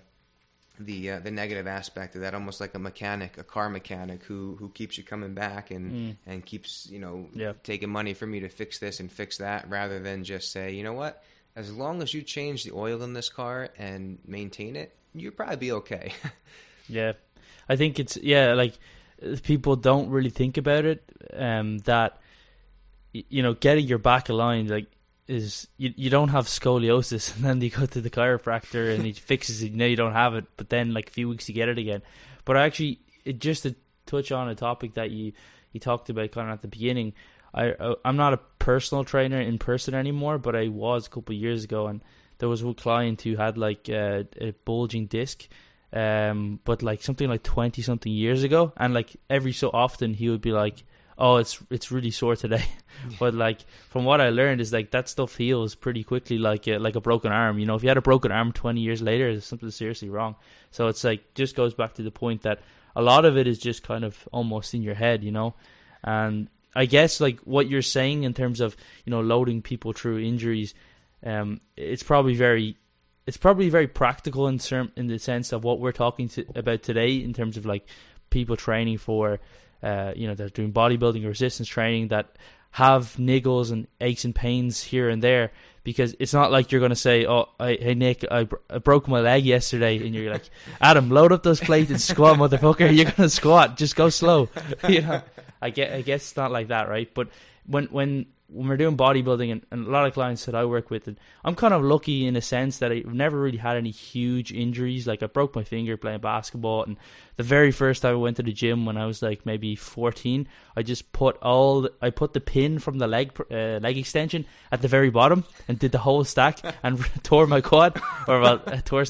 the 0.80 1.12
uh, 1.12 1.20
the 1.20 1.32
negative 1.32 1.68
aspect 1.68 2.16
of 2.16 2.22
that, 2.22 2.34
almost 2.34 2.62
like 2.62 2.76
a 2.76 2.80
mechanic, 2.80 3.38
a 3.38 3.44
car 3.44 3.70
mechanic 3.70 4.24
who 4.24 4.56
who 4.60 4.70
keeps 4.70 4.98
you 4.98 5.04
coming 5.04 5.34
back 5.34 5.72
and 5.72 5.92
mm. 5.92 6.16
and 6.26 6.46
keeps 6.46 6.88
you 6.90 7.00
know 7.00 7.28
yeah. 7.34 7.54
taking 7.64 7.90
money 7.90 8.14
from 8.14 8.34
you 8.34 8.42
to 8.42 8.50
fix 8.50 8.80
this 8.80 9.00
and 9.00 9.12
fix 9.12 9.38
that, 9.38 9.70
rather 9.70 10.00
than 10.00 10.24
just 10.24 10.52
say, 10.52 10.74
you 10.74 10.84
know 10.84 10.94
what, 10.94 11.24
as 11.56 11.74
long 11.74 12.02
as 12.02 12.14
you 12.14 12.22
change 12.22 12.64
the 12.64 12.72
oil 12.72 13.02
in 13.02 13.14
this 13.14 13.30
car 13.30 13.70
and 13.78 14.20
maintain 14.26 14.76
it, 14.76 14.96
you'll 15.14 15.32
probably 15.32 15.56
be 15.56 15.72
okay. 15.72 16.14
yeah, 16.88 17.14
I 17.68 17.76
think 17.76 18.00
it's 18.00 18.18
yeah, 18.18 18.54
like 18.54 18.74
people 19.44 19.76
don't 19.76 20.10
really 20.10 20.30
think 20.30 20.58
about 20.58 20.86
it. 20.86 21.04
Um, 21.34 21.80
that 21.80 22.22
you 23.30 23.44
know, 23.44 23.54
getting 23.54 23.86
your 23.86 23.98
back 23.98 24.30
aligned, 24.30 24.70
like, 24.70 24.88
is 25.28 25.68
you 25.78 25.94
you 25.96 26.10
don't 26.10 26.30
have 26.30 26.46
scoliosis, 26.46 27.34
and 27.36 27.44
then 27.44 27.62
you 27.62 27.70
go 27.70 27.86
to 27.86 28.02
the 28.02 28.10
chiropractor 28.10 28.94
and 28.94 29.06
he 29.06 29.14
fixes 29.14 29.62
it. 29.62 29.72
You 29.72 29.78
know 29.78 29.86
you 29.86 29.96
don't 29.96 30.14
have 30.14 30.36
it, 30.36 30.46
but 30.56 30.70
then 30.70 30.94
like 30.94 31.10
a 31.10 31.12
few 31.12 31.30
weeks 31.30 31.48
you 31.50 31.56
get 31.56 31.70
it 31.70 31.78
again. 31.78 32.02
But 32.46 32.58
I 32.58 32.66
actually, 32.66 33.02
it, 33.26 33.40
just 33.40 33.64
to 33.64 33.76
touch 34.06 34.32
on 34.32 34.50
a 34.50 34.56
topic 34.56 34.94
that 34.94 35.12
you 35.12 35.34
you 35.74 35.80
talked 35.80 36.10
about 36.10 36.32
kind 36.32 36.50
of 36.50 36.54
at 36.54 36.62
the 36.62 36.68
beginning. 36.68 37.14
I 37.54 37.72
uh, 37.72 37.96
I'm 38.06 38.16
not 38.16 38.34
a 38.34 38.40
personal 38.60 39.04
trainer 39.04 39.40
in 39.40 39.58
person 39.58 39.94
anymore, 39.94 40.38
but 40.38 40.56
I 40.56 40.70
was 40.70 41.08
a 41.08 41.10
couple 41.10 41.36
years 41.36 41.64
ago, 41.64 41.88
and 41.88 42.02
there 42.40 42.50
was 42.50 42.64
one 42.64 42.76
client 42.76 43.22
who 43.22 43.36
had 43.36 43.58
like 43.58 43.90
a, 43.90 44.28
a 44.40 44.52
bulging 44.66 45.08
disc, 45.08 45.48
um, 45.92 46.60
but 46.64 46.84
like 46.84 47.04
something 47.04 47.28
like 47.28 47.44
twenty 47.44 47.82
something 47.82 48.12
years 48.12 48.44
ago, 48.44 48.74
and 48.78 48.94
like 48.94 49.16
every 49.30 49.54
so 49.54 49.70
often 49.74 50.14
he 50.14 50.30
would 50.30 50.42
be 50.42 50.52
like 50.52 50.84
oh, 51.18 51.38
it's 51.38 51.62
it's 51.70 51.92
really 51.92 52.12
sore 52.12 52.36
today. 52.36 52.66
but 53.20 53.34
like 53.34 53.60
from 53.90 54.06
what 54.06 54.22
I 54.22 54.30
learned 54.30 54.62
is 54.62 54.74
like 54.74 54.92
that 54.92 55.10
stuff 55.10 55.36
heals 55.36 55.76
pretty 55.76 56.04
quickly, 56.04 56.38
like 56.38 56.68
a, 56.68 56.78
like 56.78 56.96
a 56.96 57.02
broken 57.02 57.32
arm. 57.32 57.60
You 57.60 57.66
know, 57.66 57.76
if 57.76 57.84
you 57.84 57.90
had 57.90 57.98
a 57.98 58.02
broken 58.02 58.32
arm 58.32 58.52
twenty 58.52 58.82
years 58.82 59.02
later, 59.02 59.32
there's 59.32 59.46
something 59.46 59.72
seriously 59.72 60.10
wrong. 60.10 60.36
So 60.72 60.88
it's 60.88 61.04
like 61.04 61.34
just 61.34 61.56
goes 61.56 61.74
back 61.74 61.96
to 61.96 62.04
the 62.04 62.12
point 62.12 62.44
that 62.44 62.60
a 62.96 63.02
lot 63.02 63.26
of 63.26 63.38
it 63.38 63.48
is 63.48 63.60
just 63.60 63.84
kind 63.84 64.04
of 64.04 64.28
almost 64.32 64.74
in 64.74 64.82
your 64.82 64.96
head, 64.96 65.24
you 65.24 65.32
know, 65.32 65.56
and 66.04 66.50
I 66.76 66.86
guess 66.86 67.20
like 67.20 67.40
what 67.42 67.70
you're 67.70 67.82
saying 67.82 68.24
in 68.24 68.34
terms 68.34 68.62
of 68.62 68.76
you 69.06 69.12
know 69.12 69.22
loading 69.22 69.62
people 69.62 69.94
through 69.94 70.20
injuries, 70.20 70.74
um, 71.26 71.62
it's 71.76 72.04
probably 72.04 72.36
very 72.36 72.78
it's 73.26 73.38
probably 73.38 73.70
very 73.70 73.88
practical 73.88 74.48
in 74.48 74.58
term 74.58 74.92
in 74.96 75.08
the 75.08 75.20
sense 75.20 75.52
of 75.52 75.64
what 75.64 75.80
we're 75.80 75.92
talking 75.92 76.30
to, 76.30 76.46
about 76.56 76.84
today 76.84 77.16
in 77.16 77.34
terms 77.34 77.58
of 77.58 77.66
like 77.66 77.86
people 78.30 78.56
training 78.56 78.98
for 78.98 79.40
uh, 79.84 80.14
you 80.16 80.28
know, 80.28 80.36
they're 80.36 80.50
doing 80.50 80.74
bodybuilding 80.74 81.26
resistance 81.26 81.68
training 81.68 82.10
that 82.10 82.36
have 82.72 83.16
niggles 83.18 83.72
and 83.72 83.88
aches 84.02 84.26
and 84.26 84.36
pains 84.36 84.84
here 84.84 85.10
and 85.10 85.24
there 85.24 85.52
because 85.84 86.16
it's 86.20 86.34
not 86.34 86.52
like 86.52 86.72
you're 86.72 86.82
going 86.82 86.90
to 86.90 86.96
say, 86.96 87.26
"Oh, 87.26 87.48
I, 87.60 87.78
hey 87.80 87.96
Nick, 87.96 88.26
I, 88.30 88.44
br- 88.44 88.58
I, 88.70 88.80
broke 88.80 89.08
my 89.08 89.22
leg 89.22 89.46
yesterday," 89.46 89.98
and 90.06 90.14
you're 90.14 90.32
like, 90.32 90.50
"Adam, 90.82 91.10
load 91.10 91.32
up 91.32 91.44
those 91.44 91.62
plates 91.62 91.90
and 91.90 92.02
squat, 92.02 92.38
motherfucker. 92.38 92.94
You're 92.94 93.06
going 93.06 93.16
to 93.16 93.30
squat. 93.30 93.78
Just 93.78 93.96
go 93.96 94.10
slow." 94.10 94.50
you 94.90 95.02
know, 95.02 95.22
I 95.62 95.70
get, 95.70 95.94
I 95.94 96.02
guess 96.02 96.24
it's 96.24 96.36
not 96.36 96.52
like 96.52 96.68
that, 96.68 96.90
right? 96.90 97.10
But 97.14 97.30
when 97.66 97.86
when 97.86 98.26
when 98.50 98.70
we're 98.70 98.78
doing 98.78 98.96
bodybuilding 98.96 99.52
and, 99.52 99.66
and, 99.72 99.88
a 99.88 99.90
lot 99.90 100.08
of 100.08 100.14
clients 100.14 100.46
that 100.46 100.56
I 100.56 100.64
work 100.66 100.90
with, 100.90 101.08
and 101.08 101.20
I'm 101.44 101.56
kind 101.56 101.74
of 101.74 101.84
lucky 101.84 102.26
in 102.26 102.36
a 102.36 102.42
sense 102.42 102.80
that 102.80 102.92
I've 102.92 103.14
never 103.14 103.40
really 103.40 103.58
had 103.58 103.76
any 103.76 103.92
huge 103.92 104.54
injuries. 104.54 105.06
Like 105.06 105.22
I 105.22 105.28
broke 105.28 105.56
my 105.56 105.64
finger 105.64 105.98
playing 105.98 106.22
basketball, 106.22 106.84
and 106.84 106.98
the 107.36 107.44
very 107.44 107.72
first 107.72 108.02
time 108.02 108.14
I 108.14 108.16
went 108.18 108.38
to 108.38 108.44
the 108.44 108.54
gym 108.54 108.86
when 108.86 108.98
I 108.98 109.06
was 109.06 109.22
like 109.22 109.46
maybe 109.46 109.76
14, 109.76 110.48
I 110.76 110.84
just 110.84 111.12
put 111.12 111.38
all 111.38 111.82
the, 111.82 111.94
I 112.02 112.10
put 112.10 112.34
the 112.34 112.40
pin 112.40 112.80
from 112.80 113.00
the 113.00 113.08
leg 113.08 113.34
uh, 113.52 113.80
leg 113.82 113.98
extension 113.98 114.46
at 114.72 114.82
the 114.82 114.88
very 114.88 115.10
bottom 115.10 115.44
and 115.68 115.78
did 115.78 115.92
the 115.92 116.00
whole 116.00 116.24
stack 116.24 116.60
and 116.84 117.00
tore 117.24 117.48
my 117.48 117.62
quad 117.62 118.02
or 118.28 118.40
well 118.40 118.62
uh, 118.66 118.82
tore. 118.84 119.06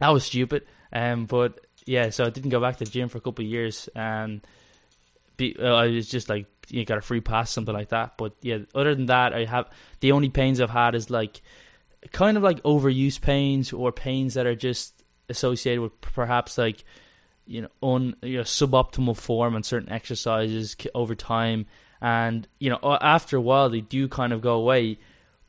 That 0.00 0.08
was 0.10 0.24
stupid. 0.24 0.66
Um, 0.92 1.26
but 1.26 1.60
yeah, 1.86 2.10
so 2.10 2.24
I 2.24 2.30
didn't 2.30 2.50
go 2.50 2.60
back 2.60 2.76
to 2.76 2.84
the 2.84 2.90
gym 2.90 3.08
for 3.08 3.18
a 3.18 3.20
couple 3.20 3.44
of 3.44 3.50
years, 3.50 3.88
and 3.94 4.42
be, 5.38 5.56
uh, 5.58 5.74
I 5.74 5.86
was 5.86 6.08
just 6.08 6.28
like 6.28 6.46
you 6.68 6.84
got 6.84 6.98
a 6.98 7.00
free 7.00 7.22
pass, 7.22 7.50
something 7.50 7.74
like 7.74 7.88
that. 7.88 8.18
But 8.18 8.34
yeah, 8.42 8.58
other 8.74 8.94
than 8.94 9.06
that, 9.06 9.32
I 9.32 9.46
have 9.46 9.70
the 10.00 10.12
only 10.12 10.28
pains 10.28 10.60
I've 10.60 10.68
had 10.68 10.94
is 10.94 11.08
like 11.08 11.40
kind 12.12 12.36
of 12.36 12.42
like 12.42 12.62
overuse 12.62 13.18
pains 13.18 13.72
or 13.72 13.90
pains 13.90 14.34
that 14.34 14.46
are 14.46 14.54
just 14.54 15.02
associated 15.30 15.80
with 15.80 15.98
perhaps 16.00 16.58
like 16.58 16.84
you 17.46 17.62
know 17.62 17.68
on 17.80 18.14
you 18.22 18.36
know 18.36 18.42
suboptimal 18.42 19.16
form 19.16 19.54
on 19.54 19.62
certain 19.62 19.90
exercises 19.90 20.76
over 20.94 21.14
time 21.14 21.66
and 22.00 22.46
you 22.58 22.70
know 22.70 22.98
after 23.00 23.36
a 23.36 23.40
while 23.40 23.68
they 23.68 23.80
do 23.80 24.08
kind 24.08 24.32
of 24.32 24.40
go 24.40 24.54
away. 24.54 24.98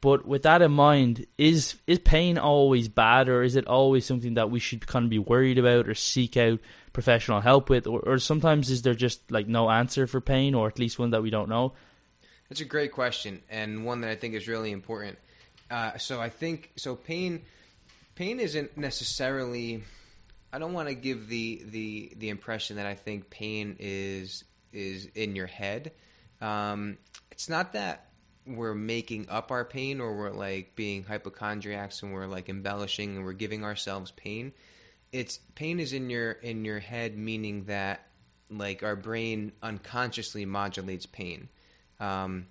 But 0.01 0.25
with 0.25 0.43
that 0.43 0.61
in 0.61 0.71
mind, 0.71 1.25
is 1.37 1.75
is 1.85 1.99
pain 1.99 2.37
always 2.37 2.87
bad, 2.87 3.27
or 3.27 3.43
is 3.43 3.55
it 3.55 3.67
always 3.67 4.05
something 4.05 4.35
that 4.35 4.49
we 4.49 4.59
should 4.59 4.87
kind 4.87 5.03
of 5.03 5.09
be 5.09 5.19
worried 5.19 5.57
about 5.57 5.89
or 5.89 5.93
seek 5.93 6.37
out 6.37 6.59
professional 6.93 7.41
help 7.41 7.69
with, 7.69 7.85
or, 7.85 7.99
or 8.01 8.17
sometimes 8.17 8.69
is 8.69 8.81
there 8.81 8.93
just 8.93 9.29
like 9.29 9.47
no 9.47 9.69
answer 9.69 10.07
for 10.07 10.21
pain, 10.21 10.55
or 10.55 10.67
at 10.67 10.79
least 10.79 10.99
one 10.99 11.11
that 11.11 11.21
we 11.21 11.29
don't 11.29 11.49
know? 11.49 11.73
That's 12.47 12.61
a 12.61 12.65
great 12.65 12.93
question, 12.93 13.41
and 13.49 13.85
one 13.85 14.01
that 14.01 14.09
I 14.09 14.15
think 14.15 14.35
is 14.35 14.47
really 14.47 14.71
important. 14.71 15.17
Uh, 15.69 15.97
so 15.97 16.21
I 16.21 16.29
think 16.29 16.71
so. 16.77 16.95
Pain, 16.95 17.41
pain 18.15 18.39
isn't 18.39 18.77
necessarily. 18.77 19.83
I 20.51 20.59
don't 20.59 20.73
want 20.73 20.87
to 20.87 20.95
give 20.95 21.27
the 21.27 21.61
the 21.65 22.13
the 22.15 22.29
impression 22.29 22.77
that 22.77 22.85
I 22.85 22.95
think 22.95 23.29
pain 23.29 23.75
is 23.79 24.45
is 24.71 25.07
in 25.13 25.35
your 25.35 25.47
head. 25.47 25.91
Um, 26.41 26.97
it's 27.31 27.49
not 27.49 27.73
that 27.73 28.08
we're 28.49 28.73
making 28.73 29.29
up 29.29 29.51
our 29.51 29.63
pain 29.63 30.01
or 30.01 30.15
we're 30.15 30.31
like 30.31 30.75
being 30.75 31.03
hypochondriacs 31.03 32.01
and 32.01 32.13
we're 32.13 32.25
like 32.25 32.49
embellishing 32.49 33.15
and 33.15 33.25
we're 33.25 33.33
giving 33.33 33.63
ourselves 33.63 34.11
pain. 34.11 34.51
It's 35.11 35.37
pain 35.55 35.79
is 35.79 35.93
in 35.93 36.09
your 36.09 36.31
in 36.31 36.65
your 36.65 36.79
head, 36.79 37.17
meaning 37.17 37.65
that 37.65 38.07
like 38.49 38.83
our 38.83 38.95
brain 38.95 39.51
unconsciously 39.61 40.45
modulates 40.45 41.05
pain. 41.05 41.49
Um, 41.99 42.47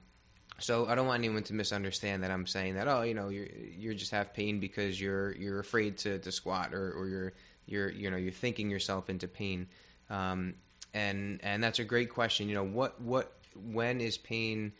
so 0.58 0.86
I 0.86 0.94
don't 0.94 1.06
want 1.06 1.20
anyone 1.20 1.42
to 1.44 1.54
misunderstand 1.54 2.22
that 2.22 2.30
I'm 2.30 2.46
saying 2.46 2.74
that 2.74 2.88
oh 2.88 3.02
you 3.02 3.14
know 3.14 3.28
you 3.28 3.48
you 3.76 3.94
just 3.94 4.10
have 4.10 4.34
pain 4.34 4.60
because 4.60 5.00
you're 5.00 5.32
you're 5.36 5.60
afraid 5.60 5.98
to, 5.98 6.18
to 6.18 6.32
squat 6.32 6.74
or, 6.74 6.92
or 6.92 7.08
you're 7.08 7.32
you're 7.66 7.90
you 7.90 8.10
know 8.10 8.16
you're 8.16 8.32
thinking 8.32 8.70
yourself 8.70 9.08
into 9.08 9.28
pain 9.28 9.68
um, 10.10 10.54
and 10.94 11.40
and 11.42 11.62
that's 11.62 11.78
a 11.78 11.84
great 11.84 12.10
question 12.10 12.48
you 12.48 12.54
know 12.54 12.64
what 12.64 13.00
what 13.00 13.32
when 13.54 14.00
is 14.00 14.18
pain 14.18 14.72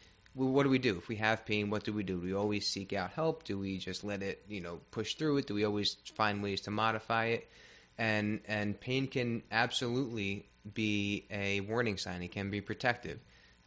what 0.46 0.62
do 0.62 0.70
we 0.70 0.78
do? 0.78 0.96
If 0.96 1.08
we 1.08 1.16
have 1.16 1.44
pain 1.44 1.70
what 1.70 1.84
do 1.84 1.92
we 1.92 2.02
do? 2.02 2.20
Do 2.20 2.26
we 2.26 2.34
always 2.34 2.66
seek 2.66 2.92
out 2.92 3.10
help. 3.10 3.44
Do 3.44 3.58
we 3.58 3.78
just 3.78 4.04
let 4.04 4.22
it 4.22 4.42
you 4.48 4.60
know 4.60 4.80
push 4.90 5.14
through 5.14 5.38
it? 5.38 5.46
Do 5.46 5.54
we 5.54 5.64
always 5.64 5.96
find 6.14 6.42
ways 6.42 6.62
to 6.62 6.70
modify 6.70 7.26
it? 7.26 7.50
And 7.98 8.40
and 8.46 8.78
pain 8.78 9.08
can 9.08 9.42
absolutely 9.50 10.46
be 10.74 11.26
a 11.30 11.60
warning 11.60 11.98
sign. 11.98 12.22
It 12.22 12.32
can 12.32 12.50
be 12.50 12.60
protective. 12.60 13.18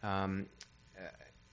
Um, 0.04 0.48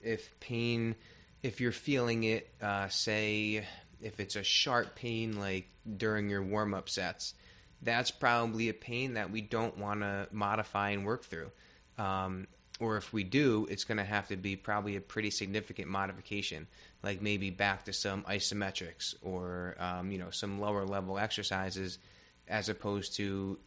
if 0.00 0.38
pain, 0.40 0.94
if 1.42 1.60
you're 1.60 1.72
feeling 1.72 2.24
it, 2.24 2.48
uh, 2.62 2.88
say 2.88 3.66
if 4.00 4.20
it's 4.20 4.36
a 4.36 4.42
sharp 4.42 4.94
pain 4.94 5.38
like 5.38 5.68
during 5.96 6.28
your 6.28 6.42
warm 6.42 6.74
up 6.74 6.88
sets, 6.88 7.34
that's 7.82 8.10
probably 8.10 8.68
a 8.68 8.74
pain 8.74 9.14
that 9.14 9.30
we 9.30 9.40
don't 9.40 9.78
want 9.78 10.00
to 10.00 10.28
modify 10.32 10.90
and 10.90 11.04
work 11.04 11.24
through. 11.24 11.50
Um, 11.96 12.46
or 12.80 12.96
if 12.96 13.12
we 13.12 13.24
do, 13.24 13.66
it's 13.70 13.84
going 13.84 13.98
to 13.98 14.04
have 14.04 14.28
to 14.28 14.36
be 14.36 14.56
probably 14.56 14.96
a 14.96 15.00
pretty 15.00 15.30
significant 15.30 15.88
modification, 15.88 16.66
like 17.02 17.20
maybe 17.20 17.50
back 17.50 17.84
to 17.84 17.92
some 17.92 18.22
isometrics 18.24 19.14
or 19.22 19.74
um, 19.78 20.10
you 20.10 20.18
know 20.18 20.30
some 20.30 20.60
lower 20.60 20.84
level 20.84 21.18
exercises, 21.18 21.98
as 22.46 22.68
opposed 22.68 23.16
to 23.16 23.58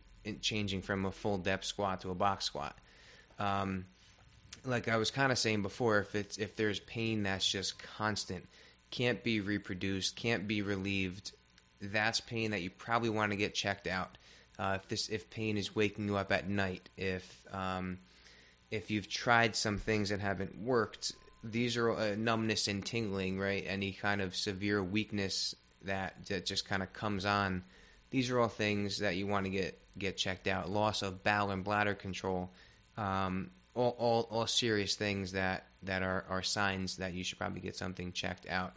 changing 0.41 0.81
from 0.81 1.05
a 1.05 1.11
full 1.11 1.37
depth 1.37 1.65
squat 1.65 2.01
to 2.01 2.11
a 2.11 2.15
box 2.15 2.45
squat. 2.45 2.77
Um, 3.39 3.85
like 4.65 4.87
I 4.87 4.97
was 4.97 5.11
kind 5.11 5.31
of 5.31 5.37
saying 5.37 5.61
before, 5.61 5.99
if 5.99 6.15
it's 6.15 6.37
if 6.37 6.55
there's 6.55 6.79
pain 6.79 7.23
that's 7.23 7.49
just 7.49 7.81
constant, 7.81 8.47
can't 8.91 9.23
be 9.23 9.41
reproduced, 9.41 10.15
can't 10.15 10.47
be 10.47 10.61
relieved, 10.61 11.33
that's 11.81 12.21
pain 12.21 12.51
that 12.51 12.61
you 12.61 12.69
probably 12.69 13.09
want 13.09 13.31
to 13.31 13.37
get 13.37 13.53
checked 13.53 13.87
out. 13.87 14.17
Uh, 14.59 14.77
if 14.81 14.87
this 14.87 15.09
if 15.09 15.29
pain 15.29 15.57
is 15.57 15.75
waking 15.75 16.05
you 16.07 16.15
up 16.15 16.31
at 16.31 16.47
night, 16.47 16.89
if 16.97 17.41
um, 17.51 17.97
if 18.71 18.89
you've 18.89 19.09
tried 19.09 19.55
some 19.55 19.77
things 19.77 20.09
that 20.09 20.19
haven't 20.19 20.57
worked, 20.57 21.13
these 21.43 21.77
are 21.77 21.91
uh, 21.91 22.15
numbness 22.17 22.67
and 22.67 22.85
tingling, 22.85 23.39
right? 23.39 23.63
Any 23.67 23.91
kind 23.91 24.21
of 24.21 24.35
severe 24.35 24.83
weakness 24.83 25.55
that 25.83 26.25
that 26.27 26.45
just 26.45 26.67
kind 26.67 26.81
of 26.81 26.93
comes 26.93 27.25
on. 27.25 27.63
These 28.09 28.29
are 28.29 28.39
all 28.39 28.47
things 28.47 28.99
that 28.99 29.15
you 29.15 29.27
want 29.27 29.45
to 29.45 29.51
get 29.51 29.79
get 29.97 30.17
checked 30.17 30.47
out. 30.47 30.69
Loss 30.69 31.01
of 31.01 31.23
bowel 31.23 31.51
and 31.51 31.63
bladder 31.63 31.93
control. 31.93 32.51
Um, 32.97 33.51
all, 33.73 33.95
all, 33.97 34.27
all 34.29 34.47
serious 34.47 34.95
things 34.95 35.31
that, 35.31 35.65
that 35.83 36.03
are, 36.03 36.25
are 36.29 36.41
signs 36.41 36.97
that 36.97 37.13
you 37.13 37.23
should 37.23 37.37
probably 37.37 37.61
get 37.61 37.75
something 37.75 38.11
checked 38.11 38.47
out. 38.49 38.73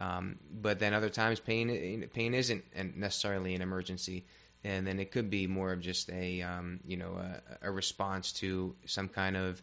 Um, 0.00 0.38
but 0.50 0.78
then 0.78 0.94
other 0.94 1.10
times 1.10 1.40
pain 1.40 2.08
pain 2.14 2.32
isn't 2.32 2.64
necessarily 2.96 3.54
an 3.54 3.62
emergency, 3.62 4.24
and 4.68 4.86
then 4.86 5.00
it 5.00 5.10
could 5.10 5.30
be 5.30 5.46
more 5.46 5.72
of 5.72 5.80
just 5.80 6.10
a 6.10 6.42
um, 6.42 6.80
you 6.84 6.96
know 6.96 7.16
a, 7.16 7.68
a, 7.68 7.70
response 7.70 8.32
to 8.32 8.74
some 8.84 9.08
kind 9.08 9.36
of 9.36 9.62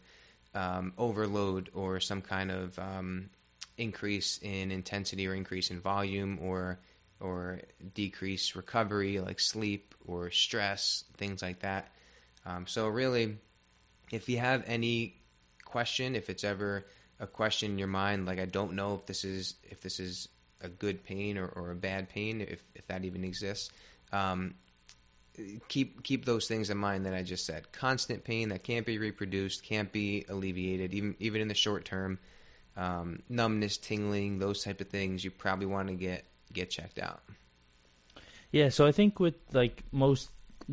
um, 0.54 0.92
overload 0.98 1.70
or 1.74 2.00
some 2.00 2.20
kind 2.20 2.50
of 2.50 2.76
um, 2.78 3.30
increase 3.78 4.38
in 4.42 4.72
intensity 4.72 5.28
or 5.28 5.34
increase 5.34 5.70
in 5.70 5.80
volume 5.80 6.38
or 6.42 6.80
or 7.20 7.60
decrease 7.94 8.56
recovery 8.56 9.20
like 9.20 9.38
sleep 9.38 9.94
or 10.06 10.30
stress 10.30 11.04
things 11.16 11.40
like 11.40 11.60
that. 11.60 11.88
Um, 12.44 12.66
so 12.66 12.88
really 12.88 13.36
if 14.10 14.28
you 14.28 14.38
have 14.38 14.64
any 14.66 15.14
question, 15.64 16.14
if 16.14 16.30
it's 16.30 16.44
ever 16.44 16.84
a 17.20 17.26
question 17.26 17.72
in 17.72 17.78
your 17.78 17.88
mind, 17.88 18.26
like 18.26 18.40
I 18.40 18.44
don't 18.44 18.72
know 18.72 18.94
if 18.94 19.06
this 19.06 19.24
is 19.24 19.54
if 19.62 19.80
this 19.80 20.00
is 20.00 20.28
a 20.60 20.68
good 20.68 21.04
pain 21.04 21.38
or, 21.38 21.46
or 21.46 21.70
a 21.70 21.76
bad 21.76 22.08
pain, 22.08 22.40
if 22.40 22.62
if 22.74 22.86
that 22.88 23.04
even 23.04 23.22
exists. 23.22 23.70
Um, 24.12 24.54
keep 25.68 26.02
keep 26.02 26.24
those 26.24 26.46
things 26.48 26.70
in 26.70 26.78
mind 26.78 27.06
that 27.06 27.14
I 27.14 27.22
just 27.22 27.46
said. 27.46 27.70
Constant 27.72 28.24
pain 28.24 28.48
that 28.50 28.62
can't 28.62 28.86
be 28.86 28.98
reproduced, 28.98 29.62
can't 29.62 29.92
be 29.92 30.24
alleviated, 30.28 30.94
even 30.94 31.16
even 31.18 31.40
in 31.40 31.48
the 31.48 31.54
short 31.54 31.84
term. 31.84 32.18
Um, 32.76 33.22
numbness, 33.30 33.78
tingling, 33.78 34.38
those 34.38 34.62
type 34.62 34.82
of 34.82 34.88
things, 34.88 35.24
you 35.24 35.30
probably 35.30 35.66
want 35.66 35.88
to 35.88 35.94
get 35.94 36.24
get 36.52 36.70
checked 36.70 36.98
out. 36.98 37.22
Yeah, 38.52 38.68
so 38.68 38.86
I 38.86 38.92
think 38.92 39.18
with 39.18 39.34
like 39.52 39.82
most 39.92 40.30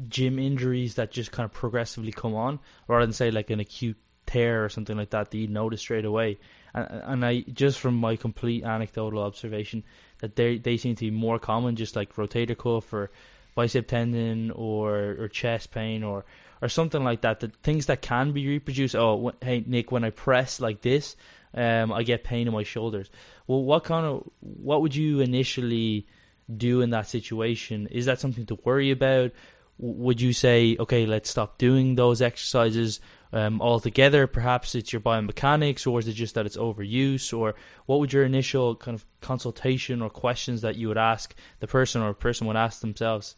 gym 0.09 0.39
injuries 0.39 0.95
that 0.95 1.11
just 1.11 1.31
kind 1.31 1.45
of 1.45 1.53
progressively 1.53 2.11
come 2.11 2.35
on, 2.35 2.59
rather 2.87 3.05
than 3.05 3.13
say 3.13 3.31
like 3.31 3.49
an 3.49 3.59
acute 3.59 3.97
tear 4.25 4.65
or 4.65 4.69
something 4.69 4.97
like 4.97 5.11
that 5.11 5.31
that 5.31 5.37
you 5.37 5.47
notice 5.47 5.81
straight 5.81 6.05
away. 6.05 6.39
And, 6.73 6.87
and 6.89 7.25
I 7.25 7.41
just 7.41 7.79
from 7.79 7.95
my 7.95 8.15
complete 8.15 8.63
anecdotal 8.63 9.21
observation 9.21 9.83
that 10.19 10.35
they 10.35 10.57
they 10.57 10.77
seem 10.77 10.95
to 10.95 11.05
be 11.05 11.11
more 11.11 11.39
common, 11.39 11.75
just 11.75 11.95
like 11.95 12.15
rotator 12.15 12.57
cuff 12.57 12.91
or 12.93 13.11
bicep 13.55 13.87
tendon 13.87 14.51
or 14.51 15.15
or 15.19 15.27
chest 15.27 15.71
pain 15.71 16.03
or 16.03 16.25
or 16.61 16.69
something 16.69 17.03
like 17.03 17.21
that. 17.21 17.39
The 17.39 17.49
things 17.63 17.87
that 17.87 18.01
can 18.01 18.31
be 18.31 18.47
reproduced. 18.47 18.95
Oh, 18.95 19.33
hey 19.41 19.63
Nick, 19.65 19.91
when 19.91 20.03
I 20.03 20.09
press 20.09 20.59
like 20.59 20.81
this, 20.81 21.15
um, 21.53 21.91
I 21.91 22.03
get 22.03 22.23
pain 22.23 22.47
in 22.47 22.53
my 22.53 22.63
shoulders. 22.63 23.09
Well, 23.47 23.63
what 23.63 23.83
kind 23.83 24.05
of 24.05 24.29
what 24.39 24.81
would 24.81 24.95
you 24.95 25.19
initially 25.19 26.07
do 26.55 26.81
in 26.81 26.89
that 26.91 27.07
situation? 27.07 27.87
Is 27.87 28.05
that 28.05 28.19
something 28.19 28.45
to 28.47 28.59
worry 28.63 28.91
about? 28.91 29.31
would 29.77 30.21
you 30.21 30.33
say, 30.33 30.77
okay, 30.79 31.05
let's 31.05 31.29
stop 31.29 31.57
doing 31.57 31.95
those 31.95 32.21
exercises 32.21 32.99
um, 33.33 33.61
altogether? 33.61 34.27
Perhaps 34.27 34.75
it's 34.75 34.93
your 34.93 35.01
biomechanics, 35.01 35.85
or 35.85 35.99
is 35.99 36.07
it 36.07 36.13
just 36.13 36.35
that 36.35 36.45
it's 36.45 36.55
overuse? 36.55 37.37
Or 37.37 37.55
what 37.85 37.99
would 37.99 38.13
your 38.13 38.23
initial 38.23 38.75
kind 38.75 38.95
of 38.95 39.05
consultation 39.19 40.01
or 40.01 40.09
questions 40.09 40.61
that 40.61 40.77
you 40.77 40.87
would 40.87 40.97
ask 40.97 41.35
the 41.59 41.67
person 41.67 42.01
or 42.01 42.09
a 42.09 42.15
person 42.15 42.47
would 42.47 42.55
ask 42.55 42.79
themselves? 42.79 43.35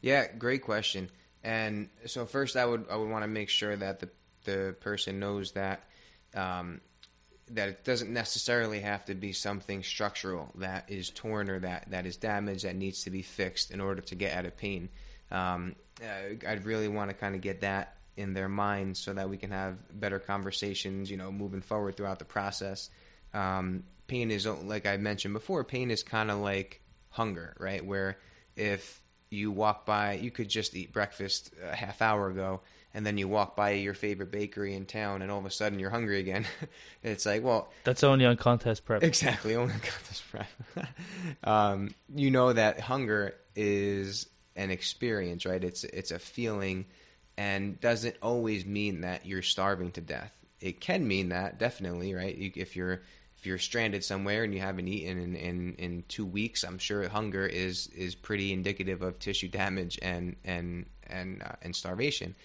Yeah, 0.00 0.26
great 0.36 0.62
question. 0.62 1.08
And 1.42 1.88
so 2.06 2.26
first, 2.26 2.56
I 2.56 2.66
would 2.66 2.86
I 2.90 2.96
would 2.96 3.08
want 3.08 3.22
to 3.22 3.28
make 3.28 3.48
sure 3.48 3.74
that 3.76 4.00
the 4.00 4.10
the 4.44 4.76
person 4.80 5.18
knows 5.18 5.52
that 5.52 5.84
um, 6.34 6.80
that 7.50 7.68
it 7.68 7.84
doesn't 7.84 8.12
necessarily 8.12 8.80
have 8.80 9.04
to 9.06 9.14
be 9.14 9.32
something 9.32 9.82
structural 9.82 10.50
that 10.56 10.90
is 10.90 11.10
torn 11.10 11.50
or 11.50 11.58
that, 11.60 11.90
that 11.90 12.06
is 12.06 12.16
damaged 12.16 12.64
that 12.64 12.76
needs 12.76 13.04
to 13.04 13.10
be 13.10 13.22
fixed 13.22 13.70
in 13.70 13.80
order 13.80 14.00
to 14.00 14.14
get 14.14 14.34
out 14.36 14.46
of 14.46 14.56
pain 14.56 14.88
um, 15.30 15.74
uh, 16.02 16.46
I'd 16.48 16.64
really 16.64 16.88
want 16.88 17.10
to 17.10 17.14
kind 17.14 17.34
of 17.34 17.40
get 17.40 17.60
that 17.60 17.96
in 18.16 18.34
their 18.34 18.48
minds 18.48 19.00
so 19.00 19.12
that 19.12 19.28
we 19.28 19.36
can 19.36 19.50
have 19.50 19.76
better 19.98 20.18
conversations, 20.18 21.10
you 21.10 21.16
know, 21.16 21.32
moving 21.32 21.62
forward 21.62 21.96
throughout 21.96 22.18
the 22.18 22.24
process. 22.24 22.90
Um, 23.32 23.84
pain 24.06 24.30
is, 24.30 24.46
like 24.46 24.86
I 24.86 24.96
mentioned 24.98 25.34
before, 25.34 25.64
pain 25.64 25.90
is 25.90 26.02
kind 26.02 26.30
of 26.30 26.38
like 26.38 26.82
hunger, 27.10 27.54
right? 27.58 27.84
Where 27.84 28.18
if 28.56 29.00
you 29.30 29.50
walk 29.50 29.86
by, 29.86 30.14
you 30.14 30.30
could 30.30 30.48
just 30.48 30.76
eat 30.76 30.92
breakfast 30.92 31.52
a 31.62 31.74
half 31.74 32.02
hour 32.02 32.28
ago, 32.28 32.60
and 32.94 33.06
then 33.06 33.16
you 33.16 33.26
walk 33.26 33.56
by 33.56 33.70
your 33.70 33.94
favorite 33.94 34.30
bakery 34.30 34.74
in 34.74 34.84
town, 34.84 35.22
and 35.22 35.30
all 35.30 35.38
of 35.38 35.46
a 35.46 35.50
sudden 35.50 35.78
you're 35.78 35.90
hungry 35.90 36.20
again. 36.20 36.44
it's 37.02 37.24
like, 37.24 37.42
well, 37.42 37.70
that's 37.84 38.04
only 38.04 38.26
on 38.26 38.36
contest 38.36 38.84
prep. 38.84 39.02
Exactly, 39.12 39.56
only 39.56 39.72
on 39.72 39.80
contest 39.80 40.22
prep. 40.30 40.86
um, 41.44 41.94
you 42.14 42.30
know 42.30 42.52
that 42.52 42.80
hunger 42.80 43.34
is 43.56 44.26
an 44.56 44.70
experience, 44.70 45.46
right? 45.46 45.62
It's 45.62 45.84
it's 45.84 46.10
a 46.10 46.18
feeling, 46.18 46.84
and 47.36 47.80
doesn't 47.80 48.16
always 48.22 48.64
mean 48.66 49.00
that 49.02 49.26
you're 49.26 49.42
starving 49.42 49.90
to 49.92 50.00
death. 50.00 50.32
It 50.60 50.80
can 50.80 51.06
mean 51.06 51.30
that 51.30 51.58
definitely, 51.58 52.14
right? 52.14 52.36
If 52.56 52.76
you're 52.76 53.02
if 53.38 53.46
you're 53.46 53.58
stranded 53.58 54.04
somewhere 54.04 54.44
and 54.44 54.54
you 54.54 54.60
haven't 54.60 54.86
eaten 54.86 55.18
in, 55.18 55.34
in, 55.34 55.74
in 55.74 56.04
two 56.06 56.24
weeks, 56.24 56.62
I'm 56.62 56.78
sure 56.78 57.08
hunger 57.08 57.44
is 57.46 57.88
is 57.88 58.14
pretty 58.14 58.52
indicative 58.52 59.02
of 59.02 59.18
tissue 59.18 59.48
damage 59.48 59.98
and 60.00 60.36
and 60.44 60.86
and 61.08 61.42
uh, 61.42 61.56
and 61.62 61.74
starvation. 61.74 62.36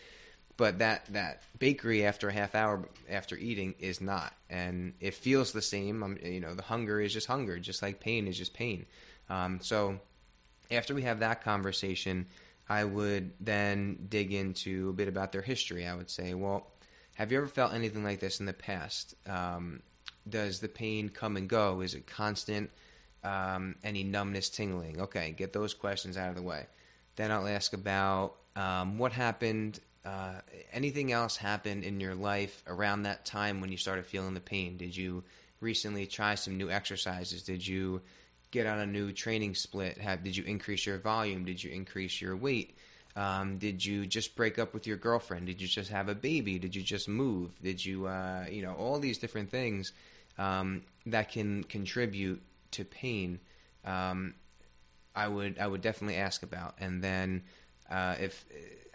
but 0.57 0.79
that 0.79 1.05
that 1.13 1.43
bakery 1.59 2.05
after 2.05 2.27
a 2.29 2.33
half 2.33 2.55
hour 2.55 2.89
after 3.09 3.37
eating 3.37 3.75
is 3.79 4.01
not, 4.01 4.33
and 4.49 4.93
it 4.99 5.13
feels 5.13 5.51
the 5.53 5.61
same. 5.61 6.01
Um, 6.03 6.17
you 6.23 6.39
know, 6.39 6.55
the 6.55 6.63
hunger 6.63 6.99
is 6.99 7.13
just 7.13 7.27
hunger, 7.27 7.59
just 7.59 7.81
like 7.81 7.99
pain 7.99 8.27
is 8.27 8.37
just 8.37 8.53
pain. 8.53 8.85
Um, 9.29 9.59
so 9.61 9.99
after 10.71 10.95
we 10.95 11.03
have 11.03 11.19
that 11.19 11.43
conversation, 11.43 12.25
I 12.69 12.83
would 12.83 13.31
then 13.39 14.07
dig 14.09 14.33
into 14.33 14.89
a 14.89 14.93
bit 14.93 15.07
about 15.07 15.31
their 15.31 15.41
history. 15.41 15.87
I 15.87 15.95
would 15.95 16.09
say, 16.09 16.33
well, 16.33 16.67
have 17.15 17.31
you 17.31 17.37
ever 17.37 17.47
felt 17.47 17.73
anything 17.73 18.03
like 18.03 18.19
this 18.19 18.39
in 18.39 18.45
the 18.45 18.53
past? 18.53 19.15
Um, 19.25 19.81
does 20.27 20.59
the 20.59 20.67
pain 20.67 21.09
come 21.09 21.37
and 21.37 21.47
go? 21.47 21.81
Is 21.81 21.93
it 21.93 22.05
constant? 22.05 22.69
Um, 23.23 23.75
any 23.83 24.03
numbness, 24.03 24.49
tingling? 24.49 25.01
Okay, 25.01 25.31
get 25.31 25.53
those 25.53 25.73
questions 25.73 26.17
out 26.17 26.29
of 26.29 26.35
the 26.35 26.41
way. 26.41 26.65
Then 27.15 27.31
I'll 27.31 27.47
ask 27.47 27.73
about 27.73 28.35
um, 28.55 28.97
what 28.97 29.11
happened. 29.11 29.79
Uh, 30.05 30.41
anything 30.71 31.11
else 31.11 31.37
happened 31.37 31.83
in 31.83 31.99
your 31.99 32.15
life 32.15 32.63
around 32.67 33.03
that 33.03 33.25
time 33.25 33.61
when 33.61 33.71
you 33.71 33.77
started 33.77 34.05
feeling 34.05 34.33
the 34.33 34.39
pain? 34.39 34.77
Did 34.77 34.95
you 34.95 35.23
recently 35.59 36.05
try 36.05 36.35
some 36.35 36.57
new 36.57 36.69
exercises? 36.69 37.43
Did 37.43 37.65
you 37.65 38.01
get 38.51 38.65
on 38.65 38.79
a 38.79 38.85
new 38.85 39.11
training 39.11 39.55
split? 39.55 39.97
Have, 39.97 40.23
did 40.23 40.35
you 40.35 40.43
increase 40.43 40.85
your 40.85 40.97
volume? 40.97 41.45
Did 41.45 41.63
you 41.63 41.71
increase 41.71 42.21
your 42.21 42.35
weight? 42.35 42.77
Um, 43.15 43.57
did 43.57 43.83
you 43.83 44.05
just 44.05 44.35
break 44.35 44.59
up 44.59 44.73
with 44.73 44.85
your 44.85 44.97
girlfriend? 44.97 45.47
Did 45.47 45.59
you 45.59 45.67
just 45.67 45.89
have 45.89 46.07
a 46.07 46.15
baby? 46.15 46.59
Did 46.59 46.75
you 46.75 46.83
just 46.83 47.07
move? 47.07 47.51
Did 47.61 47.83
you, 47.83 48.05
uh, 48.05 48.45
you 48.49 48.61
know, 48.61 48.73
all 48.73 48.99
these 48.99 49.17
different 49.17 49.49
things 49.49 49.91
um, 50.37 50.83
that 51.07 51.31
can 51.31 51.63
contribute 51.63 52.41
to 52.71 52.85
pain. 52.85 53.39
Um, 53.85 54.35
I 55.15 55.27
would 55.27 55.57
I 55.57 55.65
would 55.65 55.81
definitely 55.81 56.17
ask 56.17 56.43
about, 56.43 56.75
and 56.79 57.03
then 57.03 57.43
uh, 57.89 58.15
if 58.19 58.45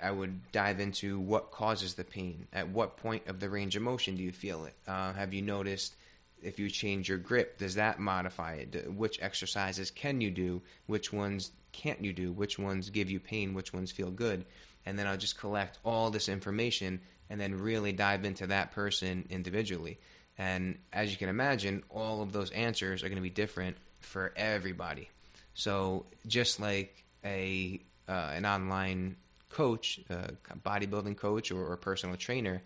I 0.00 0.11
would 0.11 0.53
dive 0.53 0.80
into 0.80 1.18
what 1.18 1.50
causes 1.50 1.94
the 1.94 2.05
pain. 2.05 2.46
At 2.53 2.68
what 2.68 2.96
point 2.96 3.26
of 3.26 3.40
the 3.40 3.48
range 3.48 3.76
of 3.76 3.82
motion 3.82 4.16
do 4.16 4.22
you 4.22 4.32
feel 4.32 4.64
it? 4.64 4.74
Uh, 4.86 5.12
have 5.12 5.32
you 5.32 5.42
noticed 5.42 5.94
if 6.43 6.59
you 6.59 6.68
change 6.70 7.09
your 7.09 7.18
grip, 7.18 7.59
does 7.59 7.74
that 7.76 7.99
modify 7.99 8.55
it? 8.55 8.93
Which 8.93 9.20
exercises 9.22 9.90
can 9.90 10.20
you 10.20 10.30
do? 10.30 10.62
Which 10.86 11.12
ones 11.12 11.53
can't 11.72 12.03
you 12.05 12.12
do? 12.12 12.32
Which 12.32 12.59
ones 12.59 12.90
give 12.90 13.11
you 13.11 13.20
pain? 13.20 13.55
Which 13.55 13.72
ones 13.72 13.90
feel 13.90 14.11
good? 14.11 14.45
And 14.84 14.99
then 14.99 15.07
I'll 15.07 15.16
just 15.16 15.38
collect 15.38 15.78
all 15.84 16.11
this 16.11 16.28
information 16.28 17.01
and 17.30 17.40
then 17.40 17.59
really 17.59 17.93
dive 17.93 18.24
into 18.24 18.47
that 18.49 18.72
person 18.72 19.26
individually. 19.30 19.99
And 20.38 20.78
as 20.93 21.11
you 21.11 21.16
can 21.16 21.28
imagine, 21.28 21.82
all 21.88 22.22
of 22.22 22.32
those 22.32 22.51
answers 22.51 23.03
are 23.03 23.09
going 23.09 23.16
to 23.16 23.22
be 23.22 23.30
different 23.30 23.76
for 24.01 24.32
everybody. 24.36 25.09
So 25.55 26.07
just 26.26 26.61
like 26.61 27.05
a 27.24 27.80
uh, 28.09 28.32
an 28.34 28.45
online 28.45 29.16
coach, 29.49 30.01
a 30.11 30.57
bodybuilding 30.57 31.16
coach, 31.16 31.51
or, 31.53 31.64
or 31.64 31.76
personal 31.76 32.16
trainer, 32.16 32.62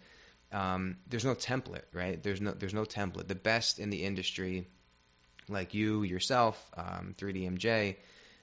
um, 0.53 0.97
there's 1.07 1.25
no 1.25 1.35
template, 1.35 1.85
right? 1.93 2.23
There's 2.23 2.41
no 2.41 2.53
there's 2.53 2.75
no 2.75 2.85
template. 2.85 3.29
The 3.29 3.35
best 3.35 3.79
in 3.79 3.91
the 3.91 4.05
industry, 4.05 4.69
like 5.49 5.75
you 5.75 6.03
yourself, 6.03 6.71
um, 6.77 7.15
3DMJ, 7.19 7.97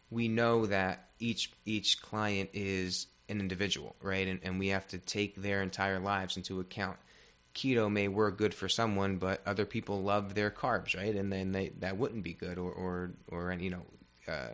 we 0.10 0.28
know 0.28 0.66
that 0.66 1.10
each 1.20 1.51
each 1.66 2.01
client 2.01 2.49
is 2.54 3.08
an 3.30 3.39
individual, 3.39 3.95
right? 4.01 4.28
And, 4.28 4.39
and 4.43 4.60
we 4.60 4.68
have 4.68 4.88
to 4.89 4.97
take 4.97 5.36
their 5.36 5.62
entire 5.62 5.99
lives 5.99 6.38
into 6.38 6.60
account 6.60 6.97
keto 7.54 7.91
may 7.91 8.08
work 8.08 8.38
good 8.38 8.54
for 8.54 8.68
someone, 8.68 9.18
but 9.18 9.41
other 9.45 9.66
people 9.66 10.01
love 10.01 10.34
their 10.34 10.49
carbs, 10.49 10.95
right? 10.95 11.16
And 11.16 11.32
then 11.32 11.51
they, 11.51 11.70
that 11.80 11.97
wouldn't 11.97 12.24
be 12.24 12.34
good, 12.34 12.58
or 12.58 12.72
or 12.72 13.12
or 13.28 13.54
you 13.54 13.70
know, 13.70 13.86
uh, 14.28 14.49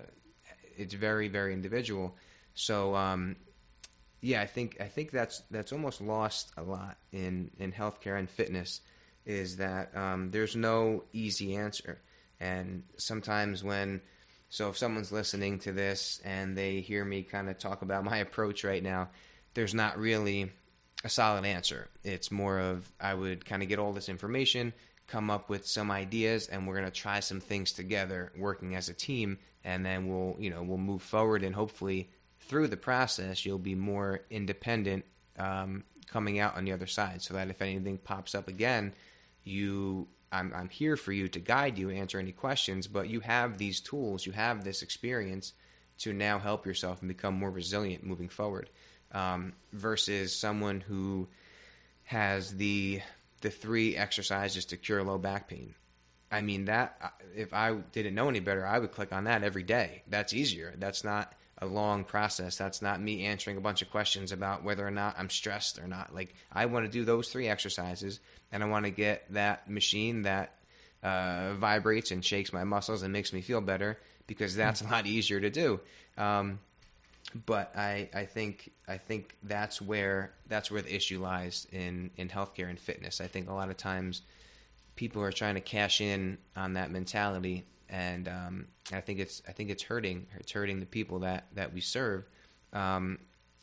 it's 0.78 0.94
very 0.94 1.28
very 1.28 1.54
individual. 1.54 2.16
So 2.54 2.96
um, 2.96 3.38
yeah, 4.22 4.42
I 4.42 4.46
think 4.46 4.78
I 4.80 4.86
think 4.86 5.12
that's 5.12 5.44
that's 5.50 5.72
almost 5.72 6.02
lost 6.02 6.52
a 6.58 6.64
lot 6.64 6.98
in 7.12 7.52
in 7.58 7.72
healthcare 7.72 8.18
and 8.18 8.30
fitness 8.30 8.82
is 9.26 9.58
that 9.58 9.96
um, 9.96 10.32
there's 10.32 10.56
no 10.56 11.04
easy 11.14 11.56
answer, 11.56 12.02
and 12.40 12.84
sometimes 12.98 13.64
when 13.64 14.02
so 14.50 14.70
if 14.70 14.78
someone's 14.78 15.12
listening 15.12 15.60
to 15.60 15.72
this 15.72 16.20
and 16.26 16.58
they 16.58 16.82
hear 16.82 17.06
me 17.06 17.24
kind 17.24 17.50
of 17.50 17.58
talk 17.58 17.82
about 17.82 18.04
my 18.04 18.18
approach 18.28 18.64
right 18.64 18.84
now, 18.84 19.10
there's 19.54 19.74
not 19.74 19.98
really 19.98 20.52
a 21.04 21.10
solid 21.10 21.46
answer. 21.46 21.88
It's 22.04 22.32
more 22.32 22.60
of 22.60 22.92
I 23.00 23.14
would 23.14 23.46
kind 23.46 23.64
of 23.64 23.70
get 23.70 23.80
all 23.80 23.94
this 23.94 24.10
information, 24.10 24.74
come 25.08 25.30
up 25.30 25.50
with 25.50 25.66
some 25.66 25.92
ideas, 25.92 26.48
and 26.48 26.68
we're 26.68 26.82
to 26.82 26.92
try 26.92 27.22
some 27.22 27.40
things 27.40 27.72
together, 27.72 28.34
working 28.38 28.76
as 28.76 28.90
a 28.90 28.94
team, 28.94 29.38
and 29.64 29.86
then 29.86 30.10
we'll 30.10 30.36
you 30.40 30.50
know 30.50 30.64
we'll 30.64 30.78
move 30.78 31.04
forward, 31.04 31.44
and 31.44 31.56
hopefully 31.56 32.10
through 32.50 32.68
the 32.68 32.78
process 32.78 33.46
you'll 33.46 33.60
be 33.60 33.76
more 33.76 34.22
independent 34.30 35.06
um, 35.38 35.86
coming 36.08 36.40
out 36.40 36.58
on 36.58 36.66
the 36.66 36.74
other 36.74 36.88
side, 36.88 37.22
so 37.22 37.36
that 37.36 37.50
if 37.50 37.62
anything 37.62 37.98
pops 37.98 38.36
up 38.36 38.48
again, 38.50 38.94
you 39.44 40.08
I'm, 40.32 40.52
I'm 40.54 40.70
here 40.70 40.98
for 40.98 41.12
you 41.12 41.28
to 41.30 41.40
guide 41.40 41.78
you, 41.78 41.90
answer 41.90 42.20
any 42.20 42.32
questions, 42.34 42.88
but 42.88 43.10
you 43.10 43.20
have 43.22 43.58
these 43.58 43.80
tools, 43.80 44.26
you 44.26 44.32
have 44.34 44.64
this 44.64 44.82
experience 44.82 45.54
to 46.00 46.14
now 46.14 46.40
help 46.40 46.66
yourself 46.66 47.02
and 47.02 47.08
become 47.08 47.34
more 47.34 47.50
resilient 47.50 48.04
moving 48.06 48.30
forward 48.30 48.70
um, 49.12 49.54
versus 49.72 50.36
someone 50.36 50.82
who 50.82 51.28
has 52.04 52.56
the 52.56 53.02
the 53.42 53.50
three 53.50 53.96
exercises 53.96 54.66
to 54.66 54.78
cure 54.78 55.04
low 55.04 55.18
back 55.18 55.48
pain. 55.48 55.74
I 56.32 56.42
mean 56.42 56.66
that 56.66 57.14
if 57.36 57.54
I 57.54 57.74
didn't 57.92 58.16
know 58.16 58.30
any 58.30 58.42
better, 58.42 58.66
I 58.66 58.80
would 58.80 58.92
click 58.92 59.14
on 59.14 59.24
that 59.24 59.44
every 59.44 59.64
day. 59.64 60.04
That's 60.08 60.34
easier. 60.34 60.74
That's 60.78 61.04
not 61.04 61.34
a 61.62 61.66
long 61.66 62.04
process. 62.04 62.58
That's 62.58 62.82
not 62.82 63.02
me 63.02 63.26
answering 63.26 63.58
a 63.58 63.62
bunch 63.62 63.82
of 63.82 63.92
questions 63.92 64.32
about 64.32 64.64
whether 64.64 64.86
or 64.86 64.92
not 64.92 65.16
I'm 65.18 65.30
stressed 65.30 65.80
or 65.80 65.88
not. 65.88 66.14
Like 66.14 66.34
I 66.52 66.66
want 66.68 66.86
to 66.86 66.92
do 66.92 67.06
those 67.06 67.30
three 67.30 67.48
exercises, 67.48 68.20
and 68.52 68.64
I 68.64 68.68
want 68.68 68.86
to 68.86 68.92
get 68.92 69.26
that 69.34 69.70
machine 69.70 70.24
that 70.24 70.56
uh, 71.04 71.54
vibrates 71.54 72.12
and 72.12 72.24
shakes 72.24 72.52
my 72.54 72.64
muscles 72.64 73.04
and 73.04 73.14
makes 73.14 73.34
me 73.34 73.42
feel 73.42 73.62
better 73.62 73.98
because 74.28 74.56
that's 74.56 74.82
a 74.82 74.86
lot 74.86 75.06
easier 75.06 75.40
to 75.40 75.50
do. 75.50 75.80
Um, 76.18 76.60
but 77.46 77.76
I, 77.76 78.10
I 78.14 78.26
think 78.26 78.72
I 78.88 78.98
think 78.98 79.36
that's 79.44 79.82
where 79.82 80.32
that's 80.48 80.72
where 80.72 80.82
the 80.82 80.96
issue 80.96 81.22
lies 81.22 81.68
in, 81.72 82.10
in 82.18 82.30
healthcare 82.30 82.70
and 82.70 82.80
fitness. 82.80 83.22
I 83.22 83.28
think 83.28 83.50
a 83.50 83.54
lot 83.54 83.70
of 83.70 83.78
times 83.78 84.22
people 84.96 85.22
are 85.22 85.32
trying 85.32 85.56
to 85.56 85.62
cash 85.62 86.02
in 86.02 86.38
on 86.56 86.74
that 86.74 86.92
mentality, 86.92 87.66
and 87.90 88.28
um, 88.28 88.68
I 88.92 89.02
think 89.02 89.20
it's 89.20 89.42
I 89.48 89.52
think 89.52 89.70
it's 89.70 89.84
hurting 89.84 90.28
it's 90.38 90.52
hurting 90.52 90.80
the 90.80 90.86
people 90.86 91.20
that 91.20 91.48
that 91.56 91.74
we 91.74 91.82
serve. 91.82 92.26
Um, 92.74 93.20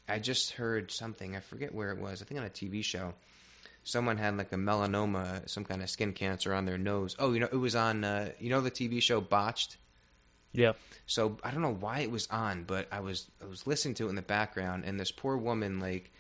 I 0.09 0.19
just 0.19 0.53
heard 0.53 0.91
something 0.91 1.37
I 1.37 1.41
forget 1.41 1.75
where 1.75 1.91
it 1.91 1.99
was. 1.99 2.23
I 2.23 2.25
think 2.25 2.41
on 2.41 2.47
a 2.47 2.51
TV 2.51 2.85
show, 2.85 3.15
someone 3.85 4.19
had 4.19 4.37
like 4.37 4.53
a 4.53 4.57
melanoma, 4.57 5.49
some 5.49 5.65
kind 5.65 5.83
of 5.83 5.91
skin 5.91 6.13
cancer 6.13 6.53
on 6.53 6.65
their 6.65 6.79
nose. 6.79 7.17
Oh, 7.19 7.33
you 7.33 7.41
know, 7.41 7.49
it 7.51 7.57
was 7.57 7.75
on 7.75 8.05
uh, 8.05 8.31
you 8.39 8.51
know 8.51 8.61
the 8.61 8.71
TV 8.71 9.03
show 9.03 9.21
Botched. 9.21 9.79
Yeah. 10.53 10.73
So 11.07 11.39
I 11.45 11.51
don't 11.51 11.63
know 11.63 11.75
why 11.75 12.01
it 12.01 12.11
was 12.11 12.27
on, 12.29 12.65
but 12.65 12.89
I 12.91 13.01
was 13.01 13.29
I 13.43 13.47
was 13.47 13.67
listening 13.67 13.95
to 13.97 14.07
it 14.07 14.11
in 14.11 14.17
the 14.17 14.23
background, 14.23 14.85
and 14.85 14.99
this 14.99 15.13
poor 15.13 15.37
woman 15.37 15.81
like 15.81 16.11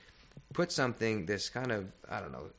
put 0.52 0.72
something, 0.72 1.26
this 1.26 1.48
kind 1.48 1.72
of 1.72 1.86
I 2.09 2.20
don't 2.20 2.32
know, 2.32 2.50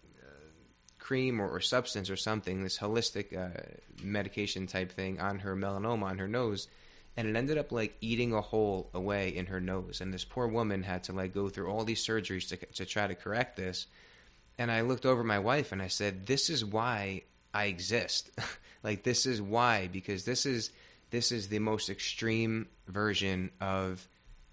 cream 1.07 1.39
or, 1.39 1.47
or, 1.47 1.61
substance 1.61 2.09
or 2.09 2.17
something, 2.17 2.63
this 2.63 2.79
holistic 2.79 3.35
uh, 3.35 3.61
medication 4.03 4.67
type 4.67 4.91
thing 4.91 5.21
on 5.21 5.39
her 5.39 5.55
melanoma 5.55 6.03
on 6.03 6.17
her 6.17 6.27
nose, 6.27 6.67
and 7.15 7.27
it 7.27 7.35
ended 7.37 7.57
up 7.57 7.71
like 7.71 7.95
eating 8.01 8.33
a 8.33 8.41
hole 8.41 8.89
away 8.93 9.29
in 9.29 9.45
her 9.45 9.61
nose, 9.61 10.01
and 10.01 10.13
this 10.13 10.25
poor 10.25 10.47
woman 10.47 10.83
had 10.83 11.03
to 11.05 11.13
like 11.13 11.33
go 11.33 11.47
through 11.47 11.69
all 11.69 11.85
these 11.85 12.05
surgeries 12.05 12.49
to 12.49 12.57
to 12.73 12.85
try 12.85 13.07
to 13.07 13.15
correct 13.15 13.55
this. 13.55 13.87
And 14.57 14.69
I 14.69 14.81
looked 14.81 15.05
over 15.05 15.23
my 15.23 15.39
wife 15.39 15.71
and 15.71 15.81
I 15.81 15.87
said, 15.87 16.25
"This 16.25 16.49
is 16.49 16.65
why 16.65 17.23
I 17.53 17.65
exist. 17.65 18.29
like 18.83 19.03
this 19.03 19.25
is 19.25 19.41
why 19.41 19.87
because 19.87 20.25
this 20.25 20.45
is." 20.45 20.71
this 21.09 21.31
is 21.31 21.47
the 21.47 21.59
most 21.59 21.89
extreme 21.89 22.67
version 22.87 23.51
of 23.61 24.07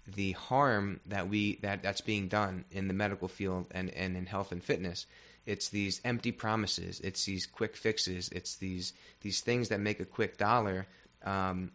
the 0.07 0.31
harm 0.33 0.99
that 1.07 1.27
we 1.27 1.57
that 1.61 1.81
that's 1.83 2.01
being 2.01 2.27
done 2.27 2.63
in 2.71 2.87
the 2.87 2.93
medical 2.93 3.27
field 3.27 3.65
and, 3.71 3.89
and 3.89 4.15
in 4.15 4.25
health 4.25 4.51
and 4.51 4.63
fitness. 4.63 5.05
It's 5.45 5.69
these 5.69 6.01
empty 6.03 6.31
promises. 6.31 6.99
It's 7.01 7.25
these 7.25 7.45
quick 7.45 7.75
fixes. 7.75 8.29
It's 8.29 8.55
these 8.55 8.93
these 9.21 9.41
things 9.41 9.69
that 9.69 9.79
make 9.79 9.99
a 9.99 10.05
quick 10.05 10.37
dollar, 10.37 10.87
um, 11.23 11.71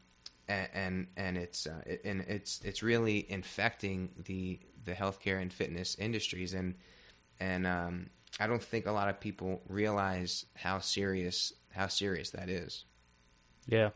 and, 0.49 1.07
and, 1.17 1.37
it's 1.39 1.67
uh, 1.67 1.81
and 2.05 2.23
it's 2.23 2.61
it's 2.65 2.83
really 2.83 3.31
infecting 3.31 4.11
the 4.25 4.59
the 4.85 4.93
healthcare 4.93 5.41
and 5.41 5.53
fitness 5.53 5.95
industries 5.99 6.55
and 6.55 6.75
and 7.39 7.67
um, 7.67 8.11
I 8.39 8.47
don't 8.47 8.63
think 8.63 8.87
a 8.87 8.93
lot 8.93 9.09
of 9.09 9.19
people 9.19 9.63
realize 9.69 10.45
how 10.55 10.79
serious 10.79 11.53
how 11.71 11.89
serious 11.89 12.31
that 12.31 12.49
is. 12.49 12.85
Yeah, 13.67 13.91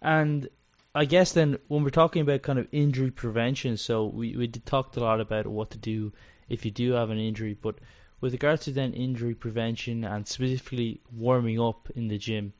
and 0.00 0.48
I 0.94 1.04
guess 1.04 1.32
then 1.32 1.58
when 1.68 1.82
we're 1.82 1.90
talking 1.90 2.22
about 2.22 2.42
kind 2.42 2.58
of 2.58 2.68
injury 2.72 3.10
prevention, 3.10 3.76
so 3.76 4.06
we 4.06 4.36
we 4.36 4.48
talked 4.48 4.96
a 4.96 5.00
lot 5.00 5.20
about 5.20 5.46
what 5.46 5.70
to 5.70 5.78
do 5.78 6.12
if 6.48 6.64
you 6.64 6.70
do 6.70 6.92
have 6.92 7.10
an 7.10 7.18
injury, 7.18 7.54
but 7.60 7.76
with 8.20 8.32
regards 8.32 8.64
to 8.64 8.70
then 8.70 8.92
injury 8.92 9.34
prevention 9.34 10.04
and 10.04 10.26
specifically 10.26 11.00
warming 11.12 11.60
up 11.60 11.88
in 11.94 12.08
the 12.08 12.18
gym, 12.18 12.52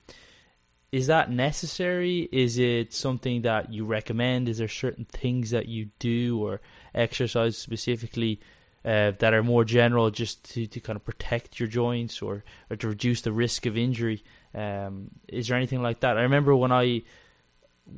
is 0.91 1.07
that 1.09 1.31
necessary? 1.31 2.29
Is 2.33 2.59
it 2.59 2.95
something 2.95 3.43
that 3.43 3.73
you 3.73 3.85
recommend? 3.85 4.49
Is 4.49 4.59
there 4.59 4.69
certain 4.69 5.05
things 5.05 5.51
that 5.51 5.69
you 5.69 5.91
do 5.99 6.43
or 6.43 6.61
exercise 6.95 7.59
specifically 7.59 8.41
uh, 8.85 9.13
that 9.19 9.35
are 9.35 9.43
more 9.43 9.65
general, 9.65 10.11
just 10.11 10.45
to, 10.53 10.67
to 10.67 10.81
kind 10.81 10.97
of 10.97 11.05
protect 11.05 11.61
your 11.61 11.69
joints 11.69 12.23
or, 12.23 12.45
or 12.71 12.77
to 12.77 12.89
reduce 12.89 13.21
the 13.21 13.33
risk 13.33 13.67
of 13.67 13.77
injury? 13.77 14.25
Um, 14.55 15.11
is 15.29 15.49
there 15.49 15.57
anything 15.57 15.83
like 15.83 16.01
that? 16.01 16.17
I 16.17 16.23
remember 16.23 16.57
when 16.57 16.73
I 16.73 17.03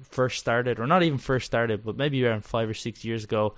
first 0.02 0.40
started, 0.40 0.80
or 0.80 0.86
not 0.86 1.02
even 1.02 1.18
first 1.18 1.46
started, 1.46 1.84
but 1.84 1.96
maybe 1.96 2.24
around 2.24 2.44
five 2.44 2.68
or 2.68 2.74
six 2.74 3.04
years 3.04 3.24
ago, 3.24 3.54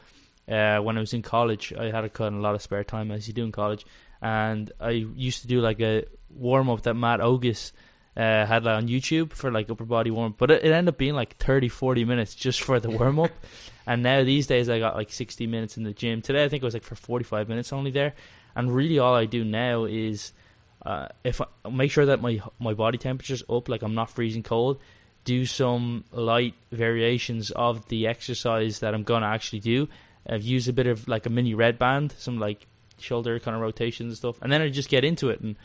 uh, 0.52 0.78
when 0.80 0.96
I 0.96 1.00
was 1.00 1.14
in 1.14 1.22
college, 1.22 1.72
I 1.72 1.86
had 1.86 2.04
a 2.04 2.08
kind 2.10 2.34
of 2.34 2.40
a 2.40 2.42
lot 2.42 2.54
of 2.54 2.62
spare 2.62 2.84
time 2.84 3.10
as 3.10 3.26
you 3.26 3.34
do 3.34 3.44
in 3.44 3.52
college, 3.52 3.86
and 4.20 4.70
I 4.78 4.90
used 4.90 5.42
to 5.42 5.48
do 5.48 5.60
like 5.60 5.80
a 5.80 6.04
warm 6.28 6.68
up 6.68 6.82
that 6.82 6.94
Matt 6.94 7.20
Ogus 7.20 7.72
uh, 8.16 8.44
had 8.44 8.64
like, 8.64 8.76
on 8.76 8.88
YouTube 8.88 9.32
for 9.32 9.50
like 9.50 9.70
upper 9.70 9.84
body 9.84 10.10
warm 10.10 10.32
up, 10.32 10.38
but 10.38 10.50
it, 10.50 10.64
it 10.64 10.72
ended 10.72 10.94
up 10.94 10.98
being 10.98 11.14
like 11.14 11.36
30, 11.38 11.68
40 11.68 12.04
minutes 12.04 12.34
just 12.34 12.60
for 12.60 12.78
the 12.78 12.90
warm 12.90 13.18
up. 13.18 13.30
and 13.86 14.02
now 14.02 14.22
these 14.24 14.46
days 14.46 14.68
I 14.68 14.78
got 14.78 14.96
like 14.96 15.10
sixty 15.10 15.46
minutes 15.46 15.76
in 15.76 15.82
the 15.84 15.92
gym. 15.92 16.22
Today 16.22 16.44
I 16.44 16.48
think 16.48 16.62
it 16.62 16.66
was 16.66 16.74
like 16.74 16.84
for 16.84 16.94
forty 16.94 17.24
five 17.24 17.48
minutes 17.48 17.72
only 17.72 17.90
there, 17.90 18.14
and 18.54 18.74
really 18.74 18.98
all 18.98 19.14
I 19.14 19.26
do 19.26 19.44
now 19.44 19.84
is. 19.84 20.32
Uh, 20.84 21.06
if 21.22 21.40
I 21.40 21.46
make 21.70 21.92
sure 21.92 22.06
that 22.06 22.20
my 22.20 22.40
my 22.58 22.74
body 22.74 22.98
temperature's 22.98 23.44
up, 23.48 23.68
like 23.68 23.82
I'm 23.82 23.94
not 23.94 24.10
freezing 24.10 24.42
cold, 24.42 24.80
do 25.22 25.46
some 25.46 26.04
light 26.10 26.54
variations 26.72 27.52
of 27.52 27.86
the 27.86 28.08
exercise 28.08 28.80
that 28.80 28.92
I'm 28.92 29.04
gonna 29.04 29.26
actually 29.26 29.60
do. 29.60 29.88
I've 30.28 30.42
used 30.42 30.68
a 30.68 30.72
bit 30.72 30.86
of 30.86 31.08
like 31.08 31.26
a 31.26 31.30
mini 31.30 31.54
red 31.54 31.78
band, 31.78 32.14
some 32.18 32.38
like 32.38 32.66
shoulder 32.98 33.38
kind 33.40 33.54
of 33.54 33.60
rotations 33.60 34.10
and 34.10 34.16
stuff, 34.16 34.40
and 34.42 34.52
then 34.52 34.60
I 34.60 34.68
just 34.68 34.88
get 34.88 35.04
into 35.04 35.30
it. 35.30 35.40
And 35.40 35.56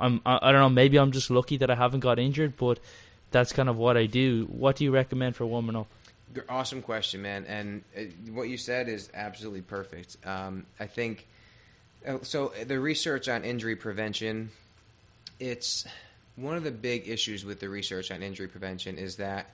I'm 0.00 0.20
I, 0.26 0.38
I 0.42 0.52
don't 0.52 0.60
know, 0.60 0.68
maybe 0.68 0.98
I'm 0.98 1.12
just 1.12 1.30
lucky 1.30 1.56
that 1.58 1.70
I 1.70 1.74
haven't 1.74 2.00
got 2.00 2.18
injured, 2.18 2.56
but 2.56 2.80
that's 3.30 3.52
kind 3.52 3.68
of 3.68 3.76
what 3.76 3.96
I 3.96 4.06
do. 4.06 4.46
What 4.50 4.76
do 4.76 4.84
you 4.84 4.90
recommend 4.90 5.36
for 5.36 5.46
warming 5.46 5.76
up? 5.76 5.86
Awesome 6.48 6.82
question, 6.82 7.22
man. 7.22 7.44
And 7.46 7.82
uh, 7.96 8.02
what 8.32 8.48
you 8.48 8.56
said 8.56 8.88
is 8.88 9.10
absolutely 9.14 9.62
perfect. 9.62 10.16
Um, 10.24 10.66
I 10.78 10.86
think 10.86 11.26
uh, 12.06 12.18
so. 12.22 12.52
The 12.64 12.78
research 12.78 13.28
on 13.28 13.44
injury 13.44 13.74
prevention, 13.76 14.50
it's 15.40 15.86
one 16.36 16.56
of 16.56 16.62
the 16.62 16.70
big 16.70 17.08
issues 17.08 17.44
with 17.44 17.60
the 17.60 17.68
research 17.68 18.10
on 18.10 18.22
injury 18.22 18.46
prevention 18.46 18.96
is 18.96 19.16
that 19.16 19.46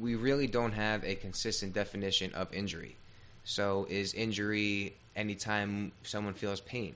we 0.00 0.16
really 0.16 0.48
don't 0.48 0.72
have 0.72 1.04
a 1.04 1.14
consistent 1.14 1.72
definition 1.72 2.34
of 2.34 2.52
injury. 2.52 2.96
So, 3.44 3.86
is 3.90 4.14
injury 4.14 4.94
anytime 5.14 5.92
someone 6.02 6.34
feels 6.34 6.60
pain? 6.60 6.94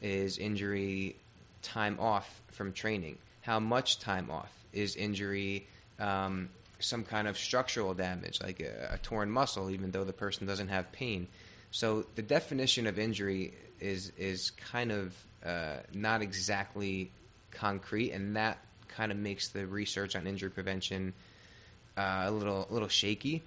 Is 0.00 0.38
injury 0.38 1.16
time 1.60 1.98
off 2.00 2.40
from 2.48 2.72
training? 2.72 3.18
How 3.42 3.60
much 3.60 3.98
time 3.98 4.30
off? 4.30 4.50
Is 4.72 4.96
injury 4.96 5.66
um, 5.98 6.48
some 6.80 7.04
kind 7.04 7.28
of 7.28 7.36
structural 7.36 7.92
damage, 7.92 8.40
like 8.42 8.60
a, 8.60 8.94
a, 8.94 8.98
torn 8.98 9.30
muscle, 9.30 9.70
even 9.70 9.90
though 9.90 10.04
the 10.04 10.14
person 10.14 10.46
doesn't 10.46 10.68
have 10.68 10.90
pain? 10.92 11.28
So, 11.70 12.06
the 12.14 12.22
definition 12.22 12.86
of 12.86 12.98
injury 12.98 13.52
is 13.78 14.12
is 14.16 14.50
kind 14.52 14.92
of 14.92 15.14
uh, 15.44 15.76
not 15.92 16.22
exactly 16.22 17.10
concrete, 17.50 18.12
and 18.12 18.34
that 18.36 18.58
kind 18.88 19.12
of 19.12 19.18
makes 19.18 19.48
the 19.48 19.66
research 19.66 20.16
on 20.16 20.26
injury 20.26 20.50
prevention 20.50 21.12
uh, 21.98 22.24
a 22.26 22.30
little 22.30 22.66
a 22.70 22.72
little 22.72 22.88
shaky. 22.88 23.42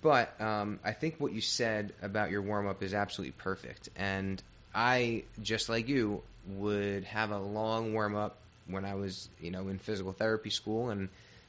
But 0.00 0.40
um, 0.40 0.80
I 0.84 0.92
think 0.92 1.16
what 1.18 1.32
you 1.32 1.40
said 1.40 1.92
about 2.02 2.30
your 2.30 2.42
warm 2.42 2.66
up 2.66 2.82
is 2.82 2.92
absolutely 2.92 3.32
perfect, 3.38 3.88
and 3.96 4.42
I 4.74 5.24
just 5.42 5.68
like 5.68 5.88
you 5.88 6.22
would 6.56 7.04
have 7.04 7.30
a 7.30 7.38
long 7.38 7.92
warm 7.92 8.16
up 8.16 8.36
when 8.66 8.84
I 8.84 8.94
was 8.94 9.28
you 9.40 9.50
know 9.50 9.68
in 9.68 9.78
physical 9.78 10.12
therapy 10.12 10.50
school, 10.50 10.90
and 10.90 11.08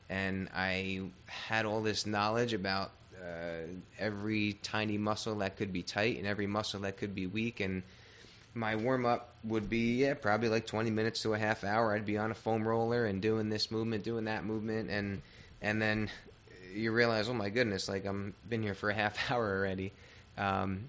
and 0.09 0.49
I 0.55 1.01
had 1.26 1.65
all 1.65 1.82
this 1.82 2.05
knowledge 2.05 2.53
about 2.53 2.91
uh, 3.19 3.65
every 3.97 4.53
tiny 4.61 4.97
muscle 4.97 5.36
that 5.36 5.57
could 5.57 5.74
be 5.74 5.82
tight 5.82 6.17
and 6.17 6.28
every 6.28 6.47
muscle 6.47 6.82
that 6.82 6.97
could 6.97 7.15
be 7.15 7.26
weak, 7.26 7.59
and 7.59 7.82
my 8.53 8.76
warm 8.76 9.05
up 9.05 9.34
would 9.43 9.69
be 9.69 10.03
yeah 10.03 10.13
probably 10.13 10.49
like 10.49 10.67
20 10.67 10.91
minutes 10.91 11.21
to 11.24 11.34
a 11.34 11.39
half 11.39 11.63
hour. 11.63 11.93
I'd 11.93 12.05
be 12.05 12.17
on 12.17 12.32
a 12.32 12.36
foam 12.36 12.67
roller 12.67 13.05
and 13.05 13.21
doing 13.21 13.49
this 13.49 13.71
movement 13.71 14.03
doing 14.03 14.26
that 14.26 14.45
movement. 14.45 14.89
And 14.89 15.21
and 15.61 15.82
then 15.82 16.09
you 16.74 16.91
realize 16.91 17.30
oh 17.30 17.34
my 17.34 17.49
goodness 17.49 17.88
like 17.88 18.05
i'm 18.05 18.34
been 18.49 18.63
here 18.63 18.74
for 18.74 18.89
a 18.89 18.93
half 18.93 19.17
hour 19.32 19.57
already. 19.57 19.91
Um, 20.38 20.86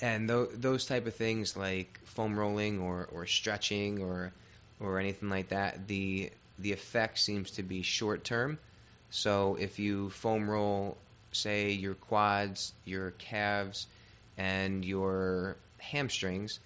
and 0.00 0.28
th- 0.28 0.48
those 0.54 0.86
type 0.86 1.06
of 1.06 1.14
things 1.14 1.56
like 1.56 2.00
foam 2.04 2.38
rolling 2.38 2.80
or, 2.80 3.08
or 3.12 3.26
stretching 3.26 4.02
or 4.02 4.32
or 4.78 4.98
anything 4.98 5.30
like 5.30 5.48
that 5.48 5.88
the 5.88 6.30
the 6.58 6.72
effect 6.72 7.18
seems 7.18 7.50
to 7.52 7.62
be 7.62 7.82
short 7.82 8.24
term. 8.24 8.58
So 9.10 9.56
if 9.60 9.78
you 9.78 10.10
foam 10.10 10.50
roll 10.50 10.96
say 11.32 11.70
your 11.70 11.94
quads 11.94 12.72
your 12.84 13.12
calves 13.12 13.86
and 14.36 14.84
your 14.84 15.56
hamstrings 15.78 16.60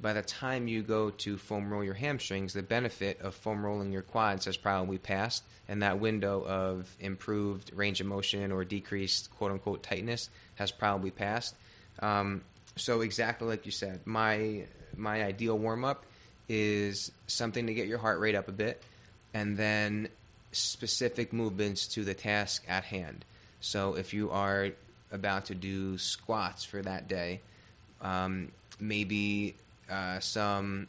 by 0.00 0.12
the 0.12 0.22
time 0.22 0.68
you 0.68 0.82
go 0.82 1.10
to 1.10 1.38
foam 1.38 1.72
roll 1.72 1.84
your 1.84 1.94
hamstrings, 1.94 2.52
the 2.52 2.62
benefit 2.62 3.20
of 3.20 3.34
foam 3.34 3.64
rolling 3.64 3.92
your 3.92 4.02
quads 4.02 4.44
has 4.44 4.56
probably 4.56 4.98
passed, 4.98 5.44
and 5.68 5.82
that 5.82 5.98
window 5.98 6.44
of 6.44 6.94
improved 7.00 7.72
range 7.74 8.00
of 8.00 8.06
motion 8.06 8.52
or 8.52 8.64
decreased 8.64 9.30
quote 9.36 9.52
unquote 9.52 9.82
tightness 9.82 10.28
has 10.56 10.70
probably 10.70 11.10
passed. 11.10 11.54
Um, 12.00 12.42
so 12.76 13.00
exactly 13.00 13.48
like 13.48 13.66
you 13.66 13.72
said, 13.72 14.00
my 14.04 14.64
my 14.96 15.22
ideal 15.24 15.58
warm 15.58 15.84
up 15.84 16.04
is 16.48 17.10
something 17.26 17.66
to 17.66 17.74
get 17.74 17.86
your 17.86 17.98
heart 17.98 18.20
rate 18.20 18.34
up 18.34 18.48
a 18.48 18.52
bit, 18.52 18.82
and 19.32 19.56
then 19.56 20.08
specific 20.52 21.32
movements 21.32 21.86
to 21.88 22.04
the 22.04 22.14
task 22.14 22.64
at 22.68 22.84
hand. 22.84 23.24
So 23.60 23.94
if 23.94 24.12
you 24.12 24.30
are 24.30 24.70
about 25.10 25.46
to 25.46 25.54
do 25.54 25.96
squats 25.98 26.64
for 26.64 26.82
that 26.82 27.08
day, 27.08 27.40
um, 28.02 28.52
maybe 28.78 29.54
uh, 29.90 30.20
some 30.20 30.88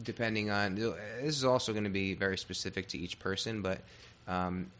depending 0.00 0.50
on 0.50 0.74
this 0.74 1.36
is 1.36 1.44
also 1.44 1.72
going 1.72 1.84
to 1.84 1.90
be 1.90 2.14
very 2.14 2.38
specific 2.38 2.88
to 2.88 2.98
each 2.98 3.18
person, 3.18 3.62
but 3.62 3.80
um, 4.28 4.70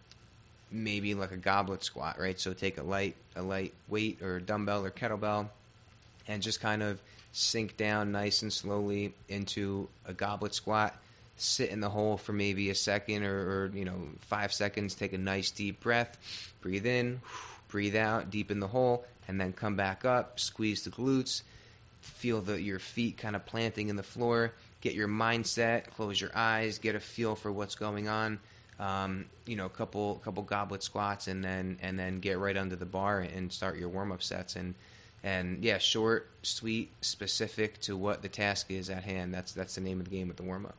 maybe 0.71 1.15
like 1.15 1.33
a 1.33 1.37
goblet 1.37 1.85
squat, 1.85 2.19
right? 2.19 2.39
So 2.39 2.53
take 2.53 2.79
a 2.79 2.83
light 2.83 3.17
a 3.37 3.43
light 3.43 3.73
weight 3.89 4.23
or 4.23 4.41
dumbbell 4.41 4.85
or 4.85 4.91
kettlebell, 4.91 5.49
and 6.29 6.43
just 6.43 6.61
kind 6.61 6.83
of 6.83 7.01
sink 7.33 7.77
down 7.77 8.13
nice 8.13 8.43
and 8.43 8.53
slowly 8.53 9.15
into 9.29 9.89
a 10.07 10.13
goblet 10.13 10.55
squat. 10.55 10.97
Sit 11.37 11.71
in 11.71 11.81
the 11.81 11.89
hole 11.89 12.19
for 12.19 12.33
maybe 12.33 12.71
a 12.71 12.75
second 12.75 13.25
or, 13.25 13.37
or 13.65 13.71
you 13.75 13.85
know 13.85 13.97
five 14.21 14.53
seconds. 14.53 14.95
Take 14.95 15.13
a 15.13 15.19
nice 15.19 15.51
deep 15.51 15.81
breath. 15.81 16.17
Breathe 16.61 16.87
in, 16.87 17.21
breathe 17.69 17.97
out, 17.97 18.31
deep 18.31 18.51
in 18.51 18.61
the 18.61 18.69
hole, 18.69 19.05
and 19.27 19.41
then 19.41 19.53
come 19.53 19.77
back 19.77 20.05
up. 20.05 20.39
Squeeze 20.39 20.85
the 20.85 20.91
glutes 20.91 21.43
feel 22.03 22.41
the, 22.41 22.61
your 22.61 22.79
feet 22.79 23.17
kind 23.17 23.35
of 23.35 23.47
planting 23.47 23.89
in 23.89 23.97
the 23.97 24.03
floor, 24.03 24.53
get 24.83 24.95
your 24.95 25.09
mindset, 25.09 25.87
close 25.97 26.21
your 26.21 26.33
eyes, 26.35 26.79
get 26.79 26.95
a 26.95 27.01
feel 27.01 27.35
for 27.35 27.51
what's 27.51 27.75
going 27.75 28.09
on. 28.09 28.39
Um, 28.79 29.27
you 29.47 29.57
know, 29.57 29.65
a 29.65 29.71
couple 29.71 30.17
couple 30.17 30.43
goblet 30.43 30.83
squats, 30.83 31.29
and 31.29 31.43
then 31.43 31.79
and 31.81 31.99
then 31.99 32.21
get 32.21 32.39
right 32.39 32.57
under 32.57 32.77
the 32.77 32.85
bar 32.85 33.21
and 33.21 33.51
start 33.51 33.79
your 33.79 33.89
warm 33.89 34.13
up 34.13 34.23
sets. 34.23 34.57
And 34.57 34.75
and 35.23 35.65
yeah, 35.65 35.79
short, 35.79 36.29
sweet, 36.43 36.91
specific 37.01 37.81
to 37.83 37.97
what 37.97 38.23
the 38.23 38.29
task 38.29 38.71
is 38.71 38.91
at 38.91 39.05
hand. 39.05 39.33
That's 39.33 39.53
that's 39.53 39.77
the 39.77 39.81
name 39.81 40.01
of 40.01 40.11
the 40.11 40.11
game 40.11 40.29
with 40.29 40.37
the 40.37 40.43
warm 40.43 40.67
up. 40.67 40.75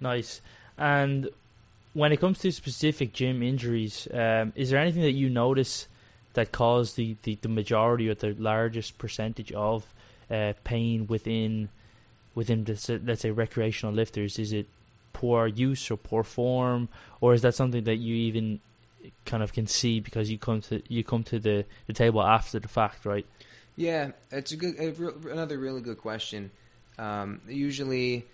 Nice. 0.00 0.40
And 0.78 1.28
when 1.92 2.12
it 2.12 2.18
comes 2.18 2.38
to 2.40 2.52
specific 2.52 3.12
gym 3.12 3.42
injuries, 3.42 4.08
um, 4.12 4.52
is 4.56 4.70
there 4.70 4.80
anything 4.80 5.02
that 5.02 5.12
you 5.12 5.28
notice 5.28 5.88
that 6.34 6.52
cause 6.52 6.94
the, 6.94 7.16
the, 7.24 7.36
the 7.42 7.48
majority 7.48 8.08
or 8.08 8.14
the 8.14 8.34
largest 8.38 8.98
percentage 8.98 9.52
of 9.52 9.84
uh, 10.30 10.52
pain 10.64 11.06
within 11.08 11.68
within 12.34 12.64
the, 12.64 13.00
let's 13.04 13.22
say 13.22 13.30
recreational 13.30 13.94
lifters? 13.94 14.38
Is 14.38 14.52
it 14.52 14.66
poor 15.12 15.46
use 15.46 15.90
or 15.90 15.96
poor 15.96 16.22
form, 16.22 16.88
or 17.20 17.34
is 17.34 17.42
that 17.42 17.54
something 17.54 17.84
that 17.84 17.96
you 17.96 18.14
even 18.14 18.60
kind 19.24 19.42
of 19.42 19.52
can 19.52 19.66
see 19.66 20.00
because 20.00 20.30
you 20.30 20.38
come 20.38 20.60
to 20.60 20.82
you 20.88 21.02
come 21.02 21.24
to 21.24 21.38
the, 21.38 21.64
the 21.86 21.92
table 21.92 22.22
after 22.22 22.58
the 22.58 22.68
fact, 22.68 23.04
right? 23.04 23.26
Yeah, 23.76 24.12
it's 24.30 24.52
a 24.52 24.56
good 24.56 24.76
a, 24.78 25.30
another 25.30 25.58
really 25.58 25.80
good 25.80 25.98
question. 25.98 26.50
Um, 26.98 27.40
usually, 27.48 28.26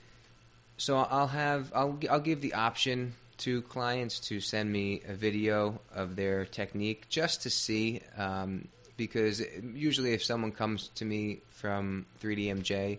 so 0.77 0.97
I'll 0.97 1.29
have 1.29 1.73
I'll 1.75 1.99
I'll 2.11 2.21
give 2.21 2.41
the 2.41 2.55
option 2.55 3.15
to 3.39 3.63
clients 3.63 4.19
to 4.19 4.41
send 4.41 4.73
me 4.73 5.03
a 5.07 5.13
video 5.13 5.81
of 5.95 6.17
their 6.17 6.45
technique 6.45 7.09
just 7.09 7.43
to 7.43 7.51
see. 7.51 8.01
Um, 8.17 8.69
because 8.97 9.43
usually, 9.63 10.15
if 10.15 10.25
someone 10.25 10.53
comes 10.53 10.89
to 10.95 11.05
me 11.05 11.41
from 11.51 12.07
3DMJ, 12.23 12.99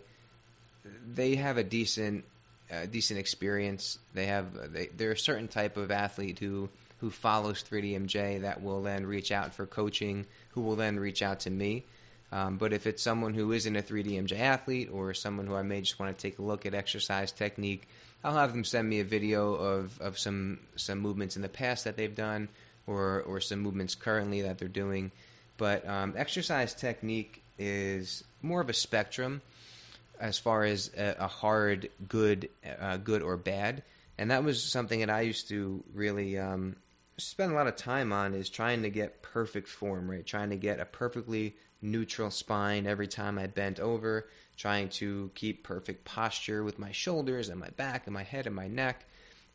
they 1.07 1.35
have 1.35 1.57
a 1.57 1.63
decent, 1.63 2.25
uh, 2.71 2.85
decent 2.85 3.19
experience. 3.19 3.99
They 4.13 4.27
have 4.27 4.73
they, 4.73 4.87
they're 4.87 5.11
a 5.11 5.17
certain 5.17 5.47
type 5.47 5.77
of 5.77 5.91
athlete 5.91 6.39
who 6.39 6.69
who 6.99 7.09
follows 7.11 7.63
3DMJ 7.63 8.41
that 8.41 8.63
will 8.63 8.81
then 8.81 9.05
reach 9.05 9.31
out 9.31 9.53
for 9.53 9.65
coaching, 9.65 10.25
who 10.49 10.61
will 10.61 10.75
then 10.75 10.99
reach 10.99 11.21
out 11.21 11.41
to 11.41 11.49
me. 11.49 11.85
Um, 12.31 12.57
but 12.57 12.73
if 12.73 12.87
it's 12.87 13.03
someone 13.03 13.33
who 13.33 13.51
isn't 13.51 13.75
a 13.75 13.81
3DMJ 13.81 14.37
athlete 14.39 14.89
or 14.91 15.13
someone 15.13 15.47
who 15.47 15.55
I 15.55 15.61
may 15.61 15.81
just 15.81 15.99
want 15.99 16.17
to 16.17 16.21
take 16.21 16.39
a 16.39 16.41
look 16.41 16.65
at 16.65 16.73
exercise 16.73 17.31
technique, 17.31 17.87
I'll 18.23 18.35
have 18.35 18.51
them 18.51 18.65
send 18.65 18.89
me 18.89 18.99
a 18.99 19.05
video 19.05 19.53
of, 19.53 19.99
of 20.01 20.17
some 20.17 20.59
some 20.75 20.99
movements 20.99 21.35
in 21.35 21.41
the 21.41 21.49
past 21.49 21.85
that 21.85 21.95
they've 21.95 22.13
done 22.13 22.49
or 22.85 23.21
or 23.21 23.39
some 23.39 23.59
movements 23.59 23.95
currently 23.95 24.41
that 24.41 24.57
they're 24.57 24.67
doing. 24.67 25.11
But 25.57 25.87
um, 25.87 26.13
exercise 26.17 26.73
technique 26.73 27.43
is 27.57 28.23
more 28.41 28.61
of 28.61 28.69
a 28.69 28.73
spectrum 28.73 29.41
as 30.19 30.39
far 30.39 30.63
as 30.63 30.91
a, 30.97 31.15
a 31.19 31.27
hard, 31.27 31.89
good, 32.07 32.49
uh, 32.79 32.97
good 32.97 33.21
or 33.21 33.37
bad, 33.37 33.83
and 34.17 34.31
that 34.31 34.43
was 34.43 34.63
something 34.63 34.99
that 34.99 35.09
I 35.09 35.21
used 35.21 35.49
to 35.49 35.83
really 35.93 36.37
um, 36.37 36.75
spend 37.17 37.51
a 37.51 37.55
lot 37.55 37.67
of 37.67 37.75
time 37.75 38.11
on 38.13 38.33
is 38.33 38.49
trying 38.49 38.83
to 38.83 38.89
get 38.89 39.21
perfect 39.21 39.67
form, 39.67 40.09
right? 40.09 40.25
Trying 40.25 40.51
to 40.51 40.55
get 40.55 40.79
a 40.79 40.85
perfectly 40.85 41.55
neutral 41.81 42.31
spine 42.31 42.87
every 42.87 43.07
time 43.07 43.37
I 43.37 43.47
bent 43.47 43.79
over, 43.79 44.27
trying 44.55 44.89
to 44.89 45.31
keep 45.35 45.63
perfect 45.63 46.05
posture 46.05 46.63
with 46.63 46.79
my 46.79 46.91
shoulders 46.91 47.49
and 47.49 47.59
my 47.59 47.69
back 47.69 48.07
and 48.07 48.13
my 48.13 48.23
head 48.23 48.47
and 48.47 48.55
my 48.55 48.67
neck. 48.67 49.05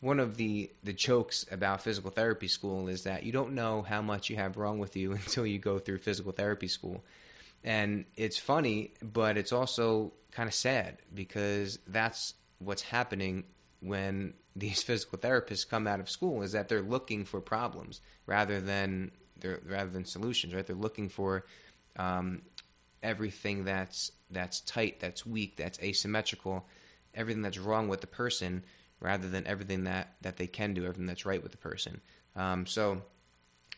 One 0.01 0.19
of 0.19 0.37
the, 0.37 0.71
the 0.83 0.93
jokes 0.93 1.47
about 1.51 1.83
physical 1.83 2.11
therapy 2.11 2.49
school 2.49 2.89
is 2.89 3.05
that 3.05 3.23
you 3.23 3.33
don't 3.33 3.55
know 3.55 3.83
how 3.83 4.03
much 4.03 4.31
you 4.31 4.37
have 4.37 4.57
wrong 4.57 4.79
with 4.79 4.97
you 4.97 5.13
until 5.13 5.47
you 5.47 5.59
go 5.59 5.79
through 5.79 5.99
physical 5.99 6.33
therapy 6.33 6.69
school. 6.69 7.03
And 7.65 8.05
it's 8.17 8.39
funny, 8.39 8.95
but 9.03 9.37
it's 9.37 9.53
also 9.53 10.13
kind 10.33 10.49
of 10.49 10.55
sad 10.55 10.99
because 11.15 11.79
that's 11.87 12.35
what's 12.59 12.83
happening 12.83 13.45
when 13.81 14.35
these 14.57 14.83
physical 14.83 15.19
therapists 15.19 15.69
come 15.69 15.87
out 15.87 16.01
of 16.01 16.11
school 16.11 16.43
is 16.43 16.53
that 16.53 16.69
they're 16.69 16.83
looking 16.83 17.25
for 17.25 17.41
problems 17.41 18.01
rather 18.27 18.61
than 18.61 19.11
rather 19.67 19.91
than 19.91 20.05
solutions 20.05 20.55
right? 20.55 20.67
They're 20.67 20.77
looking 20.77 21.09
for 21.09 21.47
um, 21.97 22.43
everything 23.03 23.65
that's 23.65 24.13
that's 24.31 24.61
tight 24.61 25.01
that's 25.01 25.27
weak 25.27 25.57
that's 25.57 25.79
asymmetrical 25.81 26.67
everything 27.15 27.43
that's 27.43 27.59
wrong 27.59 27.89
with 27.89 28.01
the 28.01 28.07
person 28.07 28.65
rather 29.01 29.29
than 29.29 29.47
everything 29.47 29.85
that 29.85 30.15
that 30.23 30.37
they 30.37 30.47
can 30.47 30.75
do 30.75 30.85
everything 30.85 31.07
that's 31.07 31.27
right 31.27 31.43
with 31.43 31.53
the 31.53 31.59
person. 31.59 32.01
Um, 32.37 32.67
so 32.67 33.03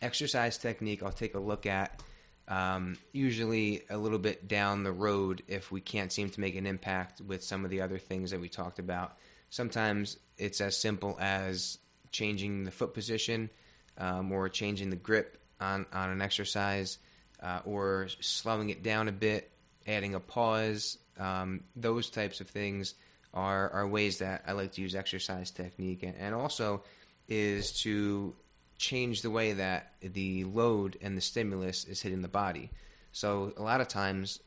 exercise 0.03 0.59
technique 0.59 1.03
i'll 1.03 1.13
take 1.13 1.35
a 1.35 1.39
look 1.39 1.67
at 1.67 2.03
um, 2.49 2.97
usually 3.13 3.83
a 3.89 3.97
little 3.97 4.19
bit 4.19 4.49
down 4.49 4.85
the 4.85 4.93
road 4.93 5.43
if 5.49 5.73
we 5.73 5.81
can't 5.81 6.13
seem 6.13 6.29
to 6.31 6.41
make 6.41 6.57
an 6.57 6.67
impact 6.67 7.21
with 7.21 7.43
some 7.43 7.65
of 7.65 7.71
the 7.71 7.81
other 7.81 7.99
things 7.99 8.31
that 8.31 8.41
we 8.41 8.49
talked 8.49 8.79
about 8.79 9.17
sometimes 9.51 10.19
it's 10.37 10.61
as 10.61 10.77
simple 10.77 11.17
as 11.21 11.79
changing 12.11 12.65
the 12.65 12.71
foot 12.71 12.95
position 12.95 13.51
um, 13.99 14.33
or 14.33 14.49
changing 14.49 14.91
the 14.91 14.97
grip 14.97 15.39
on, 15.61 15.87
on 15.93 16.11
an 16.11 16.23
exercise 16.23 16.99
uh, 17.43 17.61
or 17.65 18.09
slowing 18.21 18.71
it 18.71 18.83
down 18.83 19.09
a 19.09 19.13
bit, 19.13 19.51
adding 19.87 20.15
a 20.15 20.21
pause. 20.21 20.99
Um, 21.19 21.63
those 21.77 22.11
types 22.11 22.41
of 22.41 22.49
things 22.49 22.95
are, 23.33 23.71
are 23.71 23.87
ways 23.87 24.19
that 24.19 24.45
I 24.47 24.53
like 24.53 24.73
to 24.73 24.81
use 24.81 24.95
exercise 24.95 25.51
technique. 25.51 26.03
And, 26.03 26.15
and 26.19 26.35
also 26.35 26.83
is 27.29 27.73
to 27.83 28.35
change 28.79 29.23
the 29.23 29.31
way 29.31 29.53
that 29.53 29.93
the 30.01 30.45
load 30.45 30.97
and 31.01 31.17
the 31.17 31.21
stimulus 31.21 31.85
is 31.85 32.01
hitting 32.03 32.23
the 32.23 32.29
body. 32.29 32.71
So 33.13 33.53
a 33.57 33.63
lot 33.63 33.81
of 33.81 33.89
times 33.89 34.41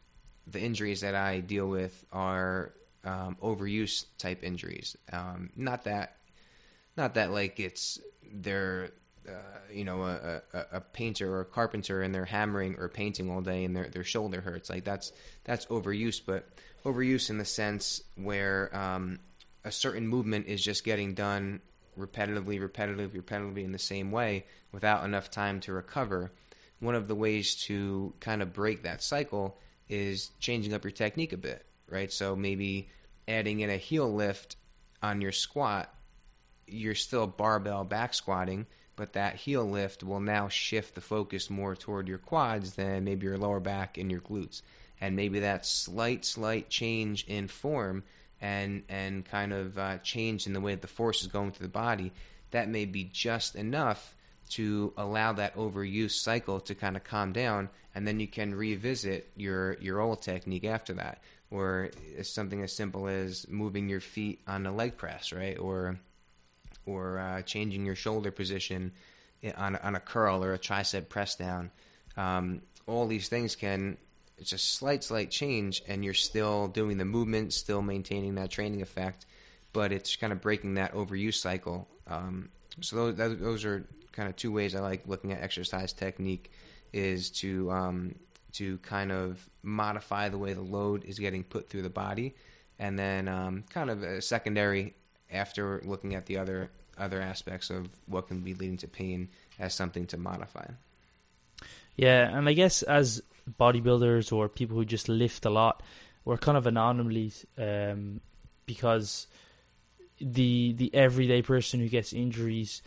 the 0.46 0.60
injuries 0.60 1.02
that 1.02 1.16
I 1.16 1.40
deal 1.40 1.68
with 1.68 2.06
are 2.12 2.74
um, 3.04 3.38
overuse 3.42 4.06
type 4.18 4.44
injuries. 4.44 4.98
Um, 5.12 5.50
not 5.56 5.86
that, 5.86 6.18
not 6.96 7.14
that 7.16 7.32
like 7.32 7.60
it's 7.60 8.00
they're 8.34 8.92
uh, 9.28 9.32
you 9.72 9.84
know 9.84 10.04
a, 10.04 10.42
a, 10.54 10.66
a, 10.74 10.82
painter 10.82 11.34
or 11.34 11.42
a 11.42 11.46
carpenter 11.46 12.02
and 12.02 12.16
they're 12.16 12.26
hammering 12.26 12.76
or 12.78 12.88
painting 12.88 13.30
all 13.30 13.42
day 13.42 13.66
and 13.66 13.76
their 13.76 13.90
their 13.90 14.04
shoulder 14.04 14.42
hurts. 14.42 14.70
Like 14.70 14.84
that's 14.84 15.12
that's 15.44 15.66
overuse, 15.68 16.22
but 16.26 16.48
overuse 16.86 17.30
in 17.30 17.38
the 17.38 17.46
sense 17.46 18.02
where 18.16 18.76
um, 18.76 19.20
a 19.64 19.72
certain 19.72 20.08
movement 20.08 20.48
is 20.48 20.64
just 20.64 20.84
getting 20.84 21.14
done 21.14 21.62
repetitively, 21.98 22.60
repetitively, 22.60 23.10
repetitively 23.10 23.64
in 23.64 23.72
the 23.72 23.80
same 23.80 24.12
way 24.12 24.46
without 24.72 25.04
enough 25.04 25.32
time 25.32 25.60
to 25.62 25.74
recover. 25.74 26.32
One 26.80 26.96
of 26.96 27.08
the 27.08 27.16
ways 27.16 27.56
to 27.66 28.14
kind 28.20 28.42
of 28.42 28.54
break 28.54 28.84
that 28.84 29.02
cycle 29.02 29.58
is 29.90 30.32
changing 30.40 30.74
up 30.74 30.84
your 30.84 30.92
technique 30.92 31.34
a 31.34 31.38
bit, 31.38 31.66
right? 31.90 32.12
So 32.12 32.36
maybe 32.36 32.90
adding 33.28 33.62
in 33.62 33.70
a 33.70 33.78
heel 33.78 34.12
lift 34.14 34.58
on 35.02 35.22
your 35.22 35.32
squat, 35.32 35.94
you're 36.68 36.96
still 36.96 37.28
barbell 37.28 37.84
back 37.84 38.14
squatting, 38.14 38.66
but 38.96 39.14
that 39.14 39.36
heel 39.36 39.68
lift 39.68 40.04
will 40.04 40.20
now 40.20 40.48
shift 40.50 40.96
the 40.96 41.02
focus 41.02 41.50
more 41.50 41.76
toward 41.76 42.08
your 42.08 42.18
quads 42.18 42.74
than 42.74 43.04
maybe 43.04 43.26
your 43.26 43.38
lower 43.38 43.60
back 43.60 43.98
and 43.98 44.12
your 44.12 44.22
glutes. 44.22 44.62
And 45.00 45.16
maybe 45.16 45.40
that 45.40 45.66
slight, 45.66 46.26
slight 46.26 46.70
change 46.70 47.26
in 47.28 47.48
form 47.48 48.04
and 48.42 48.84
and 48.90 49.26
kind 49.26 49.54
of 49.54 49.78
uh, 49.78 49.98
change 50.00 50.48
in 50.48 50.54
the 50.54 50.62
way 50.62 50.74
that 50.74 50.82
the 50.82 50.88
force 50.88 51.22
is 51.22 51.28
going 51.28 51.52
through 51.52 51.68
the 51.68 51.72
body, 51.72 52.12
that 52.52 52.70
may 52.70 52.86
be 52.86 53.04
just 53.04 53.56
enough 53.56 54.16
to 54.50 54.94
allow 54.96 55.34
that 55.34 55.56
overuse 55.56 56.12
cycle 56.12 56.60
to 56.62 56.74
kind 56.74 56.96
of 56.96 57.04
calm 57.04 57.34
down, 57.34 57.70
and 57.94 58.08
then 58.08 58.20
you 58.20 58.28
can 58.28 58.56
revisit 58.56 59.30
your 59.36 59.74
your 59.80 60.00
old 60.00 60.22
technique 60.22 60.66
after 60.66 60.94
that 60.94 61.22
or 61.50 61.92
something 62.24 62.62
as 62.62 62.76
simple 62.76 63.08
as 63.08 63.48
moving 63.48 63.88
your 63.88 64.02
feet 64.02 64.42
on 64.48 64.66
a 64.66 64.72
leg 64.72 64.98
press, 64.98 65.32
right? 65.32 65.58
Or 65.58 66.00
or 66.86 67.20
uh, 67.20 67.42
changing 67.42 67.86
your 67.86 67.96
shoulder 67.96 68.32
position 68.32 68.92
on 69.56 69.76
on 69.78 69.96
a 69.96 70.00
curl 70.00 70.44
or 70.44 70.54
a 70.54 70.60
tricep 70.60 71.10
press 71.10 71.36
down. 71.36 71.72
Um, 72.16 72.62
all 72.86 73.08
these 73.08 73.28
things 73.28 73.56
can 73.56 73.98
it's 74.38 74.52
a 74.52 74.58
slight 74.58 75.04
slight 75.04 75.32
change, 75.32 75.82
and 75.88 76.04
you're 76.04 76.14
still 76.14 76.68
doing 76.68 76.98
the 76.98 77.06
movement, 77.06 77.54
still 77.54 77.82
maintaining 77.82 78.36
that 78.36 78.52
training 78.52 78.82
effect, 78.82 79.26
but 79.74 79.92
it's 79.92 80.16
kind 80.16 80.32
of 80.34 80.42
breaking 80.42 80.76
that 80.76 80.94
overuse 80.94 81.36
cycle. 81.36 81.88
Um, 82.08 82.50
so 82.82 83.12
those 83.12 83.40
those 83.40 83.66
are 83.66 83.86
kind 84.12 84.30
of 84.30 84.36
two 84.36 84.52
ways 84.52 84.76
I 84.76 84.80
like 84.80 85.08
looking 85.08 85.32
at 85.32 85.42
exercise 85.42 85.94
technique 85.94 86.52
is 86.94 87.30
to 87.32 87.72
um, 87.72 88.16
to 88.54 88.78
kind 88.80 89.12
of 89.12 89.48
modify 89.64 90.30
the 90.30 90.38
way 90.38 90.54
the 90.54 90.62
load 90.62 91.04
is 91.06 91.20
getting 91.20 91.44
put 91.44 91.70
through 91.70 91.84
the 91.84 91.90
body, 91.90 92.36
and 92.80 92.98
then 92.98 93.28
um, 93.28 93.64
kind 93.70 93.90
of 93.90 94.04
a 94.04 94.22
secondary 94.22 94.94
after 95.32 95.82
looking 95.84 96.16
at 96.16 96.26
the 96.26 96.38
other 96.38 96.70
other 96.98 97.22
aspects 97.22 97.70
of 97.70 97.88
what 98.08 98.28
can 98.28 98.42
be 98.42 98.54
leading 98.54 98.78
to 98.78 98.88
pain 98.88 99.30
as 99.60 99.74
something 99.74 100.06
to 100.08 100.18
modify. 100.18 100.66
Yeah, 101.96 102.36
and 102.36 102.48
I 102.48 102.54
guess 102.54 102.84
as 102.84 103.22
bodybuilders 103.60 104.32
or 104.32 104.50
people 104.50 104.78
who 104.78 104.86
just 104.86 105.10
lift 105.10 105.46
a 105.46 105.50
lot, 105.50 105.82
we're 106.26 106.38
kind 106.38 106.58
of 106.58 106.68
anomalies 106.68 107.46
um, 107.58 108.22
because 108.66 109.28
the 110.20 110.74
the 110.74 110.94
everyday 110.94 111.42
person 111.42 111.80
who 111.80 111.88
gets 111.88 112.14
injuries, 112.14 112.82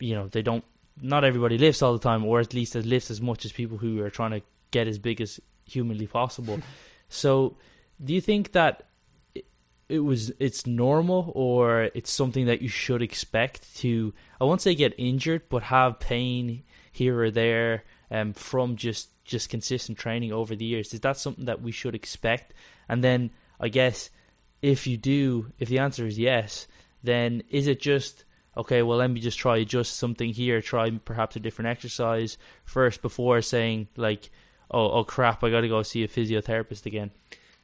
you 0.00 0.14
know, 0.14 0.28
they 0.28 0.42
don't. 0.42 0.64
Not 1.00 1.24
everybody 1.24 1.58
lifts 1.58 1.82
all 1.82 1.92
the 1.92 1.98
time, 1.98 2.24
or 2.24 2.38
at 2.38 2.54
least 2.54 2.76
lifts 2.76 3.10
as 3.10 3.20
much 3.20 3.44
as 3.44 3.52
people 3.52 3.78
who 3.78 4.00
are 4.02 4.10
trying 4.10 4.30
to 4.30 4.42
get 4.70 4.86
as 4.86 4.98
big 4.98 5.20
as 5.20 5.40
humanly 5.64 6.06
possible. 6.06 6.60
so, 7.08 7.56
do 8.02 8.14
you 8.14 8.20
think 8.20 8.52
that 8.52 8.84
it 9.88 9.98
was 9.98 10.32
it's 10.38 10.66
normal 10.66 11.32
or 11.34 11.90
it's 11.94 12.10
something 12.10 12.46
that 12.46 12.62
you 12.62 12.68
should 12.68 13.02
expect 13.02 13.76
to 13.76 14.14
I 14.40 14.44
won't 14.44 14.62
say 14.62 14.74
get 14.74 14.94
injured, 14.96 15.42
but 15.48 15.64
have 15.64 16.00
pain 16.00 16.62
here 16.90 17.20
or 17.20 17.30
there 17.30 17.84
um, 18.14 18.32
from 18.32 18.76
just 18.76 19.08
just 19.24 19.48
consistent 19.48 19.98
training 19.98 20.32
over 20.32 20.54
the 20.54 20.64
years? 20.64 20.94
Is 20.94 21.00
that 21.00 21.16
something 21.16 21.46
that 21.46 21.62
we 21.62 21.72
should 21.72 21.94
expect? 21.94 22.54
And 22.88 23.02
then 23.02 23.30
I 23.58 23.68
guess 23.68 24.10
if 24.62 24.86
you 24.86 24.96
do, 24.96 25.52
if 25.58 25.68
the 25.68 25.80
answer 25.80 26.06
is 26.06 26.18
yes, 26.18 26.68
then 27.02 27.42
is 27.50 27.66
it 27.66 27.80
just 27.80 28.24
okay? 28.56 28.82
Well, 28.82 28.98
let 28.98 29.10
me 29.10 29.20
just 29.20 29.38
try 29.38 29.56
adjust 29.58 29.96
something 29.96 30.32
here, 30.32 30.60
try 30.60 30.90
perhaps 30.90 31.36
a 31.36 31.40
different 31.40 31.68
exercise 31.68 32.38
first 32.64 33.02
before 33.02 33.42
saying 33.42 33.88
like 33.96 34.30
oh, 34.70 34.90
oh 34.90 35.04
crap, 35.04 35.42
I 35.42 35.50
got 35.50 35.62
to 35.62 35.68
go 35.68 35.82
see 35.82 36.04
a 36.04 36.08
physiotherapist 36.08 36.86
again. 36.86 37.10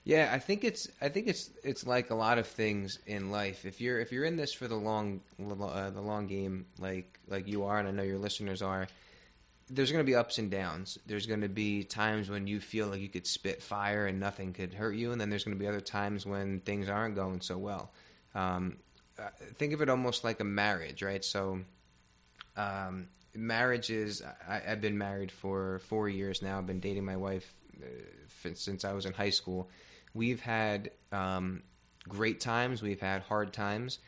Yeah, 0.02 0.30
I 0.32 0.38
think 0.38 0.64
it's 0.64 0.88
I 1.00 1.10
think 1.10 1.28
it's 1.28 1.50
it's 1.62 1.86
like 1.86 2.10
a 2.10 2.14
lot 2.14 2.38
of 2.38 2.46
things 2.46 2.98
in 3.06 3.30
life. 3.30 3.64
If 3.64 3.80
you're 3.80 4.00
if 4.00 4.10
you're 4.10 4.24
in 4.24 4.36
this 4.36 4.52
for 4.52 4.66
the 4.66 4.74
long 4.74 5.20
uh, 5.38 5.90
the 5.90 6.00
long 6.00 6.26
game, 6.26 6.66
like 6.78 7.20
like 7.28 7.46
you 7.46 7.64
are, 7.64 7.78
and 7.78 7.86
I 7.86 7.92
know 7.92 8.02
your 8.02 8.18
listeners 8.18 8.62
are, 8.62 8.88
there's 9.70 9.92
going 9.92 10.04
to 10.04 10.10
be 10.10 10.16
ups 10.16 10.38
and 10.38 10.50
downs. 10.50 10.98
There's 11.06 11.26
going 11.26 11.42
to 11.42 11.48
be 11.48 11.84
times 11.84 12.28
when 12.28 12.46
you 12.46 12.60
feel 12.60 12.88
like 12.88 13.00
you 13.00 13.08
could 13.08 13.26
spit 13.26 13.62
fire 13.62 14.06
and 14.06 14.18
nothing 14.18 14.52
could 14.52 14.74
hurt 14.74 14.96
you, 14.96 15.12
and 15.12 15.20
then 15.20 15.30
there's 15.30 15.44
going 15.44 15.56
to 15.56 15.60
be 15.60 15.68
other 15.68 15.80
times 15.80 16.26
when 16.26 16.60
things 16.60 16.88
aren't 16.88 17.14
going 17.14 17.40
so 17.40 17.56
well. 17.56 17.92
Um, 18.34 18.78
uh, 19.18 19.28
think 19.56 19.72
of 19.72 19.80
it 19.80 19.88
almost 19.88 20.24
like 20.24 20.40
a 20.40 20.44
marriage, 20.44 21.02
right? 21.02 21.24
So, 21.24 21.60
um, 22.56 23.08
marriage 23.34 23.90
is 23.90 24.22
I, 24.48 24.58
have 24.58 24.80
been 24.80 24.98
married 24.98 25.30
for 25.30 25.78
four 25.80 26.08
years 26.08 26.42
now. 26.42 26.58
I've 26.58 26.66
been 26.66 26.80
dating 26.80 27.04
my 27.04 27.16
wife 27.16 27.54
uh, 27.80 27.86
since 28.54 28.84
I 28.84 28.92
was 28.92 29.06
in 29.06 29.12
high 29.12 29.30
school. 29.30 29.68
We've 30.14 30.40
had 30.40 30.90
um, 31.12 31.62
great 32.08 32.40
times. 32.40 32.82
We've 32.82 33.00
had 33.00 33.22
hard 33.22 33.52
times, 33.52 34.00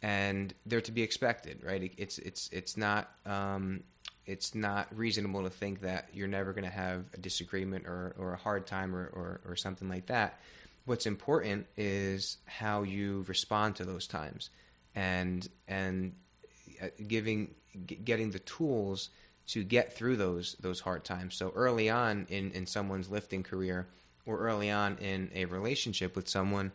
and 0.00 0.54
they're 0.66 0.80
to 0.82 0.92
be 0.92 1.02
expected, 1.02 1.64
right? 1.64 1.92
It's 1.96 2.18
it's 2.18 2.48
it's 2.52 2.76
not 2.76 3.10
um, 3.26 3.82
it's 4.28 4.54
not 4.54 4.94
reasonable 4.94 5.42
to 5.42 5.50
think 5.50 5.80
that 5.80 6.10
you're 6.12 6.28
never 6.28 6.52
going 6.52 6.64
to 6.64 6.70
have 6.70 7.06
a 7.14 7.16
disagreement 7.16 7.86
or, 7.86 8.14
or 8.18 8.34
a 8.34 8.36
hard 8.36 8.66
time 8.66 8.94
or, 8.94 9.06
or, 9.06 9.40
or 9.48 9.56
something 9.56 9.88
like 9.88 10.06
that. 10.06 10.38
What's 10.84 11.06
important 11.06 11.66
is 11.78 12.36
how 12.44 12.82
you 12.82 13.24
respond 13.26 13.76
to 13.76 13.84
those 13.84 14.06
times, 14.06 14.50
and 14.94 15.46
and 15.66 16.14
uh, 16.82 16.86
giving 17.06 17.54
getting 17.86 18.30
the 18.30 18.38
tools 18.38 19.10
to 19.48 19.64
get 19.64 19.94
through 19.94 20.16
those 20.16 20.56
those 20.60 20.80
hard 20.80 21.04
times. 21.04 21.36
So 21.36 21.52
early 21.54 21.90
on 21.90 22.26
in 22.30 22.52
in 22.52 22.66
someone's 22.66 23.10
lifting 23.10 23.42
career 23.42 23.86
or 24.24 24.38
early 24.38 24.70
on 24.70 24.96
in 24.98 25.30
a 25.34 25.44
relationship 25.46 26.16
with 26.16 26.28
someone 26.28 26.72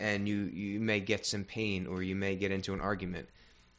and 0.00 0.26
you 0.26 0.44
you 0.44 0.80
may 0.80 1.00
get 1.00 1.26
some 1.26 1.44
pain 1.44 1.86
or 1.86 2.02
you 2.02 2.16
may 2.16 2.36
get 2.36 2.50
into 2.50 2.72
an 2.72 2.80
argument. 2.80 3.28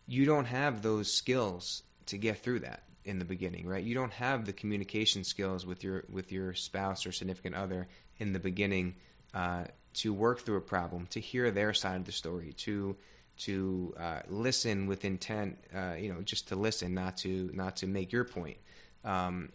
You 0.07 0.25
don't 0.25 0.45
have 0.45 0.83
those 0.83 1.11
skills 1.11 1.81
to 2.05 2.17
get 2.19 2.37
through 2.37 2.59
that 2.59 2.83
in 3.05 3.19
the 3.19 3.25
beginning, 3.25 3.67
right? 3.67 3.83
You 3.83 3.93
don't 3.93 4.13
have 4.13 4.45
the 4.45 4.53
communication 4.53 5.23
skills 5.23 5.65
with 5.65 5.83
your 5.83 6.03
with 6.11 6.31
your 6.31 6.53
spouse 6.53 7.05
or 7.05 7.11
significant 7.11 7.55
other 7.55 7.87
in 8.17 8.33
the 8.33 8.39
beginning 8.39 8.95
uh, 9.33 9.65
to 9.93 10.13
work 10.13 10.39
through 10.41 10.57
a 10.57 10.61
problem, 10.61 11.07
to 11.11 11.19
hear 11.19 11.51
their 11.51 11.73
side 11.73 11.97
of 11.97 12.05
the 12.05 12.11
story, 12.11 12.53
to 12.53 12.95
to 13.37 13.93
uh, 13.99 14.19
listen 14.29 14.87
with 14.87 15.03
intent, 15.03 15.57
uh, 15.75 15.93
you 15.93 16.11
know, 16.11 16.21
just 16.21 16.47
to 16.49 16.55
listen, 16.55 16.93
not 16.93 17.17
to 17.17 17.49
not 17.53 17.77
to 17.77 17.87
make 17.87 18.11
your 18.11 18.23
point. 18.23 18.57
Um, 19.03 19.49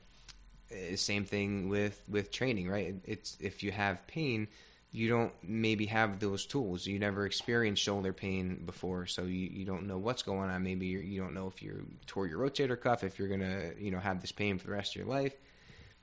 eh, 0.70 0.96
same 0.96 1.24
thing 1.24 1.68
with 1.68 2.01
with 2.09 2.30
training, 2.30 2.68
right? 2.68 2.94
It's 3.05 3.36
if 3.40 3.62
you 3.62 3.72
have 3.72 4.07
pain, 4.07 4.48
you 4.93 5.09
don't 5.09 5.32
maybe 5.43 5.86
have 5.86 6.18
those 6.18 6.47
tools. 6.47 6.86
You 6.86 6.99
never 6.99 7.24
experienced 7.24 7.82
shoulder 7.82 8.12
pain 8.12 8.62
before, 8.66 9.07
so 9.07 9.22
you, 9.22 9.49
you 9.53 9.64
don't 9.64 9.86
know 9.86 9.99
what's 9.99 10.22
going 10.22 10.51
on. 10.51 10.64
Maybe 10.64 10.86
you're, 10.86 11.03
you 11.03 11.20
do 11.20 11.24
not 11.24 11.34
know 11.34 11.47
if 11.47 11.62
you 11.62 11.86
tore 12.07 12.26
your 12.26 12.41
rotator 12.41 12.80
cuff, 12.80 13.05
if 13.05 13.18
you're 13.18 13.28
gonna 13.28 13.70
you 13.78 13.91
know 13.91 14.01
have 14.01 14.20
this 14.20 14.32
pain 14.32 14.59
for 14.59 14.66
the 14.66 14.72
rest 14.72 14.93
of 14.93 14.97
your 14.97 15.07
life. 15.07 15.34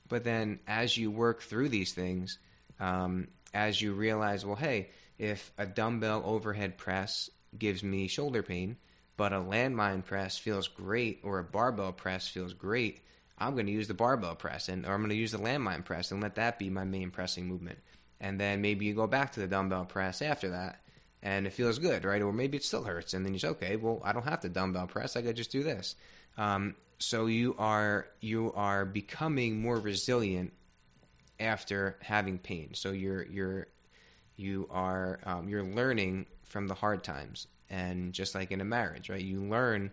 But 0.07 0.23
then 0.23 0.59
as 0.67 0.95
you 0.95 1.11
work 1.11 1.41
through 1.41 1.67
these 1.69 1.91
things, 1.91 2.37
um, 2.79 3.27
as 3.53 3.81
you 3.81 3.91
realize, 3.93 4.45
well, 4.45 4.55
hey, 4.55 4.89
if 5.17 5.51
a 5.57 5.65
dumbbell 5.65 6.21
overhead 6.25 6.77
press 6.77 7.29
gives 7.57 7.83
me 7.83 8.07
shoulder 8.07 8.41
pain, 8.41 8.77
but 9.17 9.33
a 9.33 9.37
landmine 9.37 10.05
press 10.05 10.37
feels 10.37 10.69
great, 10.69 11.19
or 11.23 11.39
a 11.39 11.43
barbell 11.43 11.91
press 11.91 12.29
feels 12.29 12.53
great, 12.53 13.01
I'm 13.37 13.53
going 13.53 13.65
to 13.65 13.71
use 13.71 13.89
the 13.89 13.93
barbell 13.93 14.35
press, 14.35 14.69
and 14.69 14.85
or 14.85 14.93
I'm 14.93 15.01
going 15.01 15.09
to 15.09 15.15
use 15.15 15.33
the 15.33 15.39
landmine 15.39 15.83
press, 15.83 16.11
and 16.11 16.23
let 16.23 16.35
that 16.35 16.57
be 16.57 16.69
my 16.69 16.85
main 16.85 17.11
pressing 17.11 17.47
movement 17.47 17.79
and 18.19 18.39
then 18.39 18.61
maybe 18.61 18.85
you 18.85 18.93
go 18.93 19.07
back 19.07 19.33
to 19.33 19.39
the 19.39 19.47
dumbbell 19.47 19.85
press 19.85 20.21
after 20.21 20.49
that 20.49 20.81
and 21.23 21.47
it 21.47 21.53
feels 21.53 21.79
good, 21.79 22.05
right? 22.05 22.21
Or 22.21 22.31
maybe 22.31 22.57
it 22.57 22.63
still 22.63 22.83
hurts, 22.83 23.13
and 23.13 23.25
then 23.25 23.33
you 23.33 23.39
say, 23.39 23.49
okay, 23.49 23.75
well, 23.75 24.01
I 24.03 24.13
don't 24.13 24.23
have 24.23 24.41
to 24.41 24.49
dumbbell 24.49 24.87
press; 24.87 25.15
I 25.15 25.21
could 25.21 25.35
just 25.35 25.51
do 25.51 25.63
this. 25.63 25.95
Um, 26.37 26.75
so 26.99 27.25
you 27.25 27.55
are 27.57 28.07
you 28.21 28.53
are 28.53 28.85
becoming 28.85 29.61
more 29.61 29.77
resilient 29.77 30.53
after 31.39 31.97
having 32.01 32.37
pain. 32.37 32.73
So 32.73 32.91
you're 32.91 33.25
you're 33.25 33.67
you 34.35 34.67
are 34.71 35.19
um, 35.25 35.49
you're 35.49 35.63
learning 35.63 36.27
from 36.43 36.67
the 36.67 36.75
hard 36.75 37.03
times, 37.03 37.47
and 37.69 38.13
just 38.13 38.35
like 38.35 38.51
in 38.51 38.61
a 38.61 38.65
marriage, 38.65 39.09
right? 39.09 39.21
You 39.21 39.41
learn 39.41 39.91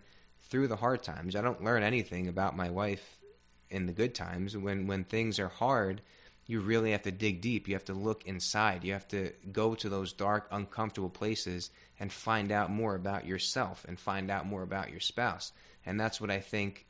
through 0.49 0.67
the 0.67 0.75
hard 0.75 1.03
times. 1.03 1.35
I 1.35 1.41
don't 1.41 1.63
learn 1.63 1.83
anything 1.83 2.27
about 2.27 2.55
my 2.55 2.69
wife 2.69 3.17
in 3.69 3.87
the 3.87 3.93
good 3.93 4.13
times. 4.13 4.55
When 4.55 4.87
when 4.87 5.03
things 5.03 5.39
are 5.39 5.49
hard, 5.49 6.01
you 6.47 6.59
really 6.59 6.91
have 6.91 7.01
to 7.03 7.11
dig 7.11 7.41
deep. 7.41 7.67
You 7.67 7.73
have 7.73 7.85
to 7.85 7.93
look 7.93 8.25
inside. 8.25 8.83
You 8.83 8.93
have 8.93 9.07
to 9.09 9.31
go 9.51 9.73
to 9.75 9.89
those 9.89 10.13
dark, 10.13 10.47
uncomfortable 10.51 11.09
places 11.09 11.71
and 11.99 12.11
find 12.11 12.51
out 12.51 12.69
more 12.69 12.95
about 12.95 13.25
yourself 13.25 13.85
and 13.87 13.99
find 13.99 14.29
out 14.29 14.45
more 14.45 14.61
about 14.61 14.91
your 14.91 14.99
spouse. 14.99 15.51
And 15.85 15.99
that's 15.99 16.21
what 16.21 16.29
I 16.29 16.39
think. 16.39 16.85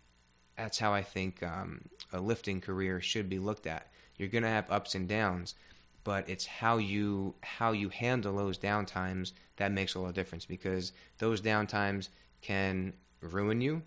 That's 0.57 0.79
how 0.79 0.93
I 0.93 1.03
think 1.03 1.41
um, 1.43 1.81
a 2.11 2.19
lifting 2.19 2.61
career 2.61 3.01
should 3.01 3.29
be 3.29 3.39
looked 3.39 3.67
at. 3.67 3.91
You're 4.17 4.29
going 4.29 4.43
to 4.43 4.49
have 4.49 4.69
ups 4.71 4.95
and 4.95 5.07
downs, 5.07 5.55
but 6.03 6.29
it's 6.29 6.45
how 6.45 6.77
you 6.77 7.35
how 7.41 7.71
you 7.71 7.89
handle 7.89 8.35
those 8.37 8.57
downtimes 8.57 9.33
that 9.57 9.71
makes 9.71 9.95
a 9.95 9.99
lot 9.99 10.09
of 10.09 10.15
difference 10.15 10.45
because 10.45 10.93
those 11.17 11.41
downtimes 11.41 12.09
can 12.41 12.93
ruin 13.21 13.59
you 13.59 13.81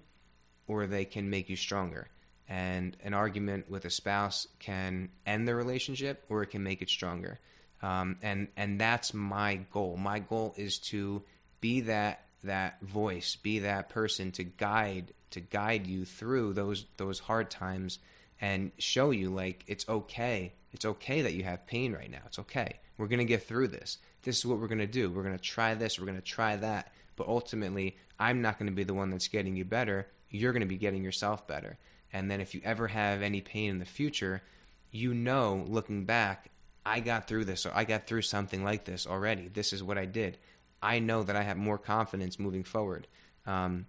or 0.66 0.87
they 0.87 1.05
can 1.05 1.31
make 1.31 1.49
you 1.49 1.57
stronger 1.57 2.09
and 2.49 2.96
an 3.05 3.14
argument 3.14 3.70
with 3.70 3.84
a 3.84 3.90
spouse 3.90 4.46
can 4.59 5.11
end 5.26 5.46
the 5.46 5.55
relationship 5.55 6.24
or 6.28 6.42
it 6.42 6.46
can 6.49 6.62
make 6.62 6.80
it 6.82 6.88
stronger. 6.88 7.38
Um, 7.82 8.16
and 8.22 8.49
and 8.57 8.80
that's 8.80 9.14
my 9.14 9.61
goal. 9.72 9.96
My 9.96 10.18
goal 10.18 10.55
is 10.57 10.78
to 10.90 11.22
be 11.61 11.82
that 11.82 12.24
that 12.44 12.80
voice, 12.80 13.36
be 13.36 13.61
that 13.61 13.88
person 13.88 14.32
to 14.32 14.44
guide 14.44 15.12
to 15.30 15.40
guide 15.40 15.86
you 15.86 16.05
through 16.05 16.55
those 16.55 16.86
those 16.96 17.18
hard 17.18 17.51
times 17.51 17.99
and 18.40 18.72
show 18.78 19.11
you 19.11 19.30
like 19.30 19.64
it's 19.66 19.88
okay. 19.88 20.53
It's 20.72 20.84
okay 20.84 21.22
that 21.22 21.34
you 21.34 21.44
have 21.44 21.66
pain 21.66 21.92
right 21.92 22.11
now. 22.11 22.22
It's 22.26 22.38
okay. 22.40 22.78
We're 22.96 23.07
going 23.07 23.20
to 23.20 23.24
get 23.24 23.44
through 23.44 23.68
this. 23.68 23.99
This 24.22 24.38
is 24.38 24.46
what 24.46 24.59
we're 24.59 24.68
going 24.68 24.78
to 24.78 24.86
do. 24.86 25.11
We're 25.11 25.22
going 25.22 25.36
to 25.36 25.42
try 25.42 25.74
this, 25.74 25.99
we're 25.99 26.07
going 26.07 26.18
to 26.18 26.22
try 26.22 26.57
that. 26.57 26.92
But 27.16 27.28
ultimately, 27.28 27.96
I'm 28.18 28.42
not 28.42 28.59
going 28.59 28.70
to 28.70 28.74
be 28.74 28.84
the 28.84 28.94
one 28.94 29.11
that's 29.11 29.28
getting 29.28 29.57
you 29.57 29.64
better. 29.64 30.07
You're 30.30 30.53
going 30.53 30.61
to 30.61 30.66
be 30.66 30.76
getting 30.76 31.03
yourself 31.03 31.46
better. 31.46 31.78
And 32.12 32.30
then 32.30 32.40
if 32.40 32.54
you 32.54 32.61
ever 32.64 32.88
have 32.88 33.22
any 33.22 33.40
pain 33.40 33.70
in 33.70 33.78
the 33.78 33.84
future, 33.84 34.42
you 34.90 35.14
know, 35.14 35.64
looking 35.68 36.04
back, 36.04 36.50
I 36.84 37.00
got 37.00 37.28
through 37.28 37.44
this 37.44 37.66
or 37.66 37.72
I 37.74 37.84
got 37.84 38.06
through 38.06 38.22
something 38.22 38.64
like 38.64 38.84
this 38.84 39.06
already. 39.06 39.48
This 39.48 39.72
is 39.72 39.82
what 39.82 39.98
I 39.98 40.06
did. 40.06 40.38
I 40.82 41.00
know 41.00 41.22
that 41.22 41.36
I 41.36 41.42
have 41.42 41.56
more 41.56 41.78
confidence 41.78 42.38
moving 42.38 42.64
forward. 42.64 43.06
Um, 43.46 43.86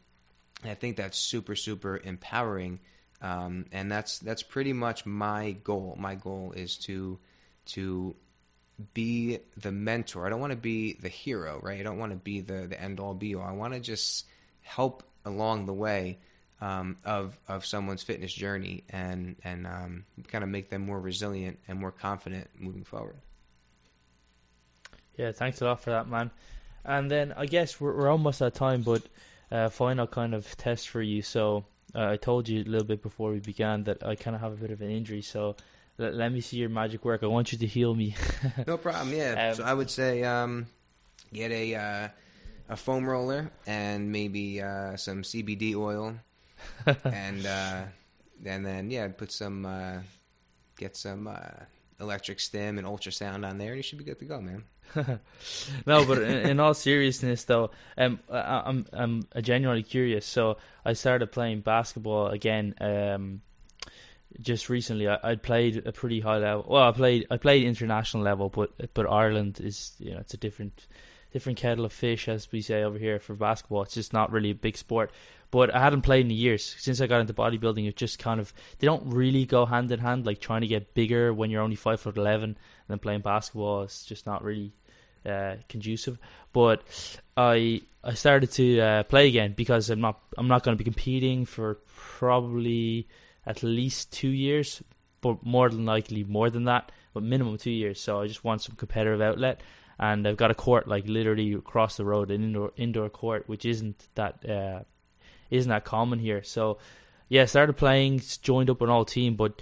I 0.66 0.74
think 0.74 0.98
that's 0.98 1.18
super, 1.18 1.56
super 1.56 2.00
empowering. 2.04 2.80
Um, 3.22 3.66
and 3.72 3.92
that's 3.92 4.20
that's 4.20 4.44
pretty 4.44 4.74
much 4.74 5.06
my 5.06 5.52
goal. 5.52 5.96
My 6.00 6.16
goal 6.16 6.54
is 6.56 6.78
to 6.80 7.20
to 7.68 8.16
be 8.94 9.40
the 9.58 9.72
mentor. 9.72 10.26
I 10.26 10.30
don't 10.30 10.40
want 10.40 10.52
to 10.52 10.58
be 10.58 10.94
the 10.94 11.10
hero, 11.10 11.60
right? 11.62 11.80
I 11.80 11.84
don't 11.84 11.98
want 11.98 12.14
to 12.14 12.18
be 12.18 12.42
the 12.42 12.68
the 12.68 12.82
end 12.82 13.00
all 13.00 13.14
be 13.14 13.36
all. 13.36 13.44
I 13.44 13.52
want 13.52 13.74
to 13.74 13.80
just 13.80 14.26
help 14.62 15.04
along 15.26 15.66
the 15.66 15.74
way 15.74 16.18
um, 16.62 16.98
of 17.06 17.38
of 17.48 17.66
someone's 17.66 18.04
fitness 18.04 18.34
journey 18.34 18.84
and 18.90 19.36
and 19.44 19.66
um, 19.66 20.06
kind 20.28 20.44
of 20.44 20.50
make 20.50 20.70
them 20.70 20.86
more 20.86 21.00
resilient 21.00 21.60
and 21.68 21.80
more 21.80 21.92
confident 21.92 22.48
moving 22.58 22.84
forward. 22.84 23.18
Yeah, 25.18 25.32
thanks 25.32 25.62
a 25.62 25.66
lot 25.66 25.82
for 25.82 25.90
that, 25.92 26.08
man. 26.08 26.32
And 26.86 27.12
then 27.12 27.34
I 27.36 27.46
guess 27.46 27.80
we're, 27.80 27.94
we're 27.94 28.10
almost 28.10 28.42
at 28.42 28.54
time, 28.54 28.84
but 28.84 29.04
uh, 29.52 29.70
final 29.70 30.08
kind 30.08 30.34
of 30.34 30.56
test 30.56 30.88
for 30.90 31.02
you. 31.02 31.22
So 31.22 31.66
uh, 31.94 32.12
I 32.12 32.18
told 32.18 32.48
you 32.48 32.62
a 32.62 32.64
little 32.64 32.88
bit 32.88 33.02
before 33.02 33.32
we 33.32 33.40
began 33.40 33.84
that 33.84 34.06
I 34.06 34.16
kind 34.16 34.36
of 34.36 34.42
have 34.42 34.54
a 34.54 34.56
bit 34.56 34.72
of 34.72 34.82
an 34.82 34.90
injury. 34.90 35.22
So 35.22 35.58
let, 35.98 36.16
let 36.16 36.32
me 36.32 36.40
see 36.40 36.58
your 36.58 36.70
magic 36.70 37.04
work. 37.04 37.22
I 37.22 37.28
want 37.28 37.52
you 37.52 37.58
to 37.58 37.68
heal 37.68 37.94
me. 37.94 38.16
no 38.68 38.78
problem. 38.78 39.14
Yeah. 39.14 39.50
Um, 39.50 39.56
so 39.56 39.64
I 39.64 39.74
would 39.74 39.90
say 39.90 40.24
um, 40.24 40.68
get 41.34 41.52
a 41.52 41.76
uh, 41.76 42.08
a 42.70 42.78
foam 42.78 43.06
roller 43.06 43.52
and 43.68 44.12
maybe 44.12 44.62
uh, 44.62 44.96
some 44.96 45.24
CBD 45.24 45.76
oil 45.76 46.16
and 47.04 47.46
uh, 47.46 47.84
and 48.46 48.66
then 48.66 48.90
yeah, 48.90 49.08
put 49.08 49.32
some 49.32 49.66
uh, 49.66 50.00
get 50.78 50.96
some 50.96 51.28
uh, 51.28 51.66
electric 52.00 52.40
stim 52.40 52.78
and 52.78 52.88
ultrasound 52.88 53.48
on 53.48 53.58
there, 53.58 53.70
and 53.70 53.78
you 53.78 53.84
should 53.84 53.98
be 53.98 54.04
good 54.04 54.20
to 54.20 54.26
go, 54.26 54.42
man. 54.42 54.64
no, 55.86 56.06
but 56.06 56.18
in, 56.20 56.50
in, 56.50 56.60
all 56.60 56.74
seriousness, 56.74 57.44
though, 57.44 57.72
um, 57.98 58.20
I, 58.32 58.64
I'm 58.66 58.86
I'm 58.92 59.28
genuinely 59.42 59.84
curious. 59.84 60.26
So 60.26 60.58
I 60.84 60.94
started 60.94 61.32
playing 61.32 61.62
basketball 61.62 62.28
again. 62.28 62.74
Um, 62.82 63.42
just 64.42 64.70
recently, 64.70 65.08
I, 65.08 65.18
I 65.24 65.36
played 65.36 65.86
a 65.86 65.92
pretty 65.92 66.20
high 66.22 66.38
level. 66.38 66.66
Well, 66.68 66.84
I 66.84 66.92
played 66.92 67.28
I 67.30 67.38
played 67.38 67.66
international 67.66 68.24
level, 68.24 68.50
but 68.50 68.72
but 68.94 69.08
Ireland 69.10 69.60
is 69.62 69.94
you 70.00 70.12
know 70.12 70.20
it's 70.20 70.34
a 70.34 70.38
different 70.38 70.88
different 71.32 71.58
kettle 71.58 71.86
of 71.86 71.94
fish, 71.94 72.28
as 72.28 72.52
we 72.52 72.62
say 72.62 72.84
over 72.84 72.98
here 72.98 73.20
for 73.20 73.36
basketball. 73.36 73.84
It's 73.84 73.94
just 73.94 74.14
not 74.14 74.32
really 74.32 74.52
a 74.52 74.56
big 74.56 74.78
sport. 74.78 75.12
But 75.52 75.74
I 75.74 75.80
hadn't 75.80 76.04
played 76.04 76.26
in 76.26 76.32
years 76.32 76.76
since 76.78 77.02
I 77.02 77.08
got 77.08 77.22
into 77.22 77.34
bodybuilding. 77.34 77.88
It 77.88 77.96
just 77.96 78.20
kind 78.20 78.40
of 78.40 78.54
they 78.78 78.86
don't 78.86 79.12
really 79.12 79.46
go 79.46 79.66
hand 79.66 79.92
in 79.92 80.00
hand. 80.00 80.26
Like 80.26 80.40
trying 80.40 80.62
to 80.62 80.68
get 80.68 80.94
bigger 80.94 81.34
when 81.34 81.50
you're 81.50 81.64
only 81.64 81.76
five 81.76 82.00
foot 82.00 82.18
eleven, 82.18 82.50
and 82.52 82.58
then 82.88 83.00
playing 83.00 83.22
basketball 83.22 83.84
is 83.84 84.04
just 84.04 84.26
not 84.28 84.44
really 84.44 84.74
uh, 85.26 85.56
conducive. 85.68 86.20
But 86.54 86.84
I 87.36 87.82
I 88.04 88.14
started 88.14 88.52
to 88.54 88.80
uh, 88.80 89.04
play 89.04 89.28
again 89.28 89.54
because 89.58 89.90
I'm 89.90 90.02
not 90.02 90.20
I'm 90.38 90.48
not 90.48 90.64
going 90.64 90.78
to 90.78 90.84
be 90.84 90.90
competing 90.90 91.46
for 91.46 91.80
probably 91.96 93.08
at 93.46 93.64
least 93.64 94.12
two 94.14 94.30
years, 94.30 94.84
but 95.22 95.44
more 95.46 95.70
than 95.70 95.86
likely 95.86 96.24
more 96.24 96.50
than 96.50 96.66
that, 96.66 96.92
but 97.14 97.24
minimum 97.24 97.58
two 97.58 97.72
years. 97.72 98.00
So 98.00 98.22
I 98.22 98.28
just 98.28 98.44
want 98.44 98.62
some 98.62 98.76
competitive 98.76 99.22
outlet, 99.22 99.62
and 99.98 100.28
I've 100.28 100.38
got 100.38 100.52
a 100.52 100.56
court 100.56 100.88
like 100.88 101.08
literally 101.08 101.54
across 101.54 101.98
the 101.98 102.06
road, 102.06 102.32
an 102.32 102.44
indoor 102.44 102.72
indoor 102.78 103.10
court, 103.10 103.44
which 103.48 103.66
isn't 103.66 104.08
that 104.16 104.48
uh, 104.48 104.84
isn't 105.50 105.70
that 105.70 105.86
common 105.86 106.20
here. 106.20 106.44
So 106.44 106.78
yeah, 107.28 107.46
started 107.46 107.78
playing, 107.78 108.22
joined 108.42 108.70
up 108.70 108.82
an 108.82 108.90
all 108.90 109.06
team, 109.06 109.36
but 109.36 109.62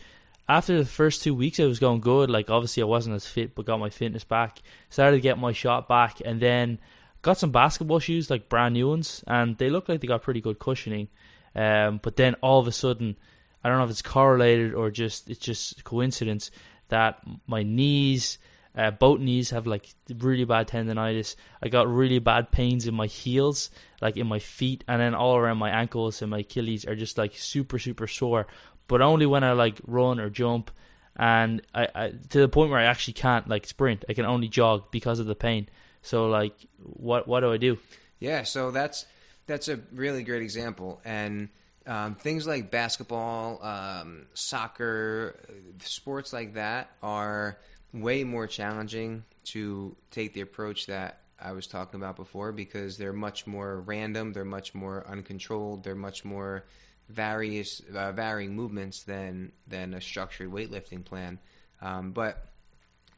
after 0.49 0.77
the 0.77 0.85
first 0.85 1.23
two 1.23 1.35
weeks, 1.35 1.59
it 1.59 1.65
was 1.65 1.79
going 1.79 1.99
good. 1.99 2.29
Like 2.29 2.49
obviously, 2.49 2.83
I 2.83 2.85
wasn't 2.85 3.15
as 3.15 3.25
fit, 3.25 3.55
but 3.55 3.65
got 3.65 3.79
my 3.79 3.89
fitness 3.89 4.23
back. 4.23 4.59
Started 4.89 5.17
to 5.17 5.21
get 5.21 5.38
my 5.38 5.51
shot 5.51 5.88
back, 5.88 6.21
and 6.23 6.39
then 6.41 6.79
got 7.21 7.38
some 7.38 7.51
basketball 7.51 7.99
shoes, 7.99 8.29
like 8.29 8.49
brand 8.49 8.73
new 8.73 8.88
ones, 8.89 9.23
and 9.27 9.57
they 9.57 9.69
look 9.69 9.89
like 9.89 10.01
they 10.01 10.07
got 10.07 10.23
pretty 10.23 10.41
good 10.41 10.59
cushioning. 10.59 11.09
Um, 11.55 11.99
but 12.01 12.15
then 12.15 12.35
all 12.35 12.59
of 12.59 12.67
a 12.67 12.71
sudden, 12.71 13.17
I 13.63 13.69
don't 13.69 13.79
know 13.79 13.83
if 13.83 13.89
it's 13.89 14.01
correlated 14.01 14.73
or 14.73 14.89
just 14.91 15.29
it's 15.29 15.39
just 15.39 15.83
coincidence 15.83 16.51
that 16.89 17.19
my 17.47 17.63
knees 17.63 18.38
Uh, 18.78 18.91
both 18.91 19.19
knees 19.19 19.49
have 19.49 19.65
like 19.65 19.89
really 20.19 20.45
bad 20.45 20.67
tendonitis. 20.67 21.36
I 21.63 21.69
got 21.69 21.91
really 21.91 22.19
bad 22.19 22.51
pains 22.51 22.86
in 22.86 22.93
my 22.93 23.07
heels, 23.07 23.71
like 24.01 24.17
in 24.17 24.28
my 24.28 24.38
feet, 24.38 24.84
and 24.88 25.01
then 25.01 25.15
all 25.15 25.36
around 25.36 25.57
my 25.57 25.71
ankles 25.71 26.21
and 26.21 26.30
my 26.30 26.39
Achilles 26.39 26.86
are 26.86 26.95
just 26.95 27.17
like 27.17 27.36
super 27.36 27.80
super 27.80 28.05
sore. 28.05 28.45
But 28.88 29.01
only 29.01 29.25
when 29.25 29.43
I 29.43 29.53
like 29.53 29.82
run 29.88 30.19
or 30.19 30.30
jump, 30.30 30.69
and 31.15 31.63
I, 31.73 31.88
I 31.95 32.09
to 32.30 32.39
the 32.39 32.47
point 32.47 32.69
where 32.69 32.80
I 32.80 32.84
actually 32.84 33.15
can't 33.15 33.49
like 33.49 33.65
sprint. 33.65 34.05
I 34.07 34.13
can 34.13 34.25
only 34.25 34.47
jog 34.47 34.91
because 34.91 35.17
of 35.17 35.25
the 35.25 35.36
pain. 35.36 35.67
So 36.03 36.28
like, 36.28 36.53
what 36.78 37.28
what 37.28 37.39
do 37.39 37.51
I 37.51 37.57
do? 37.57 37.80
Yeah, 38.19 38.43
so 38.43 38.69
that's 38.69 39.07
that's 39.47 39.69
a 39.69 39.80
really 39.91 40.21
great 40.21 40.43
example, 40.43 41.01
and 41.03 41.49
um, 41.88 42.13
things 42.13 42.45
like 42.45 42.69
basketball, 42.69 43.63
um, 43.63 44.28
soccer, 44.36 45.39
sports 45.80 46.32
like 46.32 46.53
that 46.53 46.91
are 47.01 47.57
way 47.93 48.23
more 48.23 48.47
challenging 48.47 49.23
to 49.45 49.95
take 50.11 50.33
the 50.33 50.41
approach 50.41 50.88
that 50.88 51.21
I 51.39 51.51
was 51.51 51.67
talking 51.67 51.99
about 51.99 52.15
before 52.15 52.51
because 52.51 52.97
they're 52.97 53.13
much 53.13 53.47
more 53.47 53.79
random, 53.81 54.33
they're 54.33 54.45
much 54.45 54.73
more 54.73 55.05
uncontrolled, 55.07 55.83
they're 55.83 55.95
much 55.95 56.25
more 56.25 56.65
various 57.09 57.81
uh, 57.95 58.11
varying 58.11 58.55
movements 58.55 59.03
than 59.03 59.51
than 59.67 59.93
a 59.93 60.01
structured 60.01 60.51
weightlifting 60.51 61.05
plan. 61.05 61.39
Um, 61.81 62.11
but 62.11 62.47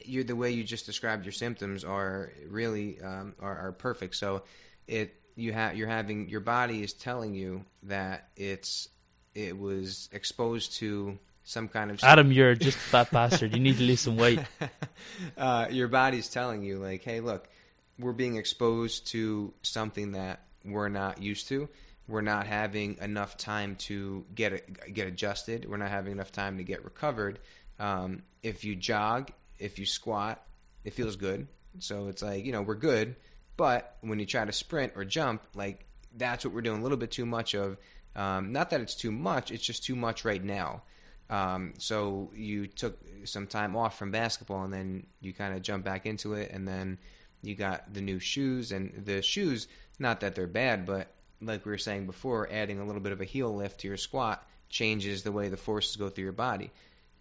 you're, 0.03 0.23
the 0.23 0.35
way 0.35 0.51
you 0.51 0.63
just 0.63 0.85
described 0.85 1.25
your 1.25 1.31
symptoms 1.31 1.83
are 1.83 2.31
really 2.47 3.01
um, 3.01 3.35
are, 3.39 3.57
are 3.57 3.71
perfect. 3.71 4.15
So 4.15 4.43
it 4.87 5.15
you 5.35 5.53
have 5.53 5.75
you're 5.75 5.87
having 5.87 6.29
your 6.29 6.41
body 6.41 6.83
is 6.83 6.93
telling 6.93 7.33
you 7.33 7.65
that 7.83 8.29
it's 8.35 8.89
it 9.33 9.57
was 9.57 10.09
exposed 10.11 10.73
to 10.77 11.17
some 11.49 11.67
kind 11.67 11.89
of 11.89 11.99
Adam, 12.03 12.31
you're 12.31 12.53
just 12.53 12.77
a 12.77 12.79
fat 12.79 13.09
bastard. 13.11 13.53
You 13.53 13.59
need 13.59 13.77
to 13.77 13.83
lose 13.83 14.01
some 14.01 14.17
weight. 14.17 14.39
uh, 15.37 15.65
your 15.71 15.87
body's 15.87 16.29
telling 16.29 16.61
you 16.61 16.77
like, 16.77 17.03
hey, 17.03 17.21
look, 17.21 17.49
we're 17.97 18.13
being 18.13 18.35
exposed 18.35 19.07
to 19.07 19.51
something 19.63 20.11
that 20.11 20.41
we're 20.63 20.89
not 20.89 21.23
used 21.23 21.47
to. 21.47 21.67
We're 22.07 22.21
not 22.21 22.45
having 22.45 22.97
enough 23.01 23.35
time 23.35 23.77
to 23.87 24.25
get 24.35 24.93
get 24.93 25.07
adjusted. 25.07 25.67
We're 25.67 25.77
not 25.77 25.89
having 25.89 26.11
enough 26.11 26.31
time 26.31 26.57
to 26.57 26.63
get 26.63 26.83
recovered. 26.83 27.39
Um, 27.79 28.21
if 28.43 28.63
you 28.63 28.75
jog, 28.75 29.31
if 29.57 29.79
you 29.79 29.87
squat, 29.87 30.43
it 30.83 30.93
feels 30.93 31.15
good. 31.15 31.47
So 31.79 32.09
it's 32.09 32.21
like 32.21 32.45
you 32.45 32.51
know 32.51 32.61
we're 32.61 32.75
good, 32.75 33.15
but 33.57 33.97
when 34.01 34.19
you 34.19 34.27
try 34.27 34.45
to 34.45 34.51
sprint 34.51 34.93
or 34.95 35.03
jump, 35.03 35.41
like 35.55 35.85
that's 36.15 36.45
what 36.45 36.53
we're 36.53 36.61
doing 36.61 36.79
a 36.79 36.83
little 36.83 36.97
bit 36.97 37.09
too 37.09 37.25
much 37.25 37.55
of. 37.55 37.77
Um, 38.15 38.51
not 38.51 38.69
that 38.69 38.81
it's 38.81 38.95
too 38.95 39.11
much; 39.11 39.49
it's 39.49 39.65
just 39.65 39.83
too 39.83 39.95
much 39.95 40.25
right 40.25 40.43
now. 40.43 40.83
Um, 41.29 41.73
so 41.77 42.31
you 42.35 42.67
took 42.67 42.97
some 43.25 43.47
time 43.47 43.75
off 43.75 43.97
from 43.97 44.11
basketball, 44.11 44.63
and 44.63 44.73
then 44.73 45.05
you 45.21 45.33
kind 45.33 45.53
of 45.53 45.61
jump 45.61 45.85
back 45.85 46.05
into 46.05 46.33
it, 46.33 46.51
and 46.51 46.67
then 46.67 46.97
you 47.41 47.55
got 47.55 47.93
the 47.93 48.01
new 48.01 48.19
shoes, 48.19 48.71
and 48.71 49.05
the 49.05 49.21
shoes. 49.21 49.67
Not 49.99 50.21
that 50.21 50.35
they're 50.35 50.47
bad, 50.47 50.85
but 50.85 51.13
like 51.41 51.65
we 51.65 51.71
were 51.71 51.77
saying 51.77 52.05
before, 52.05 52.49
adding 52.51 52.79
a 52.79 52.85
little 52.85 53.01
bit 53.01 53.11
of 53.11 53.21
a 53.21 53.25
heel 53.25 53.53
lift 53.53 53.81
to 53.81 53.87
your 53.87 53.97
squat 53.97 54.45
changes 54.69 55.23
the 55.23 55.31
way 55.31 55.49
the 55.49 55.57
forces 55.57 55.95
go 55.95 56.09
through 56.09 56.23
your 56.23 56.33
body. 56.33 56.71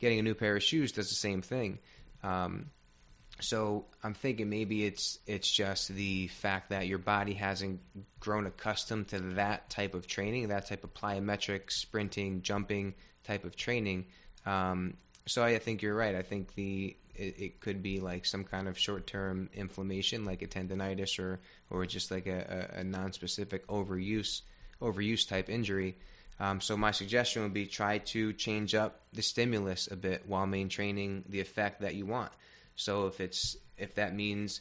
Getting 0.01 0.19
a 0.19 0.23
new 0.23 0.35
pair 0.35 0.57
of 0.57 0.63
shoes 0.63 0.93
does 0.93 1.09
the 1.09 1.15
same 1.15 1.43
thing. 1.43 1.79
Um, 2.23 2.71
so 3.41 3.87
I'm 4.03 4.15
thinking 4.15 4.51
maybe 4.51 4.85
it's 4.85 5.19
it's 5.27 5.51
just 5.51 5.89
the 5.89 6.29
fact 6.29 6.71
that 6.71 6.87
your 6.87 6.99
body 6.99 7.35
hasn't 7.35 7.81
grown 8.21 8.47
accustomed 8.47 9.09
to 9.09 9.21
that 9.35 9.71
type 9.71 9.95
of 9.95 10.07
training, 10.07 10.49
that 10.49 10.67
type 10.67 10.85
of 10.85 10.95
plyometric 10.95 11.71
sprinting, 11.71 12.43
jumping 12.43 12.95
type 13.25 13.45
of 13.45 13.55
training. 13.55 14.07
Um, 14.45 14.97
so 15.27 15.45
I 15.45 15.59
think 15.59 15.83
you're 15.83 15.95
right. 15.95 16.15
I 16.15 16.23
think 16.23 16.55
the 16.55 16.97
it, 17.15 17.41
it 17.41 17.61
could 17.61 17.83
be 17.83 18.01
like 18.01 18.25
some 18.25 18.45
kind 18.45 18.67
of 18.67 18.79
short 18.79 19.07
term 19.07 19.51
inflammation, 19.55 20.25
like 20.25 20.43
a 20.43 20.47
tendonitis 20.47 21.19
or 21.19 21.41
or 21.71 21.87
just 21.87 22.11
like 22.11 22.27
a, 22.27 22.71
a, 22.77 22.81
a 22.81 22.85
non 22.85 23.13
specific 23.13 23.67
overuse 23.69 24.43
overuse 24.81 25.29
type 25.29 25.49
injury. 25.49 25.97
Um, 26.41 26.61
so 26.61 26.77
my 26.77 26.93
suggestion 26.93 27.43
would 27.43 27.55
be 27.55 27.67
try 27.67 27.99
to 27.99 28.33
change 28.33 28.75
up 28.75 29.01
the 29.13 29.23
stimulus 29.23 29.89
a 29.91 29.97
bit 29.97 30.25
while 30.27 30.47
maintaining 30.47 31.25
the 31.29 31.41
effect 31.41 31.81
that 31.81 31.95
you 31.95 32.07
want. 32.07 32.31
So 32.79 33.07
if 33.07 33.21
it's 33.21 33.57
if 33.77 33.95
that 33.97 34.15
means 34.15 34.61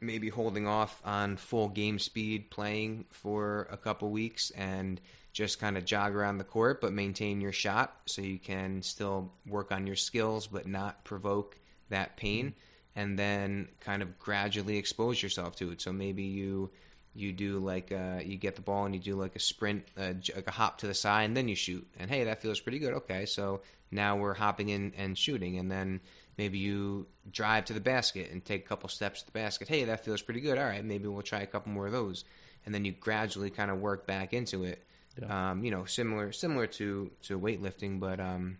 maybe 0.00 0.28
holding 0.28 0.66
off 0.66 1.00
on 1.04 1.36
full 1.36 1.68
game 1.68 1.98
speed 1.98 2.50
playing 2.50 3.06
for 3.10 3.68
a 3.70 3.76
couple 3.76 4.10
weeks 4.10 4.50
and 4.50 5.00
just 5.32 5.60
kind 5.60 5.78
of 5.78 5.84
jog 5.84 6.14
around 6.14 6.38
the 6.38 6.44
court 6.44 6.80
but 6.80 6.92
maintain 6.92 7.40
your 7.40 7.52
shot 7.52 7.96
so 8.06 8.20
you 8.20 8.38
can 8.38 8.82
still 8.82 9.32
work 9.46 9.72
on 9.72 9.86
your 9.86 9.96
skills 9.96 10.46
but 10.46 10.66
not 10.66 11.04
provoke 11.04 11.56
that 11.88 12.16
pain 12.16 12.52
and 12.94 13.18
then 13.18 13.68
kind 13.80 14.02
of 14.02 14.18
gradually 14.18 14.76
expose 14.76 15.22
yourself 15.22 15.56
to 15.56 15.70
it. 15.70 15.80
So 15.80 15.92
maybe 15.92 16.24
you 16.24 16.70
you 17.14 17.32
do 17.32 17.58
like 17.58 17.92
uh, 17.92 18.20
you 18.24 18.36
get 18.36 18.56
the 18.56 18.62
ball 18.62 18.84
and 18.86 18.94
you 18.94 19.00
do 19.00 19.14
like 19.14 19.36
a 19.36 19.40
sprint 19.40 19.84
uh, 19.98 20.14
like 20.34 20.46
a 20.46 20.52
hop 20.52 20.78
to 20.78 20.86
the 20.86 20.94
side 20.94 21.24
and 21.24 21.36
then 21.36 21.48
you 21.48 21.54
shoot. 21.54 21.86
And 21.98 22.10
hey 22.10 22.24
that 22.24 22.42
feels 22.42 22.60
pretty 22.60 22.78
good. 22.78 22.94
Okay 22.94 23.26
so 23.26 23.62
now 23.90 24.16
we're 24.16 24.34
hopping 24.34 24.70
in 24.70 24.92
and 24.96 25.16
shooting. 25.16 25.58
And 25.58 25.70
then 25.70 26.00
maybe 26.38 26.58
you 26.58 27.06
drive 27.30 27.64
to 27.64 27.72
the 27.72 27.80
basket 27.80 28.30
and 28.30 28.44
take 28.44 28.64
a 28.64 28.68
couple 28.68 28.88
steps 28.88 29.20
to 29.20 29.26
the 29.26 29.32
basket 29.32 29.68
hey 29.68 29.84
that 29.84 30.04
feels 30.04 30.22
pretty 30.22 30.40
good 30.40 30.58
all 30.58 30.64
right 30.64 30.84
maybe 30.84 31.06
we'll 31.06 31.22
try 31.22 31.40
a 31.40 31.46
couple 31.46 31.72
more 31.72 31.86
of 31.86 31.92
those 31.92 32.24
and 32.64 32.74
then 32.74 32.84
you 32.84 32.92
gradually 32.92 33.50
kind 33.50 33.70
of 33.70 33.78
work 33.78 34.06
back 34.06 34.32
into 34.32 34.64
it 34.64 34.84
yeah. 35.20 35.50
Um, 35.50 35.64
you 35.64 35.70
know, 35.70 35.84
similar 35.84 36.32
similar 36.32 36.66
to 36.68 37.10
to 37.22 37.38
weightlifting, 37.38 38.00
but 38.00 38.20
um, 38.20 38.58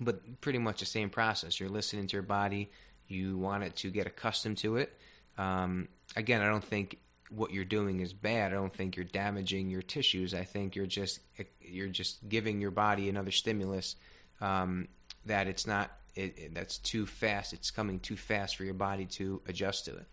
but 0.00 0.40
pretty 0.40 0.58
much 0.58 0.80
the 0.80 0.86
same 0.86 1.10
process. 1.10 1.58
You're 1.58 1.68
listening 1.68 2.06
to 2.06 2.12
your 2.12 2.22
body. 2.22 2.70
You 3.08 3.36
want 3.36 3.64
it 3.64 3.76
to 3.76 3.90
get 3.90 4.06
accustomed 4.06 4.58
to 4.58 4.76
it. 4.76 4.96
Um, 5.36 5.88
again, 6.16 6.42
I 6.42 6.46
don't 6.46 6.64
think 6.64 6.98
what 7.30 7.52
you're 7.52 7.64
doing 7.64 8.00
is 8.00 8.12
bad. 8.12 8.52
I 8.52 8.54
don't 8.54 8.74
think 8.74 8.96
you're 8.96 9.04
damaging 9.04 9.68
your 9.68 9.82
tissues. 9.82 10.32
I 10.32 10.44
think 10.44 10.76
you're 10.76 10.86
just 10.86 11.20
you're 11.60 11.88
just 11.88 12.28
giving 12.28 12.60
your 12.60 12.70
body 12.70 13.08
another 13.08 13.32
stimulus 13.32 13.96
um, 14.40 14.88
that 15.26 15.48
it's 15.48 15.66
not 15.66 15.90
it, 16.14 16.38
it, 16.38 16.54
that's 16.54 16.78
too 16.78 17.06
fast. 17.06 17.52
It's 17.52 17.70
coming 17.70 18.00
too 18.00 18.16
fast 18.16 18.56
for 18.56 18.64
your 18.64 18.74
body 18.74 19.06
to 19.06 19.42
adjust 19.46 19.86
to 19.86 19.96
it. 19.96 20.06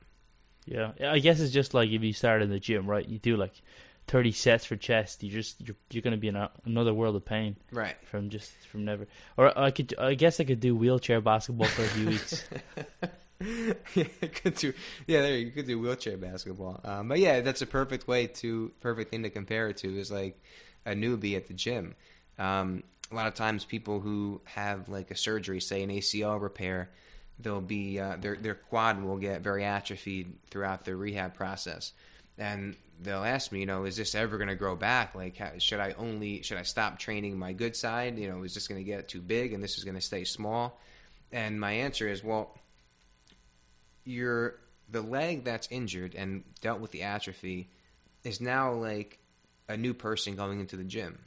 Yeah, 0.66 0.92
I 1.02 1.20
guess 1.20 1.40
it's 1.40 1.52
just 1.52 1.74
like 1.74 1.90
if 1.90 2.04
you 2.04 2.14
start 2.14 2.42
in 2.42 2.50
the 2.50 2.60
gym, 2.60 2.88
right? 2.88 3.08
You 3.08 3.18
do 3.18 3.36
like 3.36 3.62
30 4.08 4.32
sets 4.32 4.66
for 4.66 4.76
chest, 4.76 5.24
you 5.24 5.30
just 5.30 5.60
you're 5.62 5.76
you're 5.90 6.02
going 6.02 6.12
to 6.12 6.18
be 6.20 6.28
in 6.28 6.36
a, 6.36 6.52
another 6.66 6.94
world 6.94 7.16
of 7.16 7.26
pain. 7.26 7.56
Right. 7.72 7.96
From 8.04 8.30
just 8.30 8.52
from 8.68 8.86
never. 8.86 9.08
Or 9.38 9.58
I 9.58 9.72
could 9.72 9.96
I 9.98 10.14
guess 10.14 10.40
I 10.40 10.44
could 10.44 10.60
do 10.60 10.76
wheelchair 10.76 11.22
basketball 11.22 11.68
for 11.68 11.84
a 11.84 11.88
few 11.88 12.08
weeks. 12.08 12.44
yeah, 13.96 14.04
could 14.34 14.56
do. 14.56 14.74
Yeah, 15.08 15.22
there 15.22 15.38
you 15.38 15.52
could 15.52 15.66
do 15.66 15.80
wheelchair 15.80 16.18
basketball. 16.18 16.80
Um, 16.84 17.08
but 17.08 17.20
yeah, 17.20 17.42
that's 17.42 17.62
a 17.62 17.68
perfect 17.68 18.08
way 18.08 18.28
to 18.28 18.72
perfect 18.82 19.12
thing 19.12 19.24
to 19.24 19.30
compare 19.30 19.70
it 19.70 19.78
to 19.78 19.98
is 19.98 20.12
like 20.12 20.40
a 20.86 20.92
newbie 20.92 21.36
at 21.36 21.48
the 21.48 21.54
gym. 21.54 21.96
Um, 22.38 22.84
a 23.12 23.16
lot 23.16 23.28
of 23.28 23.34
times, 23.34 23.66
people 23.66 24.00
who 24.00 24.42
have 24.46 24.90
like 24.90 25.12
a 25.12 25.16
surgery, 25.16 25.60
say 25.60 25.84
an 25.84 25.90
ACL 25.90 26.42
repair, 26.42 26.90
they'll 27.40 27.62
be 27.62 28.00
uh, 28.00 28.18
their 28.18 28.36
their 28.36 28.56
quad 28.56 29.02
will 29.02 29.18
get 29.18 29.42
very 29.42 29.66
atrophied 29.66 30.34
throughout 30.50 30.86
the 30.86 30.96
rehab 30.96 31.34
process 31.34 31.94
and 32.38 32.76
they'll 33.02 33.24
ask 33.24 33.52
me, 33.52 33.62
you 33.62 33.66
know, 33.66 33.86
is 33.86 33.96
this 33.96 34.16
ever 34.16 34.38
going 34.38 34.50
to 34.50 34.56
grow 34.56 34.76
back? 34.76 35.16
Like, 35.16 35.38
how, 35.38 35.52
should 35.58 35.80
I 35.80 35.94
only 35.98 36.42
should 36.44 36.58
I 36.58 36.64
stop 36.64 37.00
training 37.00 37.38
my 37.38 37.54
good 37.54 37.76
side? 37.76 38.18
You 38.18 38.30
know, 38.30 38.44
is 38.44 38.54
this 38.54 38.68
going 38.68 38.80
to 38.80 38.86
get 38.86 39.08
too 39.08 39.22
big 39.22 39.54
and 39.54 39.64
this 39.64 39.78
is 39.78 39.84
going 39.84 39.96
to 39.96 40.02
stay 40.02 40.24
small? 40.24 40.80
And 41.32 41.60
my 41.60 41.72
answer 41.72 42.08
is, 42.08 42.24
well, 42.24 42.58
your 44.04 44.56
the 44.90 45.02
leg 45.02 45.44
that's 45.44 45.68
injured 45.72 46.16
and 46.16 46.44
dealt 46.62 46.80
with 46.80 46.92
the 46.92 47.04
atrophy 47.04 47.70
is 48.24 48.42
now 48.42 48.74
like 48.74 49.20
a 49.70 49.78
new 49.78 49.94
person 49.94 50.36
going 50.36 50.60
into 50.60 50.78
the 50.78 50.84
gym. 50.84 51.18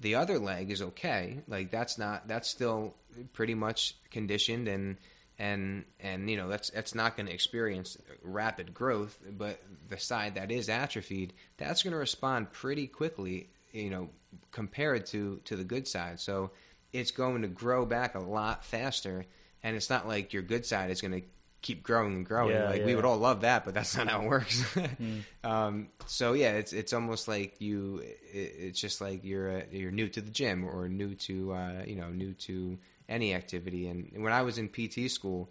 The 0.00 0.14
other 0.14 0.38
leg 0.38 0.70
is 0.70 0.82
okay. 0.82 1.40
Like 1.46 1.70
that's 1.70 1.98
not 1.98 2.26
that's 2.26 2.48
still 2.48 2.94
pretty 3.32 3.54
much 3.54 3.96
conditioned 4.10 4.68
and 4.68 4.96
and 5.38 5.84
and 5.98 6.30
you 6.30 6.36
know 6.36 6.48
that's 6.48 6.70
that's 6.70 6.94
not 6.94 7.16
going 7.16 7.26
to 7.26 7.32
experience 7.32 7.96
rapid 8.22 8.74
growth 8.74 9.18
but 9.38 9.60
the 9.88 9.98
side 9.98 10.34
that 10.34 10.52
is 10.52 10.68
atrophied 10.68 11.32
that's 11.56 11.82
going 11.82 11.92
to 11.92 11.98
respond 11.98 12.52
pretty 12.52 12.86
quickly 12.86 13.48
you 13.72 13.88
know 13.88 14.10
compared 14.52 15.06
to 15.06 15.40
to 15.44 15.56
the 15.56 15.64
good 15.64 15.88
side 15.88 16.20
so 16.20 16.50
it's 16.92 17.10
going 17.10 17.40
to 17.40 17.48
grow 17.48 17.86
back 17.86 18.14
a 18.14 18.18
lot 18.18 18.64
faster 18.64 19.24
and 19.62 19.74
it's 19.74 19.88
not 19.88 20.06
like 20.06 20.32
your 20.34 20.42
good 20.42 20.66
side 20.66 20.90
is 20.90 21.00
going 21.00 21.12
to 21.12 21.22
keep 21.62 21.82
growing 21.82 22.14
and 22.14 22.26
growing 22.26 22.54
yeah, 22.54 22.70
like 22.70 22.80
yeah. 22.80 22.86
we 22.86 22.94
would 22.94 23.04
all 23.04 23.18
love 23.18 23.42
that 23.42 23.64
but 23.64 23.74
that's 23.74 23.96
not 23.96 24.08
how 24.08 24.22
it 24.22 24.28
works 24.28 24.62
mm. 24.74 25.22
um, 25.44 25.88
so 26.06 26.32
yeah 26.32 26.52
it's 26.52 26.72
it's 26.72 26.92
almost 26.92 27.28
like 27.28 27.60
you 27.60 27.98
it, 27.98 28.18
it's 28.32 28.80
just 28.80 29.00
like 29.00 29.24
you're 29.24 29.58
uh, 29.58 29.62
you're 29.70 29.90
new 29.90 30.08
to 30.08 30.20
the 30.20 30.30
gym 30.30 30.64
or 30.64 30.88
new 30.88 31.14
to 31.14 31.52
uh, 31.52 31.82
you 31.86 31.96
know 31.96 32.08
new 32.08 32.32
to 32.32 32.78
any 33.10 33.34
activity. 33.34 33.88
And 33.88 34.22
when 34.22 34.32
I 34.32 34.42
was 34.42 34.56
in 34.56 34.68
PT 34.68 35.10
school, 35.10 35.50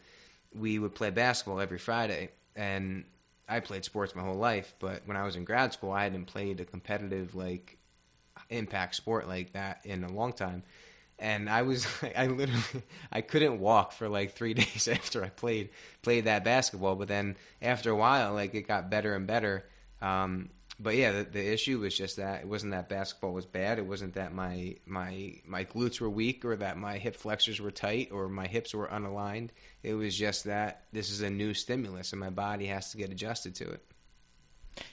we 0.56 0.80
would 0.80 0.96
play 0.96 1.12
basketball 1.12 1.60
every 1.60 1.78
Friday, 1.78 2.30
and 2.56 3.04
I 3.48 3.60
played 3.60 3.86
sports 3.86 4.16
my 4.16 4.24
whole 4.24 4.36
life. 4.36 4.74
But 4.80 5.04
when 5.06 5.18
I 5.18 5.26
was 5.26 5.36
in 5.36 5.44
grad 5.44 5.74
school, 5.74 5.92
I 5.92 6.04
hadn't 6.04 6.26
played 6.26 6.60
a 6.62 6.66
competitive 6.66 7.36
like 7.36 7.78
impact 8.50 8.96
sport 8.96 9.28
like 9.28 9.54
that 9.54 9.82
in 9.84 10.04
a 10.04 10.12
long 10.12 10.34
time. 10.34 10.64
And 11.20 11.50
I 11.50 11.64
was 11.64 11.88
I 12.18 12.28
literally 12.28 12.84
I 13.12 13.22
couldn't 13.22 13.60
walk 13.60 13.92
for 13.92 14.10
like 14.10 14.34
three 14.34 14.54
days 14.64 14.88
after 14.88 15.24
I 15.24 15.30
played 15.30 15.70
played 16.02 16.26
that 16.26 16.44
basketball. 16.44 16.96
But 16.96 17.08
then 17.08 17.38
after 17.62 17.92
a 17.92 17.96
while, 17.96 18.34
like 18.34 18.54
it 18.54 18.68
got 18.68 18.90
better 18.90 19.16
and 19.16 19.28
better. 19.28 19.66
Um, 20.02 20.50
but 20.82 20.96
yeah, 20.96 21.12
the, 21.12 21.24
the 21.24 21.54
issue 21.54 21.80
was 21.80 21.96
just 21.96 22.18
that 22.18 22.42
it 22.42 22.48
wasn't 22.48 22.72
that 22.72 22.88
basketball 22.88 23.34
was 23.34 23.46
bad. 23.46 23.80
It 23.80 23.86
wasn't 23.86 24.14
that 24.14 24.34
my 24.34 24.78
my 24.86 25.36
my 25.46 25.66
glutes 25.66 26.00
were 26.00 26.10
weak 26.10 26.46
or 26.46 26.56
that 26.56 26.78
my 26.78 26.98
hip 26.98 27.16
flexors 27.16 27.60
were 27.60 27.72
tight 27.72 28.10
or 28.12 28.30
my 28.30 28.48
hips 28.48 28.74
were 28.74 28.88
unaligned. 28.88 29.50
It 29.84 29.96
was 29.96 30.18
just 30.18 30.46
that 30.46 30.84
this 30.94 31.12
is 31.12 31.22
a 31.22 31.30
new 31.30 31.54
stimulus 31.54 32.14
and 32.14 32.20
my 32.20 32.30
body 32.30 32.68
has 32.68 32.92
to 32.92 32.98
get 32.98 33.12
adjusted 33.12 33.56
to 33.56 33.70
it. 33.70 33.86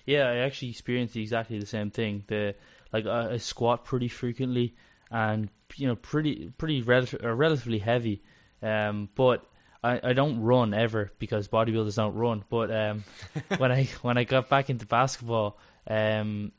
Yeah, 0.05 0.29
I 0.29 0.37
actually 0.39 0.70
experienced 0.70 1.14
exactly 1.14 1.61
the 1.61 1.66
same 1.66 1.91
thing. 1.93 2.24
The 2.27 2.57
like 2.93 3.07
I, 3.07 3.35
I 3.35 3.37
squat 3.37 3.85
pretty 3.85 4.09
frequently 4.09 4.74
and 5.11 5.49
you 5.77 5.87
know 5.87 5.97
pretty 5.97 6.53
pretty 6.59 6.83
rel- 6.83 7.07
uh, 7.23 7.33
relatively 7.33 7.79
heavy, 7.79 8.23
um, 8.63 9.09
but 9.15 9.47
I, 9.83 10.01
I 10.03 10.13
don't 10.13 10.41
run 10.41 10.75
ever 10.75 11.13
because 11.19 11.49
bodybuilders 11.49 11.97
don't 11.97 12.15
run. 12.15 12.45
But 12.49 12.71
um, 12.75 13.05
when 13.59 13.71
I 13.73 13.85
when 14.03 14.19
I 14.19 14.25
got 14.25 14.49
back 14.49 14.71
into 14.71 14.87
basketball, 14.87 15.59
um, 15.87 16.53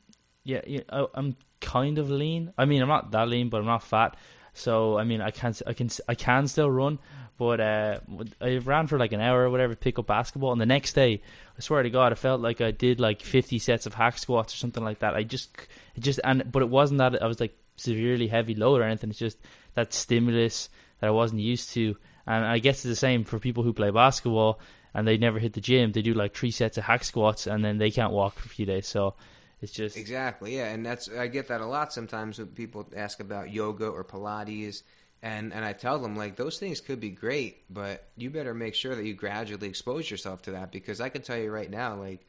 yeah, 0.44 0.62
yeah, 0.66 0.80
I, 0.90 1.06
I'm 1.14 1.36
kind 1.60 1.98
of 1.98 2.10
lean. 2.10 2.52
I 2.56 2.64
mean, 2.64 2.82
I'm 2.82 2.88
not 2.88 3.10
that 3.12 3.28
lean, 3.28 3.48
but 3.48 3.58
I'm 3.58 3.66
not 3.66 3.82
fat. 3.82 4.16
So 4.54 4.98
I 4.98 5.04
mean, 5.04 5.20
I 5.20 5.30
can 5.30 5.54
I 5.66 5.72
can 5.72 5.90
I 6.08 6.14
can 6.14 6.48
still 6.48 6.70
run, 6.70 6.98
but 7.36 7.60
uh, 7.60 8.00
I 8.40 8.56
ran 8.56 8.86
for 8.86 8.98
like 8.98 9.12
an 9.12 9.20
hour 9.20 9.44
or 9.44 9.50
whatever, 9.50 9.76
pick 9.76 9.98
up 9.98 10.06
basketball, 10.06 10.52
and 10.52 10.60
the 10.60 10.66
next 10.66 10.94
day, 10.94 11.22
I 11.56 11.60
swear 11.60 11.82
to 11.82 11.90
God, 11.90 12.12
I 12.12 12.16
felt 12.16 12.40
like 12.40 12.60
I 12.60 12.72
did 12.72 12.98
like 12.98 13.22
50 13.22 13.58
sets 13.60 13.86
of 13.86 13.94
hack 13.94 14.18
squats 14.18 14.54
or 14.54 14.56
something 14.56 14.82
like 14.82 14.98
that. 15.00 15.14
I 15.14 15.22
just, 15.22 15.56
it 15.94 16.00
just, 16.00 16.18
and 16.24 16.50
but 16.50 16.62
it 16.62 16.68
wasn't 16.68 16.98
that 16.98 17.22
I 17.22 17.26
was 17.26 17.38
like 17.38 17.56
severely 17.78 18.28
heavy 18.28 18.54
load 18.54 18.80
or 18.80 18.84
anything. 18.84 19.10
It's 19.10 19.18
just 19.18 19.38
that 19.74 19.92
stimulus 19.92 20.68
that 21.00 21.08
I 21.08 21.10
wasn't 21.10 21.40
used 21.40 21.72
to, 21.74 21.96
and 22.26 22.44
I 22.44 22.58
guess 22.58 22.76
it's 22.76 22.84
the 22.84 22.96
same 22.96 23.24
for 23.24 23.38
people 23.38 23.62
who 23.62 23.72
play 23.72 23.90
basketball 23.90 24.60
and 24.94 25.06
they 25.06 25.16
never 25.16 25.38
hit 25.38 25.52
the 25.52 25.60
gym. 25.60 25.92
They 25.92 26.02
do 26.02 26.14
like 26.14 26.34
three 26.34 26.50
sets 26.50 26.78
of 26.78 26.84
hack 26.84 27.04
squats 27.04 27.46
and 27.46 27.64
then 27.64 27.78
they 27.78 27.90
can't 27.90 28.12
walk 28.12 28.38
for 28.38 28.46
a 28.46 28.50
few 28.50 28.66
days. 28.66 28.86
So 28.86 29.14
it's 29.60 29.72
just 29.72 29.96
exactly 29.96 30.56
yeah, 30.56 30.68
and 30.68 30.84
that's 30.84 31.08
I 31.08 31.26
get 31.26 31.48
that 31.48 31.60
a 31.60 31.66
lot 31.66 31.92
sometimes 31.92 32.38
when 32.38 32.48
people 32.48 32.86
ask 32.96 33.20
about 33.20 33.52
yoga 33.52 33.86
or 33.86 34.04
Pilates. 34.04 34.82
And 35.20 35.52
and 35.52 35.64
I 35.64 35.72
tell 35.72 35.98
them 35.98 36.14
like 36.14 36.36
those 36.36 36.58
things 36.58 36.80
could 36.80 37.00
be 37.00 37.10
great, 37.10 37.64
but 37.72 38.08
you 38.16 38.30
better 38.30 38.54
make 38.54 38.76
sure 38.76 38.94
that 38.94 39.04
you 39.04 39.14
gradually 39.14 39.68
expose 39.68 40.08
yourself 40.08 40.42
to 40.42 40.52
that 40.52 40.70
because 40.70 41.00
I 41.00 41.08
can 41.08 41.22
tell 41.22 41.38
you 41.38 41.50
right 41.50 41.70
now, 41.70 41.96
like 41.96 42.24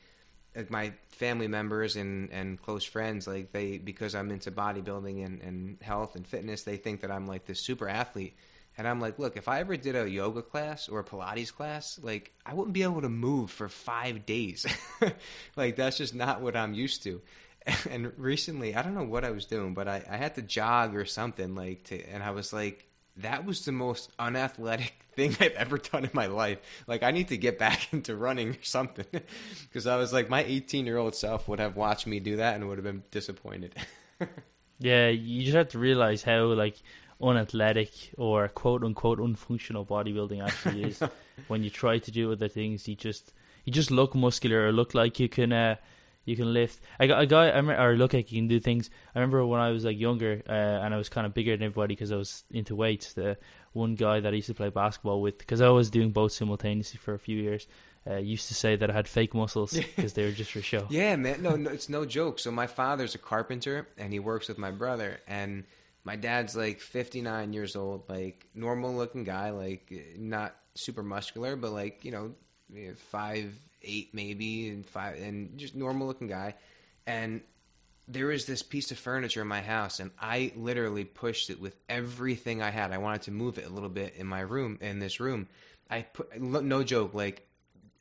like 0.56 0.70
my 0.70 0.94
family 1.10 1.48
members 1.48 1.96
and, 1.96 2.32
and 2.32 2.62
close 2.62 2.84
friends, 2.84 3.28
like 3.28 3.52
they 3.52 3.78
because 3.78 4.16
I'm 4.16 4.32
into 4.32 4.52
bodybuilding 4.52 5.26
and, 5.26 5.42
and 5.42 5.78
health 5.82 6.16
and 6.16 6.26
fitness, 6.26 6.64
they 6.64 6.78
think 6.78 7.02
that 7.02 7.12
I'm 7.12 7.28
like 7.28 7.46
this 7.46 7.62
super 7.62 7.88
athlete. 7.88 8.36
And 8.78 8.88
I'm 8.88 9.02
like, 9.02 9.20
look, 9.20 9.36
if 9.36 9.48
I 9.48 9.60
ever 9.60 9.76
did 9.76 9.96
a 9.96 10.10
yoga 10.10 10.42
class 10.42 10.88
or 10.88 11.00
a 11.00 11.04
Pilates 11.04 11.54
class, 11.54 12.00
like 12.02 12.32
I 12.46 12.54
wouldn't 12.54 12.74
be 12.74 12.84
able 12.84 13.02
to 13.02 13.10
move 13.10 13.52
for 13.52 13.68
five 13.68 14.26
days. 14.26 14.66
like 15.56 15.76
that's 15.76 15.98
just 15.98 16.16
not 16.16 16.42
what 16.42 16.56
I'm 16.56 16.74
used 16.74 17.04
to. 17.04 17.22
And 17.90 18.14
recently, 18.18 18.74
I 18.74 18.82
don't 18.82 18.96
know 18.96 19.04
what 19.04 19.26
I 19.26 19.32
was 19.32 19.46
doing, 19.46 19.74
but 19.74 19.88
I, 19.88 20.02
I 20.10 20.16
had 20.16 20.36
to 20.36 20.42
jog 20.42 20.96
or 20.96 21.06
something 21.06 21.56
like 21.56 21.84
to, 21.86 22.02
and 22.10 22.24
I 22.24 22.32
was 22.32 22.52
like, 22.54 22.89
that 23.22 23.46
was 23.46 23.66
the 23.66 23.72
most 23.72 24.12
unathletic 24.20 24.94
thing 25.16 25.36
I've 25.40 25.54
ever 25.54 25.78
done 25.78 26.06
in 26.06 26.12
my 26.14 26.28
life. 26.28 26.60
Like 26.88 27.04
I 27.04 27.12
need 27.12 27.30
to 27.30 27.38
get 27.38 27.58
back 27.58 27.94
into 27.94 28.16
running 28.16 28.52
or 28.52 28.64
something 28.64 29.06
because 29.62 29.88
I 29.88 29.98
was 29.98 30.14
like 30.14 30.30
my 30.30 30.44
18 30.44 30.86
year 30.86 30.98
old 30.98 31.16
self 31.16 31.48
would 31.48 31.60
have 31.60 31.76
watched 31.76 32.08
me 32.08 32.20
do 32.20 32.38
that 32.38 32.56
and 32.56 32.68
would 32.68 32.78
have 32.78 32.86
been 32.86 33.04
disappointed. 33.12 33.76
yeah, 34.80 35.10
you 35.10 35.44
just 35.44 35.56
have 35.56 35.70
to 35.70 35.80
realize 35.80 36.24
how 36.24 36.46
like 36.46 36.76
unathletic 37.22 37.92
or 38.18 38.48
quote 38.48 38.84
unquote 38.84 39.20
unfunctional 39.20 39.86
bodybuilding 39.86 40.44
actually 40.44 40.84
is. 40.84 41.04
when 41.48 41.64
you 41.64 41.70
try 41.70 41.98
to 41.98 42.12
do 42.12 42.32
other 42.32 42.48
things, 42.48 42.88
you 42.88 42.96
just 42.96 43.34
you 43.66 43.74
just 43.74 43.92
look 43.92 44.16
muscular 44.16 44.68
or 44.68 44.72
look 44.72 44.94
like 44.94 45.20
you 45.20 45.30
can 45.30 45.52
uh, 45.52 45.76
you 46.30 46.36
can 46.36 46.54
lift. 46.54 46.82
I 47.00 47.08
got 47.08 47.22
a 47.22 47.26
guy, 47.26 47.50
I 47.50 47.58
remember, 47.58 47.82
or 47.82 47.96
look 47.96 48.14
like 48.14 48.32
you 48.32 48.40
can 48.40 48.48
do 48.48 48.60
things. 48.60 48.90
I 49.16 49.20
remember 49.20 49.46
when 49.46 49.60
I 49.60 49.72
was 49.72 49.84
like 49.84 50.00
younger 50.00 50.44
uh, 50.48 50.52
and 50.52 50.94
I 50.94 50.98
was 50.98 51.10
kind 51.10 51.26
of 51.26 51.34
bigger 51.34 51.58
than 51.58 51.64
everybody 51.66 51.96
because 51.96 52.12
I 52.12 52.16
was 52.16 52.44
into 52.52 52.76
weights. 52.76 53.14
The 53.14 53.38
one 53.74 53.96
guy 53.96 54.20
that 54.20 54.32
I 54.32 54.36
used 54.36 54.48
to 54.48 54.54
play 54.54 54.70
basketball 54.70 55.22
with, 55.22 55.38
because 55.40 55.60
I 55.60 55.70
was 55.70 55.90
doing 55.90 56.12
both 56.12 56.32
simultaneously 56.32 57.00
for 57.00 57.14
a 57.14 57.20
few 57.20 57.38
years. 57.38 57.68
Uh, 58.10 58.16
used 58.16 58.48
to 58.48 58.54
say 58.54 58.76
that 58.76 58.90
I 58.90 58.94
had 58.94 59.08
fake 59.08 59.34
muscles 59.34 59.74
because 59.96 60.14
they 60.14 60.24
were 60.24 60.32
just 60.32 60.52
for 60.52 60.62
show. 60.62 60.88
Yeah, 60.90 61.16
man. 61.16 61.42
No, 61.42 61.56
no, 61.56 61.70
it's 61.70 61.90
no 61.90 62.06
joke. 62.06 62.40
So 62.40 62.52
my 62.52 62.68
father's 62.68 63.14
a 63.14 63.18
carpenter 63.18 63.88
and 63.98 64.14
he 64.14 64.20
works 64.20 64.48
with 64.48 64.58
my 64.58 64.72
brother 64.72 65.20
and 65.28 65.66
my 66.04 66.16
dad's 66.16 66.56
like 66.56 66.80
59 66.80 67.54
years 67.54 67.76
old, 67.76 68.08
like 68.08 68.48
normal 68.56 68.96
looking 68.96 69.26
guy, 69.26 69.50
like 69.50 69.92
not 70.18 70.56
super 70.76 71.04
muscular, 71.04 71.56
but 71.56 71.72
like 71.72 72.06
you 72.06 72.12
know, 72.12 72.32
five 73.12 73.54
eight 73.84 74.14
maybe, 74.14 74.70
and 74.70 74.86
five 74.86 75.18
and 75.22 75.58
just 75.58 75.76
normal 75.76 76.08
looking 76.08 76.28
guy. 76.28 76.56
And 77.08 77.42
there 78.08 78.28
was 78.28 78.46
this 78.46 78.64
piece 78.64 78.92
of 78.92 78.98
furniture 78.98 79.42
in 79.42 79.48
my 79.48 79.62
house, 79.62 80.00
and 80.00 80.12
I 80.20 80.52
literally 80.56 81.06
pushed 81.06 81.50
it 81.50 81.62
with 81.62 81.76
everything 81.88 82.62
I 82.62 82.72
had. 82.72 82.92
I 82.92 82.98
wanted 82.98 83.24
to 83.24 83.32
move 83.32 83.58
it 83.58 83.68
a 83.68 83.70
little 83.70 83.90
bit 83.90 84.16
in 84.16 84.26
my 84.26 84.42
room, 84.42 84.80
in 84.82 85.00
this 85.00 85.20
room. 85.20 85.48
I 85.90 86.02
put 86.02 86.40
no 86.40 86.84
joke, 86.84 87.14
like 87.14 87.48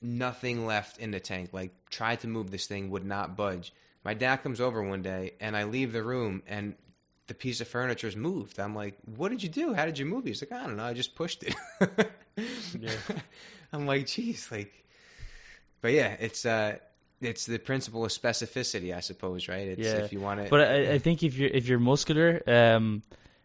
nothing 0.00 0.66
left 0.66 0.98
in 0.98 1.10
the 1.10 1.20
tank. 1.20 1.50
Like 1.52 1.72
tried 1.90 2.20
to 2.20 2.28
move 2.28 2.50
this 2.50 2.66
thing, 2.66 2.90
would 2.90 3.04
not 3.04 3.36
budge. 3.36 3.72
My 4.04 4.14
dad 4.14 4.38
comes 4.38 4.60
over 4.60 4.82
one 4.82 5.02
day, 5.02 5.32
and 5.40 5.56
I 5.56 5.64
leave 5.64 5.92
the 5.92 6.02
room, 6.02 6.42
and 6.46 6.74
the 7.26 7.34
piece 7.34 7.60
of 7.60 7.68
furniture's 7.68 8.16
moved. 8.16 8.58
I'm 8.58 8.74
like, 8.74 8.94
what 9.16 9.28
did 9.28 9.42
you 9.42 9.48
do? 9.50 9.74
How 9.74 9.84
did 9.84 9.98
you 9.98 10.06
move 10.06 10.26
it? 10.26 10.30
He's 10.30 10.42
like, 10.42 10.52
I 10.52 10.66
don't 10.66 10.76
know. 10.76 10.84
I 10.84 10.94
just 10.94 11.14
pushed 11.14 11.44
it. 11.44 11.54
yeah. 12.80 12.90
I'm 13.72 13.86
like, 13.86 14.06
geez, 14.06 14.50
like, 14.50 14.72
but 15.80 15.92
yeah, 15.92 16.16
it's 16.18 16.44
uh, 16.44 16.76
it's 17.20 17.46
the 17.46 17.58
principle 17.58 18.04
of 18.04 18.10
specificity, 18.10 18.94
I 18.94 19.00
suppose, 19.00 19.48
right? 19.48 19.68
It's 19.68 19.80
yeah. 19.80 20.04
if 20.04 20.12
you 20.12 20.20
want 20.20 20.44
to. 20.44 20.50
But 20.50 20.60
I, 20.60 20.92
I, 20.92 20.98
think 20.98 21.22
if 21.22 21.36
you're 21.36 21.50
if 21.50 21.66
you're 21.68 21.78
muscular, 21.78 22.42
um, 22.46 23.02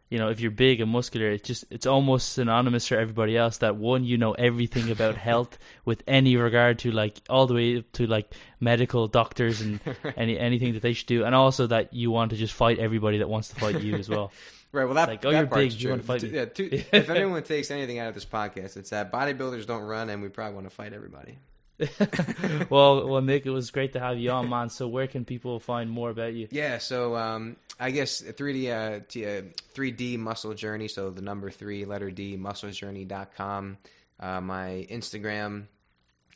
you 0.10 0.20
know, 0.20 0.30
if 0.30 0.40
you're 0.40 0.52
big 0.52 0.80
and 0.80 0.92
muscular, 0.92 1.32
it's 1.32 1.48
just 1.48 1.66
it's 1.72 1.88
almost 1.88 2.34
synonymous 2.34 2.88
for 2.88 2.98
everybody 2.98 3.36
else 3.36 3.58
that 3.60 3.76
one, 3.76 4.04
you 4.04 4.18
know 4.18 4.34
everything 4.34 4.92
about 4.92 5.16
health 5.30 5.58
with 5.86 6.04
any 6.08 6.36
regard 6.36 6.80
to 6.80 6.92
like 6.92 7.20
all 7.30 7.48
the 7.48 7.56
way 7.56 7.82
to 7.94 8.06
like 8.06 8.32
medical 8.60 9.08
doctors 9.08 9.62
and 9.62 9.80
right. 10.04 10.14
any 10.18 10.38
anything 10.38 10.74
that 10.74 10.82
they 10.82 10.94
should 10.94 11.08
do, 11.08 11.24
and 11.24 11.34
also 11.34 11.68
that 11.68 11.94
you 11.94 12.12
want 12.12 12.32
to 12.32 12.38
just 12.38 12.54
fight 12.54 12.80
everybody 12.80 13.18
that 13.20 13.30
wants 13.30 13.50
to 13.50 13.56
fight 13.56 13.82
you 13.82 13.96
as 13.96 14.10
well. 14.10 14.32
Right. 14.74 14.86
Well, 14.86 14.96
that, 14.96 15.08
like, 15.08 15.24
oh, 15.24 15.30
that 15.30 15.38
you're 15.38 15.46
big. 15.46 15.70
True. 15.70 15.80
You 15.82 15.90
want 15.90 16.02
to 16.02 16.08
fight 16.08 16.24
me. 16.24 16.30
Yeah. 16.30 16.82
if 16.92 17.08
anyone 17.12 17.44
takes 17.44 17.70
anything 17.70 18.00
out 18.00 18.08
of 18.08 18.16
this 18.16 18.26
podcast, 18.26 18.76
it's 18.76 18.90
that 18.90 19.12
bodybuilders 19.12 19.68
don't 19.68 19.84
run, 19.84 20.10
and 20.10 20.20
we 20.24 20.30
probably 20.30 20.56
want 20.56 20.68
to 20.68 20.76
fight 20.76 20.94
everybody. 20.94 21.38
well, 22.70 23.08
well, 23.08 23.22
Nick, 23.22 23.46
it 23.46 23.50
was 23.50 23.72
great 23.72 23.94
to 23.94 24.00
have 24.00 24.18
you 24.18 24.32
on, 24.32 24.50
man. 24.50 24.70
So, 24.70 24.88
where 24.88 25.08
can 25.08 25.26
people 25.26 25.60
find 25.60 25.90
more 25.90 26.10
about 26.10 26.34
you? 26.34 26.48
Yeah, 26.52 26.78
so 26.78 27.16
um, 27.16 27.56
I 27.80 27.92
guess 27.92 28.22
3D 28.22 28.68
uh, 28.68 29.00
uh, 29.00 29.42
3D 29.74 30.20
Muscle 30.20 30.54
Journey. 30.54 30.88
So 30.88 31.10
the 31.10 31.22
number 31.22 31.50
three, 31.50 31.86
letter 31.86 32.12
D, 32.12 32.38
musclejourney.com. 32.38 33.78
Uh, 34.20 34.42
my 34.42 34.86
Instagram 34.90 35.66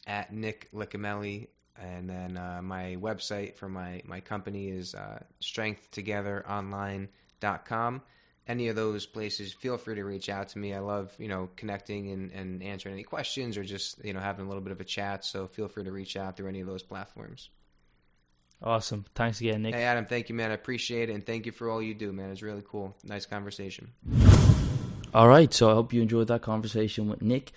at 0.07 0.33
Nick 0.33 0.69
Licameli, 0.73 1.47
and 1.79 2.09
then 2.09 2.37
uh, 2.37 2.61
my 2.63 2.97
website 2.99 3.55
for 3.55 3.69
my 3.69 4.01
my 4.05 4.19
company 4.19 4.69
is 4.69 4.95
uh, 4.95 5.19
StrengthTogetherOnline.com 5.41 8.01
any 8.47 8.69
of 8.69 8.75
those 8.75 9.05
places, 9.05 9.51
feel 9.53 9.77
free 9.77 9.95
to 9.95 10.03
reach 10.03 10.29
out 10.29 10.49
to 10.49 10.59
me. 10.59 10.73
I 10.73 10.79
love, 10.79 11.13
you 11.19 11.27
know, 11.27 11.49
connecting 11.55 12.11
and, 12.11 12.31
and 12.31 12.63
answering 12.63 12.93
any 12.93 13.03
questions 13.03 13.57
or 13.57 13.63
just, 13.63 14.03
you 14.03 14.13
know, 14.13 14.19
having 14.19 14.45
a 14.45 14.47
little 14.47 14.63
bit 14.63 14.71
of 14.71 14.79
a 14.79 14.85
chat. 14.85 15.25
So 15.25 15.47
feel 15.47 15.67
free 15.67 15.83
to 15.83 15.91
reach 15.91 16.15
out 16.15 16.37
through 16.37 16.47
any 16.47 16.61
of 16.61 16.67
those 16.67 16.83
platforms. 16.83 17.49
Awesome. 18.63 19.05
Thanks 19.13 19.39
again, 19.41 19.61
Nick. 19.61 19.75
Hey, 19.75 19.83
Adam, 19.83 20.05
thank 20.05 20.29
you, 20.29 20.35
man. 20.35 20.51
I 20.51 20.55
appreciate 20.55 21.09
it. 21.09 21.13
And 21.13 21.25
thank 21.25 21.45
you 21.45 21.51
for 21.51 21.69
all 21.69 21.81
you 21.81 21.93
do, 21.93 22.11
man. 22.11 22.31
It's 22.31 22.41
really 22.41 22.63
cool. 22.67 22.95
Nice 23.03 23.25
conversation. 23.25 23.91
All 25.13 25.27
right. 25.27 25.53
So 25.53 25.69
I 25.69 25.73
hope 25.73 25.93
you 25.93 26.01
enjoyed 26.01 26.27
that 26.27 26.41
conversation 26.41 27.09
with 27.09 27.21
Nick. 27.21 27.51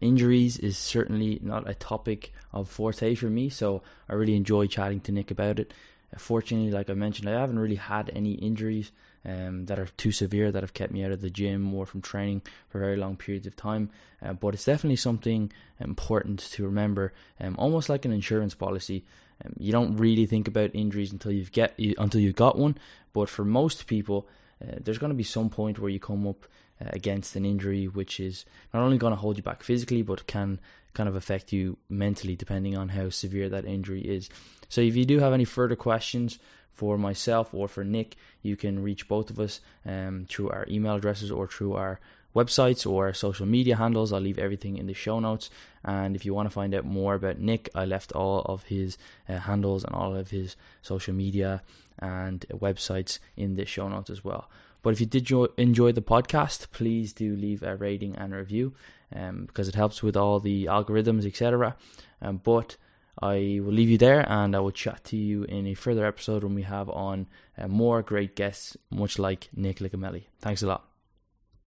Injuries 0.00 0.58
is 0.58 0.76
certainly 0.76 1.38
not 1.42 1.68
a 1.68 1.74
topic 1.74 2.32
of 2.52 2.68
forte 2.68 3.14
for 3.14 3.26
me. 3.26 3.48
So 3.48 3.82
I 4.08 4.14
really 4.14 4.36
enjoy 4.36 4.66
chatting 4.66 5.00
to 5.02 5.12
Nick 5.12 5.30
about 5.30 5.58
it. 5.58 5.72
Fortunately, 6.18 6.70
like 6.70 6.90
I 6.90 6.94
mentioned, 6.94 7.28
I 7.28 7.38
haven't 7.38 7.58
really 7.58 7.76
had 7.76 8.10
any 8.14 8.32
injuries 8.32 8.90
um, 9.24 9.66
that 9.66 9.78
are 9.78 9.88
too 9.96 10.12
severe 10.12 10.50
that 10.50 10.62
have 10.62 10.74
kept 10.74 10.92
me 10.92 11.04
out 11.04 11.12
of 11.12 11.20
the 11.20 11.30
gym 11.30 11.72
or 11.74 11.86
from 11.86 12.00
training 12.00 12.42
for 12.68 12.78
very 12.78 12.96
long 12.96 13.16
periods 13.16 13.46
of 13.46 13.56
time. 13.56 13.90
Uh, 14.22 14.32
but 14.32 14.54
it's 14.54 14.64
definitely 14.64 14.96
something 14.96 15.52
important 15.78 16.38
to 16.38 16.64
remember, 16.64 17.12
um, 17.40 17.56
almost 17.58 17.88
like 17.88 18.04
an 18.04 18.12
insurance 18.12 18.54
policy. 18.54 19.04
Um, 19.44 19.54
you 19.58 19.72
don't 19.72 19.96
really 19.96 20.26
think 20.26 20.48
about 20.48 20.74
injuries 20.74 21.12
until 21.12 21.32
you've 21.32 21.52
get 21.52 21.78
you, 21.78 21.94
until 21.98 22.20
you've 22.20 22.36
got 22.36 22.58
one. 22.58 22.76
But 23.12 23.28
for 23.28 23.44
most 23.44 23.86
people, 23.86 24.28
uh, 24.62 24.76
there's 24.80 24.98
going 24.98 25.10
to 25.10 25.16
be 25.16 25.22
some 25.22 25.50
point 25.50 25.78
where 25.78 25.90
you 25.90 26.00
come 26.00 26.26
up 26.26 26.46
uh, 26.80 26.90
against 26.92 27.36
an 27.36 27.44
injury 27.44 27.86
which 27.88 28.20
is 28.20 28.44
not 28.72 28.82
only 28.82 28.98
going 28.98 29.12
to 29.12 29.20
hold 29.20 29.36
you 29.36 29.42
back 29.42 29.62
physically, 29.62 30.02
but 30.02 30.26
can 30.26 30.60
kind 30.92 31.08
of 31.08 31.14
affect 31.14 31.52
you 31.52 31.76
mentally 31.88 32.34
depending 32.34 32.76
on 32.76 32.90
how 32.90 33.10
severe 33.10 33.48
that 33.48 33.64
injury 33.64 34.00
is. 34.00 34.28
So 34.68 34.80
if 34.80 34.96
you 34.96 35.04
do 35.04 35.18
have 35.18 35.32
any 35.32 35.44
further 35.44 35.76
questions 35.76 36.38
for 36.74 36.96
myself 36.96 37.52
or 37.52 37.68
for 37.68 37.84
Nick, 37.84 38.16
you 38.42 38.56
can 38.56 38.82
reach 38.82 39.08
both 39.08 39.30
of 39.30 39.38
us 39.38 39.60
um, 39.84 40.26
through 40.28 40.50
our 40.50 40.66
email 40.68 40.96
addresses 40.96 41.30
or 41.30 41.46
through 41.46 41.74
our 41.74 42.00
websites 42.34 42.88
or 42.88 43.12
social 43.12 43.46
media 43.46 43.76
handles. 43.76 44.12
I'll 44.12 44.20
leave 44.20 44.38
everything 44.38 44.76
in 44.76 44.86
the 44.86 44.94
show 44.94 45.20
notes. 45.20 45.50
And 45.84 46.14
if 46.14 46.24
you 46.24 46.34
want 46.34 46.46
to 46.46 46.54
find 46.54 46.74
out 46.74 46.84
more 46.84 47.14
about 47.14 47.38
Nick, 47.38 47.68
I 47.74 47.84
left 47.84 48.12
all 48.12 48.42
of 48.42 48.64
his 48.64 48.98
uh, 49.28 49.38
handles 49.38 49.84
and 49.84 49.94
all 49.94 50.14
of 50.14 50.30
his 50.30 50.56
social 50.82 51.14
media 51.14 51.62
and 51.98 52.46
websites 52.50 53.18
in 53.36 53.54
the 53.54 53.66
show 53.66 53.88
notes 53.88 54.10
as 54.10 54.24
well. 54.24 54.48
But 54.82 54.90
if 54.90 55.00
you 55.00 55.06
did 55.06 55.30
enjoy 55.58 55.92
the 55.92 56.00
podcast, 56.00 56.70
please 56.70 57.12
do 57.12 57.36
leave 57.36 57.62
a 57.62 57.76
rating 57.76 58.16
and 58.16 58.34
review 58.34 58.72
um, 59.14 59.44
because 59.46 59.68
it 59.68 59.74
helps 59.74 60.02
with 60.02 60.16
all 60.16 60.40
the 60.40 60.66
algorithms, 60.66 61.26
etc. 61.26 61.76
Um, 62.22 62.40
but 62.42 62.76
I 63.22 63.60
will 63.62 63.72
leave 63.72 63.90
you 63.90 63.98
there 63.98 64.26
and 64.30 64.56
I 64.56 64.60
will 64.60 64.70
chat 64.70 65.04
to 65.04 65.16
you 65.16 65.44
in 65.44 65.66
a 65.66 65.74
further 65.74 66.06
episode 66.06 66.42
when 66.42 66.54
we 66.54 66.62
have 66.62 66.88
on 66.88 67.26
uh, 67.58 67.68
more 67.68 68.02
great 68.02 68.34
guests, 68.34 68.76
much 68.90 69.18
like 69.18 69.48
Nick 69.54 69.78
Licameli. 69.78 70.24
Thanks 70.40 70.62
a 70.62 70.66
lot. 70.66 70.89